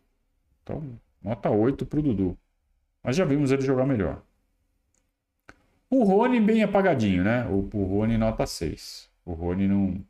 Então, 0.64 0.99
nota 1.22 1.49
8 1.49 1.86
pro 1.86 2.01
Dudu. 2.01 2.38
Mas 3.04 3.16
já 3.16 3.26
vimos 3.26 3.51
ele 3.51 3.62
jogar 3.64 3.86
melhor. 3.86 4.22
O 5.89 6.04
Rony 6.04 6.41
bem 6.41 6.64
apagadinho, 6.64 7.24
né? 7.24 7.45
O, 7.47 7.70
o 7.74 7.86
Rony 7.86 8.18
nota 8.18 8.45
6. 8.45 9.10
O 9.26 9.34
Rony 9.34 9.68
não. 9.68 10.06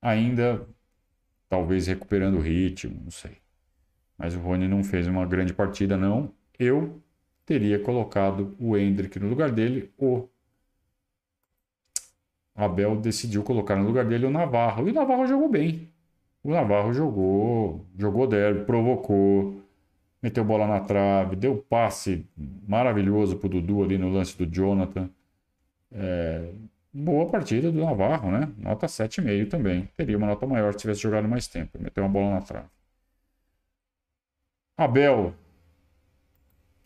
Ainda, 0.00 0.66
talvez 1.48 1.86
recuperando 1.86 2.36
o 2.36 2.40
ritmo, 2.40 3.00
não 3.04 3.10
sei. 3.10 3.38
Mas 4.16 4.34
o 4.34 4.40
Rony 4.40 4.66
não 4.68 4.82
fez 4.82 5.06
uma 5.06 5.24
grande 5.24 5.52
partida, 5.54 5.96
não. 5.96 6.32
Eu 6.58 7.00
teria 7.46 7.78
colocado 7.78 8.54
o 8.58 8.76
Hendrick 8.76 9.18
no 9.18 9.28
lugar 9.28 9.50
dele. 9.50 9.92
O 9.96 10.28
Abel 12.54 12.96
decidiu 12.96 13.42
colocar 13.44 13.76
no 13.76 13.86
lugar 13.86 14.04
dele 14.04 14.26
o 14.26 14.30
Navarro. 14.30 14.88
E 14.88 14.90
o 14.90 14.94
Navarro 14.94 15.26
jogou 15.26 15.48
bem. 15.48 15.88
O 16.42 16.50
Navarro 16.50 16.92
jogou, 16.92 17.86
jogou 17.96 18.26
derby, 18.26 18.64
provocou, 18.64 19.62
meteu 20.22 20.44
bola 20.44 20.66
na 20.66 20.80
trave, 20.80 21.36
deu 21.36 21.56
passe 21.68 22.26
maravilhoso 22.66 23.36
pro 23.36 23.48
Dudu 23.48 23.82
ali 23.82 23.96
no 23.98 24.10
lance 24.10 24.36
do 24.36 24.46
Jonathan. 24.46 25.08
É, 25.92 26.50
boa 26.98 27.30
partida 27.30 27.70
do 27.72 27.84
Navarro, 27.84 28.30
né? 28.30 28.52
Nota 28.58 28.86
7,5 28.86 29.48
também. 29.50 29.88
Teria 29.96 30.16
uma 30.18 30.26
nota 30.26 30.46
maior 30.46 30.72
se 30.72 30.80
tivesse 30.80 31.00
jogado 31.02 31.28
mais 31.28 31.46
tempo. 31.46 31.78
Meteu 31.80 32.04
uma 32.04 32.10
bola 32.10 32.34
na 32.34 32.40
trave. 32.42 32.68
Abel. 34.76 35.34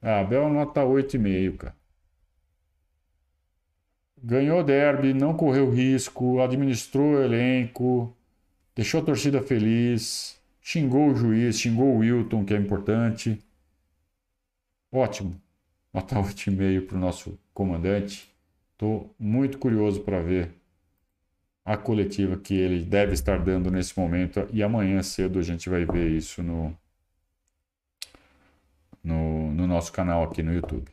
Ah, 0.00 0.20
Abel 0.20 0.48
nota 0.50 0.80
8,5, 0.82 1.56
cara. 1.58 1.76
Ganhou 4.24 4.62
derby, 4.62 5.12
não 5.12 5.36
correu 5.36 5.70
risco, 5.70 6.40
administrou 6.40 7.14
o 7.14 7.22
elenco, 7.22 8.16
deixou 8.74 9.00
a 9.00 9.04
torcida 9.04 9.42
feliz 9.42 10.40
xingou 10.62 11.10
o 11.10 11.16
juiz, 11.16 11.58
xingou 11.58 11.88
o 11.88 11.98
Wilton, 11.98 12.44
que 12.44 12.54
é 12.54 12.56
importante. 12.56 13.42
Ótimo. 14.90 15.40
Nota 15.92 16.16
8,5 16.16 16.86
para 16.86 16.96
o 16.96 17.00
nosso 17.00 17.38
comandante. 17.52 18.31
Estou 18.82 19.14
muito 19.16 19.58
curioso 19.58 20.00
para 20.00 20.20
ver 20.20 20.60
a 21.64 21.76
coletiva 21.76 22.36
que 22.36 22.52
ele 22.52 22.84
deve 22.84 23.12
estar 23.12 23.38
dando 23.38 23.70
nesse 23.70 23.96
momento 23.96 24.44
e 24.52 24.60
amanhã 24.60 25.00
cedo 25.04 25.38
a 25.38 25.42
gente 25.42 25.68
vai 25.68 25.84
ver 25.84 26.10
isso 26.10 26.42
no, 26.42 26.76
no, 29.00 29.52
no 29.52 29.68
nosso 29.68 29.92
canal 29.92 30.24
aqui 30.24 30.42
no 30.42 30.52
YouTube. 30.52 30.90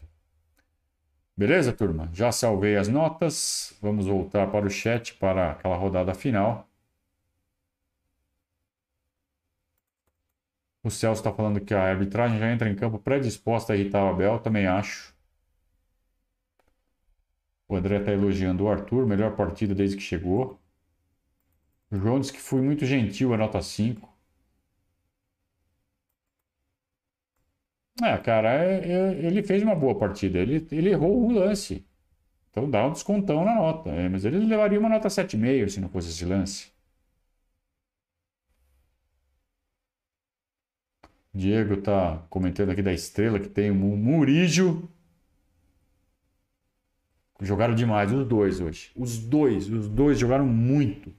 Beleza, 1.36 1.74
turma? 1.74 2.12
Já 2.14 2.32
salvei 2.32 2.78
as 2.78 2.88
notas. 2.88 3.76
Vamos 3.82 4.06
voltar 4.06 4.52
para 4.52 4.68
o 4.68 4.70
chat 4.70 5.16
para 5.16 5.54
aquela 5.54 5.76
rodada 5.76 6.14
final. 6.14 6.70
O 10.84 10.92
Celso 10.92 11.22
está 11.22 11.34
falando 11.34 11.60
que 11.60 11.74
a 11.74 11.82
arbitragem 11.82 12.38
já 12.38 12.52
entra 12.52 12.70
em 12.70 12.76
campo 12.76 13.00
predisposta 13.00 13.74
a 13.74 13.76
irritar 13.76 14.06
o 14.06 14.10
Abel, 14.10 14.38
também 14.38 14.68
acho. 14.68 15.18
O 17.70 17.76
André 17.78 18.00
está 18.00 18.12
elogiando 18.12 18.66
o 18.66 18.70
Arthur, 18.70 19.08
melhor 19.08 19.34
partida 19.34 19.74
desde 19.74 19.96
que 19.96 20.04
chegou. 20.04 20.60
O 21.92 21.96
João 21.98 22.20
disse 22.20 22.34
que 22.34 22.40
foi 22.42 22.62
muito 22.64 22.84
gentil, 22.84 23.32
a 23.32 23.38
nota 23.38 23.62
5. 23.62 24.10
É, 28.02 28.18
cara, 28.18 28.50
é, 28.64 28.80
é, 28.92 29.26
ele 29.26 29.44
fez 29.44 29.62
uma 29.62 29.76
boa 29.76 29.98
partida. 29.98 30.40
Ele, 30.40 30.66
ele 30.72 30.90
errou 30.90 31.26
um 31.26 31.32
lance. 31.34 31.86
Então 32.52 32.70
dá 32.70 32.88
um 32.88 32.92
descontão 32.94 33.46
na 33.46 33.56
nota. 33.56 33.90
É, 33.92 34.10
mas 34.10 34.26
ele 34.26 34.40
levaria 34.40 34.80
uma 34.80 34.90
nota 34.90 35.10
7,5 35.10 35.70
se 35.70 35.82
não 35.82 35.90
fosse 35.90 36.10
esse 36.10 36.26
lance. 36.26 36.72
Diego 41.34 41.78
tá 41.78 42.24
comentando 42.30 42.70
aqui 42.72 42.82
da 42.84 42.94
estrela 42.94 43.40
que 43.40 43.48
tem 43.50 43.72
o 43.72 43.76
Murígio. 43.76 44.88
Jogaram 47.42 47.74
demais, 47.74 48.12
os 48.12 48.28
dois 48.28 48.60
hoje. 48.60 48.92
Os 48.96 49.18
dois, 49.18 49.70
os 49.70 49.88
dois 49.88 50.20
jogaram 50.20 50.46
muito. 50.46 51.14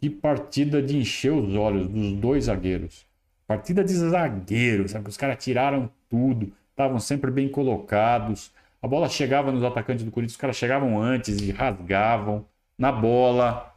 Que 0.00 0.08
partida 0.08 0.82
de 0.82 0.96
encher 0.96 1.32
os 1.32 1.54
olhos 1.54 1.86
dos 1.86 2.14
dois 2.14 2.44
zagueiros. 2.44 3.06
Partida 3.46 3.84
de 3.84 3.92
zagueiro, 3.92 4.88
sabe? 4.88 5.08
Os 5.08 5.16
caras 5.16 5.42
tiraram 5.42 5.90
tudo, 6.08 6.52
estavam 6.70 6.98
sempre 6.98 7.30
bem 7.30 7.48
colocados. 7.48 8.50
A 8.80 8.88
bola 8.88 9.08
chegava 9.08 9.52
nos 9.52 9.62
atacantes 9.62 10.04
do 10.04 10.10
Corinthians, 10.10 10.32
os 10.32 10.40
caras 10.40 10.56
chegavam 10.56 11.00
antes 11.00 11.38
e 11.38 11.50
rasgavam 11.50 12.46
na 12.78 12.90
bola. 12.90 13.76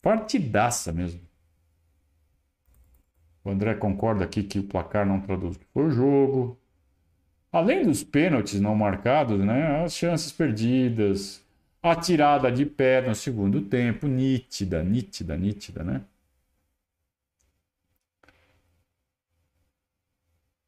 Partidaça 0.00 0.92
mesmo. 0.92 1.20
O 3.44 3.50
André 3.50 3.74
concorda 3.74 4.24
aqui 4.24 4.42
que 4.42 4.58
o 4.58 4.64
placar 4.64 5.04
não 5.04 5.20
traduz 5.20 5.58
o 5.74 5.80
o 5.80 5.90
jogo. 5.90 6.58
Além 7.56 7.84
dos 7.84 8.04
pênaltis 8.04 8.60
não 8.60 8.74
marcados, 8.74 9.42
né, 9.42 9.82
as 9.82 9.94
chances 9.96 10.30
perdidas, 10.30 11.42
a 11.82 11.96
tirada 11.96 12.52
de 12.52 12.66
pé 12.66 13.00
no 13.00 13.14
segundo 13.14 13.62
tempo, 13.62 14.06
nítida, 14.06 14.82
nítida, 14.84 15.38
nítida, 15.38 15.82
né? 15.82 16.02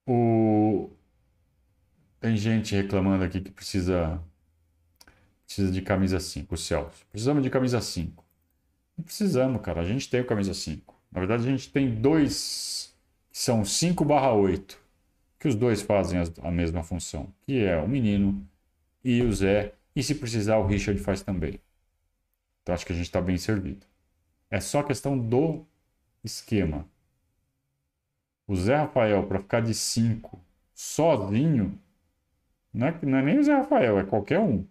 O... 0.07 0.89
Tem 2.21 2.37
gente 2.39 2.75
reclamando 2.75 3.23
aqui 3.23 3.43
que 3.43 3.51
precisa 3.51 4.19
precisa 5.45 5.71
de 5.71 5.83
camisa 5.83 6.19
5, 6.19 6.55
o 6.55 6.57
Celso. 6.57 7.07
Precisamos 7.11 7.43
de 7.43 7.51
camisa 7.51 7.83
5. 7.83 8.25
Não 8.97 9.05
precisamos, 9.05 9.61
cara. 9.61 9.83
A 9.83 9.85
gente 9.85 10.09
tem 10.09 10.23
o 10.23 10.27
camisa 10.27 10.55
5. 10.55 10.95
Na 11.13 11.21
verdade, 11.21 11.43
a 11.47 11.51
gente 11.51 11.71
tem 11.71 11.95
dois 11.95 12.97
que 13.31 13.39
são 13.39 13.63
5 13.63 14.05
barra 14.07 14.33
8, 14.33 14.88
que 15.39 15.49
os 15.49 15.55
dois 15.55 15.83
fazem 15.83 16.21
a 16.43 16.51
mesma 16.51 16.83
função, 16.83 17.33
que 17.43 17.65
é 17.65 17.79
o 17.79 17.89
menino 17.89 18.47
e 19.05 19.23
o 19.23 19.33
Zé, 19.33 19.75
e 19.95 20.03
se 20.03 20.15
precisar 20.15 20.59
o 20.59 20.67
Richard 20.67 21.01
faz 21.01 21.23
também. 21.23 21.61
Então 22.63 22.75
acho 22.75 22.85
que 22.85 22.93
a 22.93 22.97
gente 22.97 23.07
está 23.07 23.21
bem 23.21 23.39
servido. 23.39 23.87
É 24.51 24.61
só 24.61 24.83
questão 24.83 25.19
do 25.19 25.65
esquema. 26.25 26.87
O 28.47 28.57
Zé 28.57 28.77
Rafael 28.77 29.27
para 29.27 29.41
ficar 29.41 29.61
de 29.61 29.75
5 29.75 30.41
sozinho, 30.75 31.79
não 32.73 32.87
é, 32.87 32.99
não 33.03 33.19
é 33.19 33.23
nem 33.23 33.39
o 33.39 33.43
Zé 33.43 33.55
Rafael, 33.55 33.99
é 33.99 34.05
qualquer 34.05 34.41
um. 34.41 34.67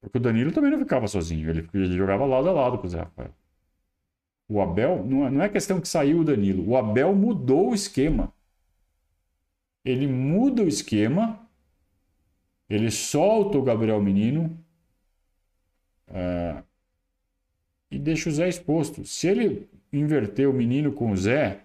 Porque 0.00 0.18
o 0.18 0.20
Danilo 0.20 0.52
também 0.52 0.70
não 0.70 0.78
ficava 0.78 1.06
sozinho, 1.06 1.50
ele, 1.50 1.68
ele 1.74 1.96
jogava 1.96 2.24
lado 2.24 2.48
a 2.48 2.52
lado 2.52 2.78
com 2.78 2.86
o 2.86 2.90
Zé 2.90 3.00
Rafael. 3.00 3.34
O 4.48 4.60
Abel, 4.60 5.04
não 5.06 5.26
é, 5.26 5.30
não 5.30 5.42
é 5.42 5.48
questão 5.48 5.80
que 5.80 5.86
saiu 5.86 6.20
o 6.20 6.24
Danilo. 6.24 6.68
O 6.68 6.76
Abel 6.76 7.14
mudou 7.14 7.70
o 7.70 7.74
esquema. 7.74 8.32
Ele 9.84 10.06
muda 10.06 10.62
o 10.62 10.68
esquema, 10.68 11.40
ele 12.68 12.90
solta 12.90 13.58
o 13.58 13.62
Gabriel 13.62 14.00
Menino 14.00 14.58
uh, 16.08 16.62
e 17.90 17.98
deixa 17.98 18.28
o 18.28 18.32
Zé 18.32 18.48
exposto. 18.48 19.04
Se 19.04 19.28
ele 19.28 19.68
inverter 19.92 20.48
o 20.48 20.52
menino 20.52 20.92
com 20.92 21.10
o 21.10 21.16
Zé 21.16 21.60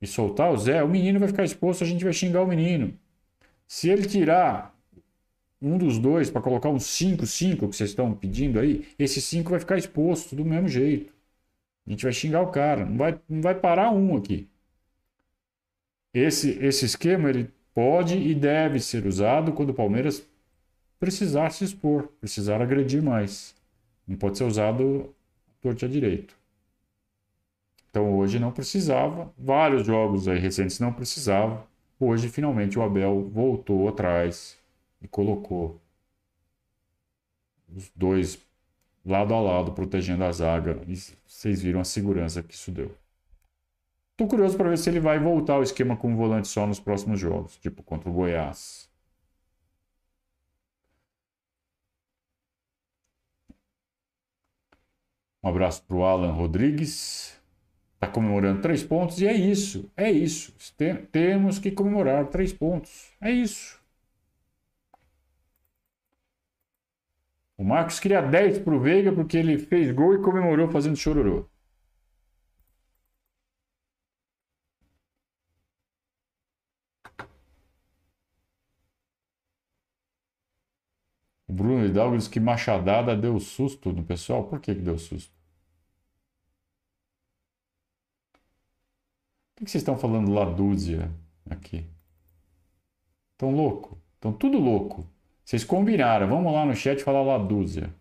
e 0.00 0.06
soltar 0.06 0.52
o 0.52 0.56
Zé, 0.56 0.82
o 0.82 0.88
menino 0.88 1.18
vai 1.18 1.28
ficar 1.28 1.44
exposto, 1.44 1.84
a 1.84 1.86
gente 1.86 2.04
vai 2.04 2.12
xingar 2.12 2.42
o 2.42 2.46
menino. 2.46 2.98
Se 3.66 3.88
ele 3.88 4.06
tirar 4.06 4.76
um 5.62 5.78
dos 5.78 5.98
dois 5.98 6.28
para 6.28 6.42
colocar 6.42 6.68
um 6.68 6.76
5-5 6.76 7.70
que 7.70 7.76
vocês 7.76 7.90
estão 7.90 8.12
pedindo 8.12 8.58
aí, 8.58 8.86
esse 8.98 9.20
5 9.20 9.48
vai 9.48 9.60
ficar 9.60 9.78
exposto 9.78 10.34
do 10.34 10.44
mesmo 10.44 10.68
jeito. 10.68 11.14
A 11.86 11.90
gente 11.90 12.02
vai 12.02 12.12
xingar 12.12 12.42
o 12.42 12.50
cara. 12.50 12.84
Não 12.84 12.96
vai, 12.96 13.18
não 13.28 13.40
vai 13.40 13.54
parar 13.54 13.90
um 13.92 14.16
aqui. 14.16 14.48
Esse, 16.14 16.50
esse 16.64 16.84
esquema 16.84 17.30
ele 17.30 17.50
pode 17.74 18.16
e 18.16 18.34
deve 18.34 18.80
ser 18.80 19.06
usado 19.06 19.52
quando 19.52 19.70
o 19.70 19.74
Palmeiras 19.74 20.22
precisar 21.00 21.50
se 21.50 21.64
expor, 21.64 22.08
precisar 22.20 22.60
agredir 22.60 23.02
mais. 23.02 23.54
Não 24.06 24.16
pode 24.16 24.36
ser 24.36 24.44
usado 24.44 25.14
torto 25.60 25.84
a 25.84 25.88
direito. 25.88 26.36
Então 27.90 28.14
hoje 28.16 28.38
não 28.38 28.52
precisava. 28.52 29.32
Vários 29.38 29.86
jogos 29.86 30.28
aí 30.28 30.38
recentes 30.38 30.78
não 30.80 30.92
precisavam. 30.92 31.64
Hoje 31.98 32.28
finalmente 32.28 32.78
o 32.78 32.82
Abel 32.82 33.28
voltou 33.30 33.88
atrás 33.88 34.56
e 35.00 35.08
colocou 35.08 35.80
os 37.74 37.90
dois 37.94 38.38
lado 39.04 39.34
a 39.34 39.40
lado, 39.40 39.72
protegendo 39.72 40.24
a 40.24 40.32
zaga. 40.32 40.80
E 40.86 40.96
vocês 41.26 41.62
viram 41.62 41.80
a 41.80 41.84
segurança 41.84 42.42
que 42.42 42.54
isso 42.54 42.70
deu. 42.70 42.94
Tô 44.16 44.26
curioso 44.26 44.56
para 44.56 44.70
ver 44.70 44.78
se 44.78 44.88
ele 44.88 45.00
vai 45.00 45.18
voltar 45.18 45.52
ao 45.54 45.62
esquema 45.62 45.96
com 45.98 46.12
o 46.12 46.16
volante 46.16 46.48
só 46.48 46.66
nos 46.66 46.80
próximos 46.80 47.20
jogos, 47.20 47.58
tipo 47.58 47.82
contra 47.82 48.08
o 48.08 48.12
Goiás. 48.12 48.90
Um 55.42 55.48
abraço 55.48 55.82
para 55.84 55.96
o 55.96 56.04
Alan 56.04 56.32
Rodrigues. 56.32 57.40
Está 57.94 58.08
comemorando 58.08 58.62
três 58.62 58.82
pontos 58.84 59.20
e 59.20 59.26
é 59.26 59.34
isso. 59.34 59.90
É 59.96 60.10
isso. 60.10 60.54
temos 61.12 61.58
que 61.58 61.70
comemorar 61.70 62.28
três 62.28 62.52
pontos. 62.52 63.12
É 63.20 63.30
isso. 63.30 63.80
O 67.56 67.64
Marcos 67.64 67.98
queria 67.98 68.20
10 68.20 68.58
pro 68.58 68.78
Veiga 68.78 69.10
porque 69.10 69.38
ele 69.38 69.56
fez 69.56 69.90
gol 69.90 70.14
e 70.14 70.20
comemorou 70.20 70.68
fazendo 70.68 70.96
chororô. 70.96 71.48
O 81.92 81.94
Bruno 81.94 82.06
Hidalgo 82.06 82.16
diz 82.16 82.28
que 82.28 82.40
Machadada 82.40 83.14
deu 83.14 83.38
susto 83.38 83.92
no 83.92 84.02
pessoal. 84.02 84.44
Por 84.44 84.60
que, 84.60 84.74
que 84.74 84.80
deu 84.80 84.98
susto? 84.98 85.30
O 89.60 89.64
que 89.64 89.70
vocês 89.70 89.82
estão 89.82 89.96
falando 89.98 90.32
lá 90.32 90.44
dúzia 90.44 91.10
aqui? 91.48 91.86
Estão 93.32 93.54
louco? 93.54 93.98
Estão 94.14 94.32
tudo 94.32 94.58
louco. 94.58 95.06
Vocês 95.44 95.64
combinaram. 95.64 96.28
Vamos 96.28 96.52
lá 96.52 96.64
no 96.64 96.74
chat 96.74 97.02
falar 97.04 97.22
lá 97.22 97.38
dúzia. 97.38 97.94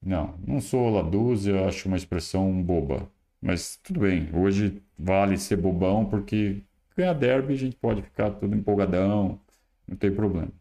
Não, 0.00 0.36
não 0.46 0.60
sou 0.60 0.90
lá 0.90 1.02
dúzia, 1.02 1.66
acho 1.66 1.88
uma 1.88 1.96
expressão 1.96 2.62
boba. 2.62 3.10
Mas 3.40 3.76
tudo 3.76 4.00
bem, 4.00 4.28
hoje 4.34 4.82
vale 4.98 5.36
ser 5.38 5.56
bobão 5.56 6.04
porque 6.08 6.62
ganhar 6.96 7.12
derby 7.14 7.52
a 7.54 7.56
gente 7.56 7.76
pode 7.76 8.02
ficar 8.02 8.30
tudo 8.32 8.54
empolgadão, 8.56 9.40
não 9.86 9.96
tem 9.96 10.14
problema. 10.14 10.52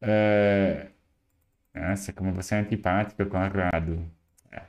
É... 0.00 0.90
Nossa, 1.74 2.12
como 2.12 2.32
você 2.32 2.54
é 2.54 2.58
antipático, 2.58 3.24
Conrado. 3.26 4.10
É. 4.50 4.62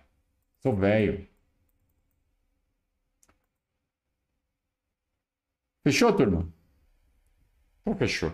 Sou 0.62 0.76
velho. 0.76 1.28
Fechou, 5.84 6.14
turma? 6.16 6.48
Então 7.82 7.96
fechou. 7.96 8.32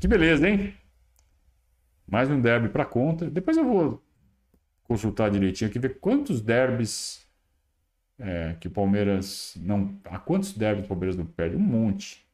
Que 0.00 0.06
beleza, 0.06 0.48
hein? 0.48 0.74
Mais 2.06 2.30
um 2.30 2.40
derby 2.40 2.68
para 2.68 2.84
conta. 2.84 3.30
Depois 3.30 3.56
eu 3.56 3.64
vou 3.64 4.02
consultar 4.84 5.30
direitinho 5.30 5.70
aqui, 5.70 5.78
ver 5.78 6.00
quantos 6.00 6.40
derbys 6.42 7.26
é, 8.18 8.54
que 8.60 8.68
o 8.68 8.70
Palmeiras 8.70 9.54
não. 9.56 9.98
Há 10.04 10.18
quantos 10.18 10.52
derbys 10.52 10.84
o 10.84 10.88
Palmeiras 10.88 11.16
não 11.16 11.24
perde? 11.24 11.56
Um 11.56 11.60
monte. 11.60 12.26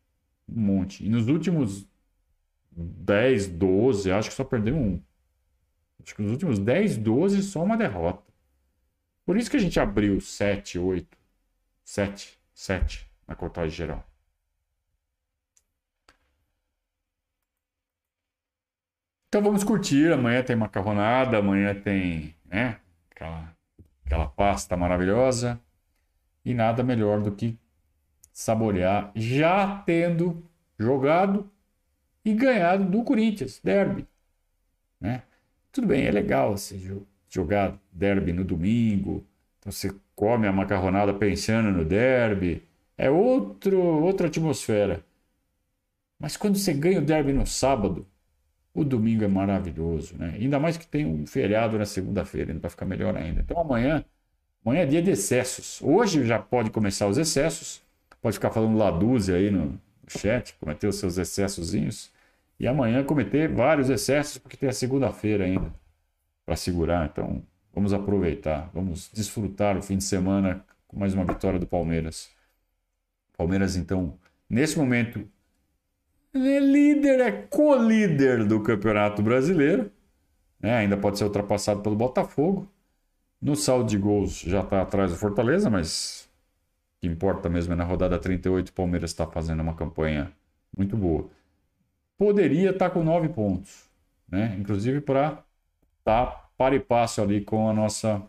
Um 0.48 0.60
monte. 0.60 1.04
E 1.04 1.08
nos 1.08 1.28
últimos 1.28 1.86
10, 2.70 3.48
12, 3.48 4.12
acho 4.12 4.28
que 4.28 4.34
só 4.34 4.44
perdeu 4.44 4.76
um. 4.76 5.02
Acho 6.02 6.14
que 6.14 6.22
nos 6.22 6.32
últimos 6.32 6.58
10, 6.58 6.98
12, 6.98 7.42
só 7.42 7.62
uma 7.62 7.76
derrota. 7.76 8.22
Por 9.24 9.36
isso 9.36 9.50
que 9.50 9.56
a 9.56 9.60
gente 9.60 9.80
abriu 9.80 10.20
7, 10.20 10.78
8, 10.78 11.18
7, 11.84 12.38
7 12.54 13.10
na 13.26 13.34
contagem 13.34 13.70
geral. 13.70 14.06
Então 19.28 19.42
vamos 19.42 19.64
curtir. 19.64 20.12
Amanhã 20.12 20.42
tem 20.42 20.54
macarronada, 20.54 21.38
amanhã 21.38 21.74
tem 21.74 22.34
né, 22.44 22.80
aquela, 23.10 23.54
aquela 24.04 24.28
pasta 24.28 24.76
maravilhosa. 24.76 25.60
E 26.44 26.54
nada 26.54 26.84
melhor 26.84 27.20
do 27.20 27.32
que 27.32 27.58
saborear 28.36 29.10
já 29.14 29.78
tendo 29.86 30.44
jogado 30.78 31.50
e 32.22 32.34
ganhado 32.34 32.84
do 32.84 33.02
Corinthians, 33.02 33.58
derby. 33.64 34.06
Né? 35.00 35.22
Tudo 35.72 35.86
bem, 35.86 36.04
é 36.04 36.10
legal 36.10 36.54
jogar 37.30 37.78
derby 37.90 38.34
no 38.34 38.44
domingo, 38.44 39.24
então 39.58 39.72
você 39.72 39.90
come 40.14 40.46
a 40.46 40.52
macarronada 40.52 41.14
pensando 41.14 41.70
no 41.72 41.82
derby, 41.82 42.62
é 42.98 43.08
outro, 43.08 43.80
outra 43.80 44.26
atmosfera. 44.26 45.02
Mas 46.18 46.36
quando 46.36 46.58
você 46.58 46.74
ganha 46.74 46.98
o 46.98 47.04
derby 47.04 47.32
no 47.32 47.46
sábado, 47.46 48.06
o 48.74 48.84
domingo 48.84 49.24
é 49.24 49.28
maravilhoso, 49.28 50.14
né? 50.18 50.34
Ainda 50.38 50.60
mais 50.60 50.76
que 50.76 50.86
tem 50.86 51.06
um 51.06 51.26
feriado 51.26 51.78
na 51.78 51.86
segunda-feira, 51.86 52.52
vai 52.58 52.70
ficar 52.70 52.84
melhor 52.84 53.16
ainda. 53.16 53.40
Então 53.40 53.58
amanhã, 53.58 54.04
amanhã 54.62 54.82
é 54.82 54.86
dia 54.86 55.00
de 55.00 55.12
excessos. 55.12 55.80
Hoje 55.80 56.26
já 56.26 56.38
pode 56.38 56.70
começar 56.70 57.06
os 57.06 57.16
excessos, 57.16 57.85
pode 58.26 58.38
ficar 58.38 58.50
falando 58.50 58.76
ladúzia 58.76 59.36
aí 59.36 59.52
no 59.52 59.80
chat, 60.08 60.52
cometer 60.58 60.88
os 60.88 60.96
seus 60.96 61.16
excessozinhos. 61.16 62.10
E 62.58 62.66
amanhã 62.66 63.04
cometer 63.04 63.46
vários 63.46 63.88
excessos, 63.88 64.36
porque 64.36 64.56
tem 64.56 64.68
a 64.68 64.72
segunda-feira 64.72 65.44
ainda 65.44 65.72
para 66.44 66.56
segurar. 66.56 67.08
Então 67.08 67.40
vamos 67.72 67.92
aproveitar, 67.92 68.68
vamos 68.74 69.08
desfrutar 69.14 69.78
o 69.78 69.82
fim 69.82 69.98
de 69.98 70.02
semana 70.02 70.64
com 70.88 70.98
mais 70.98 71.14
uma 71.14 71.24
vitória 71.24 71.56
do 71.56 71.68
Palmeiras. 71.68 72.28
Palmeiras, 73.36 73.76
então, 73.76 74.18
nesse 74.50 74.76
momento 74.76 75.24
é 76.34 76.58
líder, 76.58 77.20
é 77.20 77.30
co-líder 77.30 78.44
do 78.44 78.60
Campeonato 78.60 79.22
Brasileiro. 79.22 79.88
Né? 80.58 80.74
Ainda 80.74 80.96
pode 80.96 81.16
ser 81.16 81.24
ultrapassado 81.24 81.80
pelo 81.80 81.94
Botafogo. 81.94 82.68
No 83.40 83.54
saldo 83.54 83.88
de 83.88 83.96
gols 83.96 84.40
já 84.40 84.62
está 84.62 84.82
atrás 84.82 85.12
do 85.12 85.16
Fortaleza, 85.16 85.70
mas 85.70 86.25
que 87.00 87.06
importa 87.06 87.48
mesmo 87.48 87.72
é 87.72 87.76
na 87.76 87.84
rodada 87.84 88.18
38 88.18 88.68
o 88.68 88.72
Palmeiras 88.72 89.10
está 89.10 89.26
fazendo 89.26 89.60
uma 89.60 89.74
campanha 89.74 90.32
muito 90.76 90.96
boa. 90.96 91.28
Poderia 92.18 92.70
estar 92.70 92.88
tá 92.88 92.94
com 92.94 93.04
nove 93.04 93.28
pontos, 93.28 93.88
né? 94.28 94.56
inclusive 94.58 95.00
para 95.00 95.44
estar 95.98 96.26
tá 96.26 96.50
para 96.56 96.74
e 96.74 96.80
passo 96.80 97.20
ali 97.20 97.42
com 97.42 97.68
a 97.68 97.72
nossa 97.74 98.22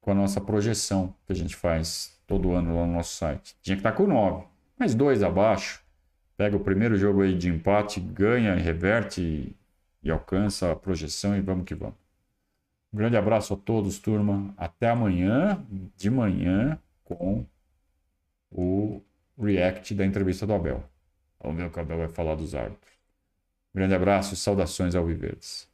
com 0.00 0.10
a 0.10 0.14
nossa 0.14 0.40
projeção 0.40 1.14
que 1.24 1.32
a 1.32 1.36
gente 1.36 1.54
faz 1.54 2.20
todo 2.26 2.52
ano 2.52 2.74
lá 2.76 2.86
no 2.86 2.94
nosso 2.94 3.14
site. 3.14 3.56
Tinha 3.62 3.76
que 3.76 3.80
estar 3.80 3.92
tá 3.92 3.96
com 3.96 4.06
nove, 4.06 4.44
mas 4.76 4.94
dois 4.94 5.22
abaixo 5.22 5.82
pega 6.36 6.56
o 6.56 6.60
primeiro 6.60 6.96
jogo 6.96 7.22
aí 7.22 7.38
de 7.38 7.48
empate, 7.48 8.00
ganha, 8.00 8.54
reverte 8.56 9.20
e, 9.22 9.56
e 10.02 10.10
alcança 10.10 10.72
a 10.72 10.76
projeção 10.76 11.36
e 11.36 11.40
vamos 11.40 11.64
que 11.64 11.74
vamos. 11.74 12.01
Um 12.92 12.96
grande 12.98 13.16
abraço 13.16 13.54
a 13.54 13.56
todos, 13.56 13.98
turma. 13.98 14.54
Até 14.56 14.90
amanhã, 14.90 15.64
de 15.96 16.10
manhã, 16.10 16.78
com 17.04 17.46
o 18.50 19.02
react 19.38 19.94
da 19.94 20.04
entrevista 20.04 20.46
do 20.46 20.52
Abel. 20.52 20.84
Vamos 21.40 21.56
ver 21.56 21.66
o 21.66 21.70
que 21.70 21.78
o 21.78 21.82
Abel 21.82 21.98
vai 21.98 22.08
falar 22.08 22.34
dos 22.34 22.54
árbitros. 22.54 22.92
Um 23.74 23.78
grande 23.78 23.94
abraço 23.94 24.34
e 24.34 24.36
saudações 24.36 24.94
ao 24.94 25.06
Viverdes. 25.06 25.71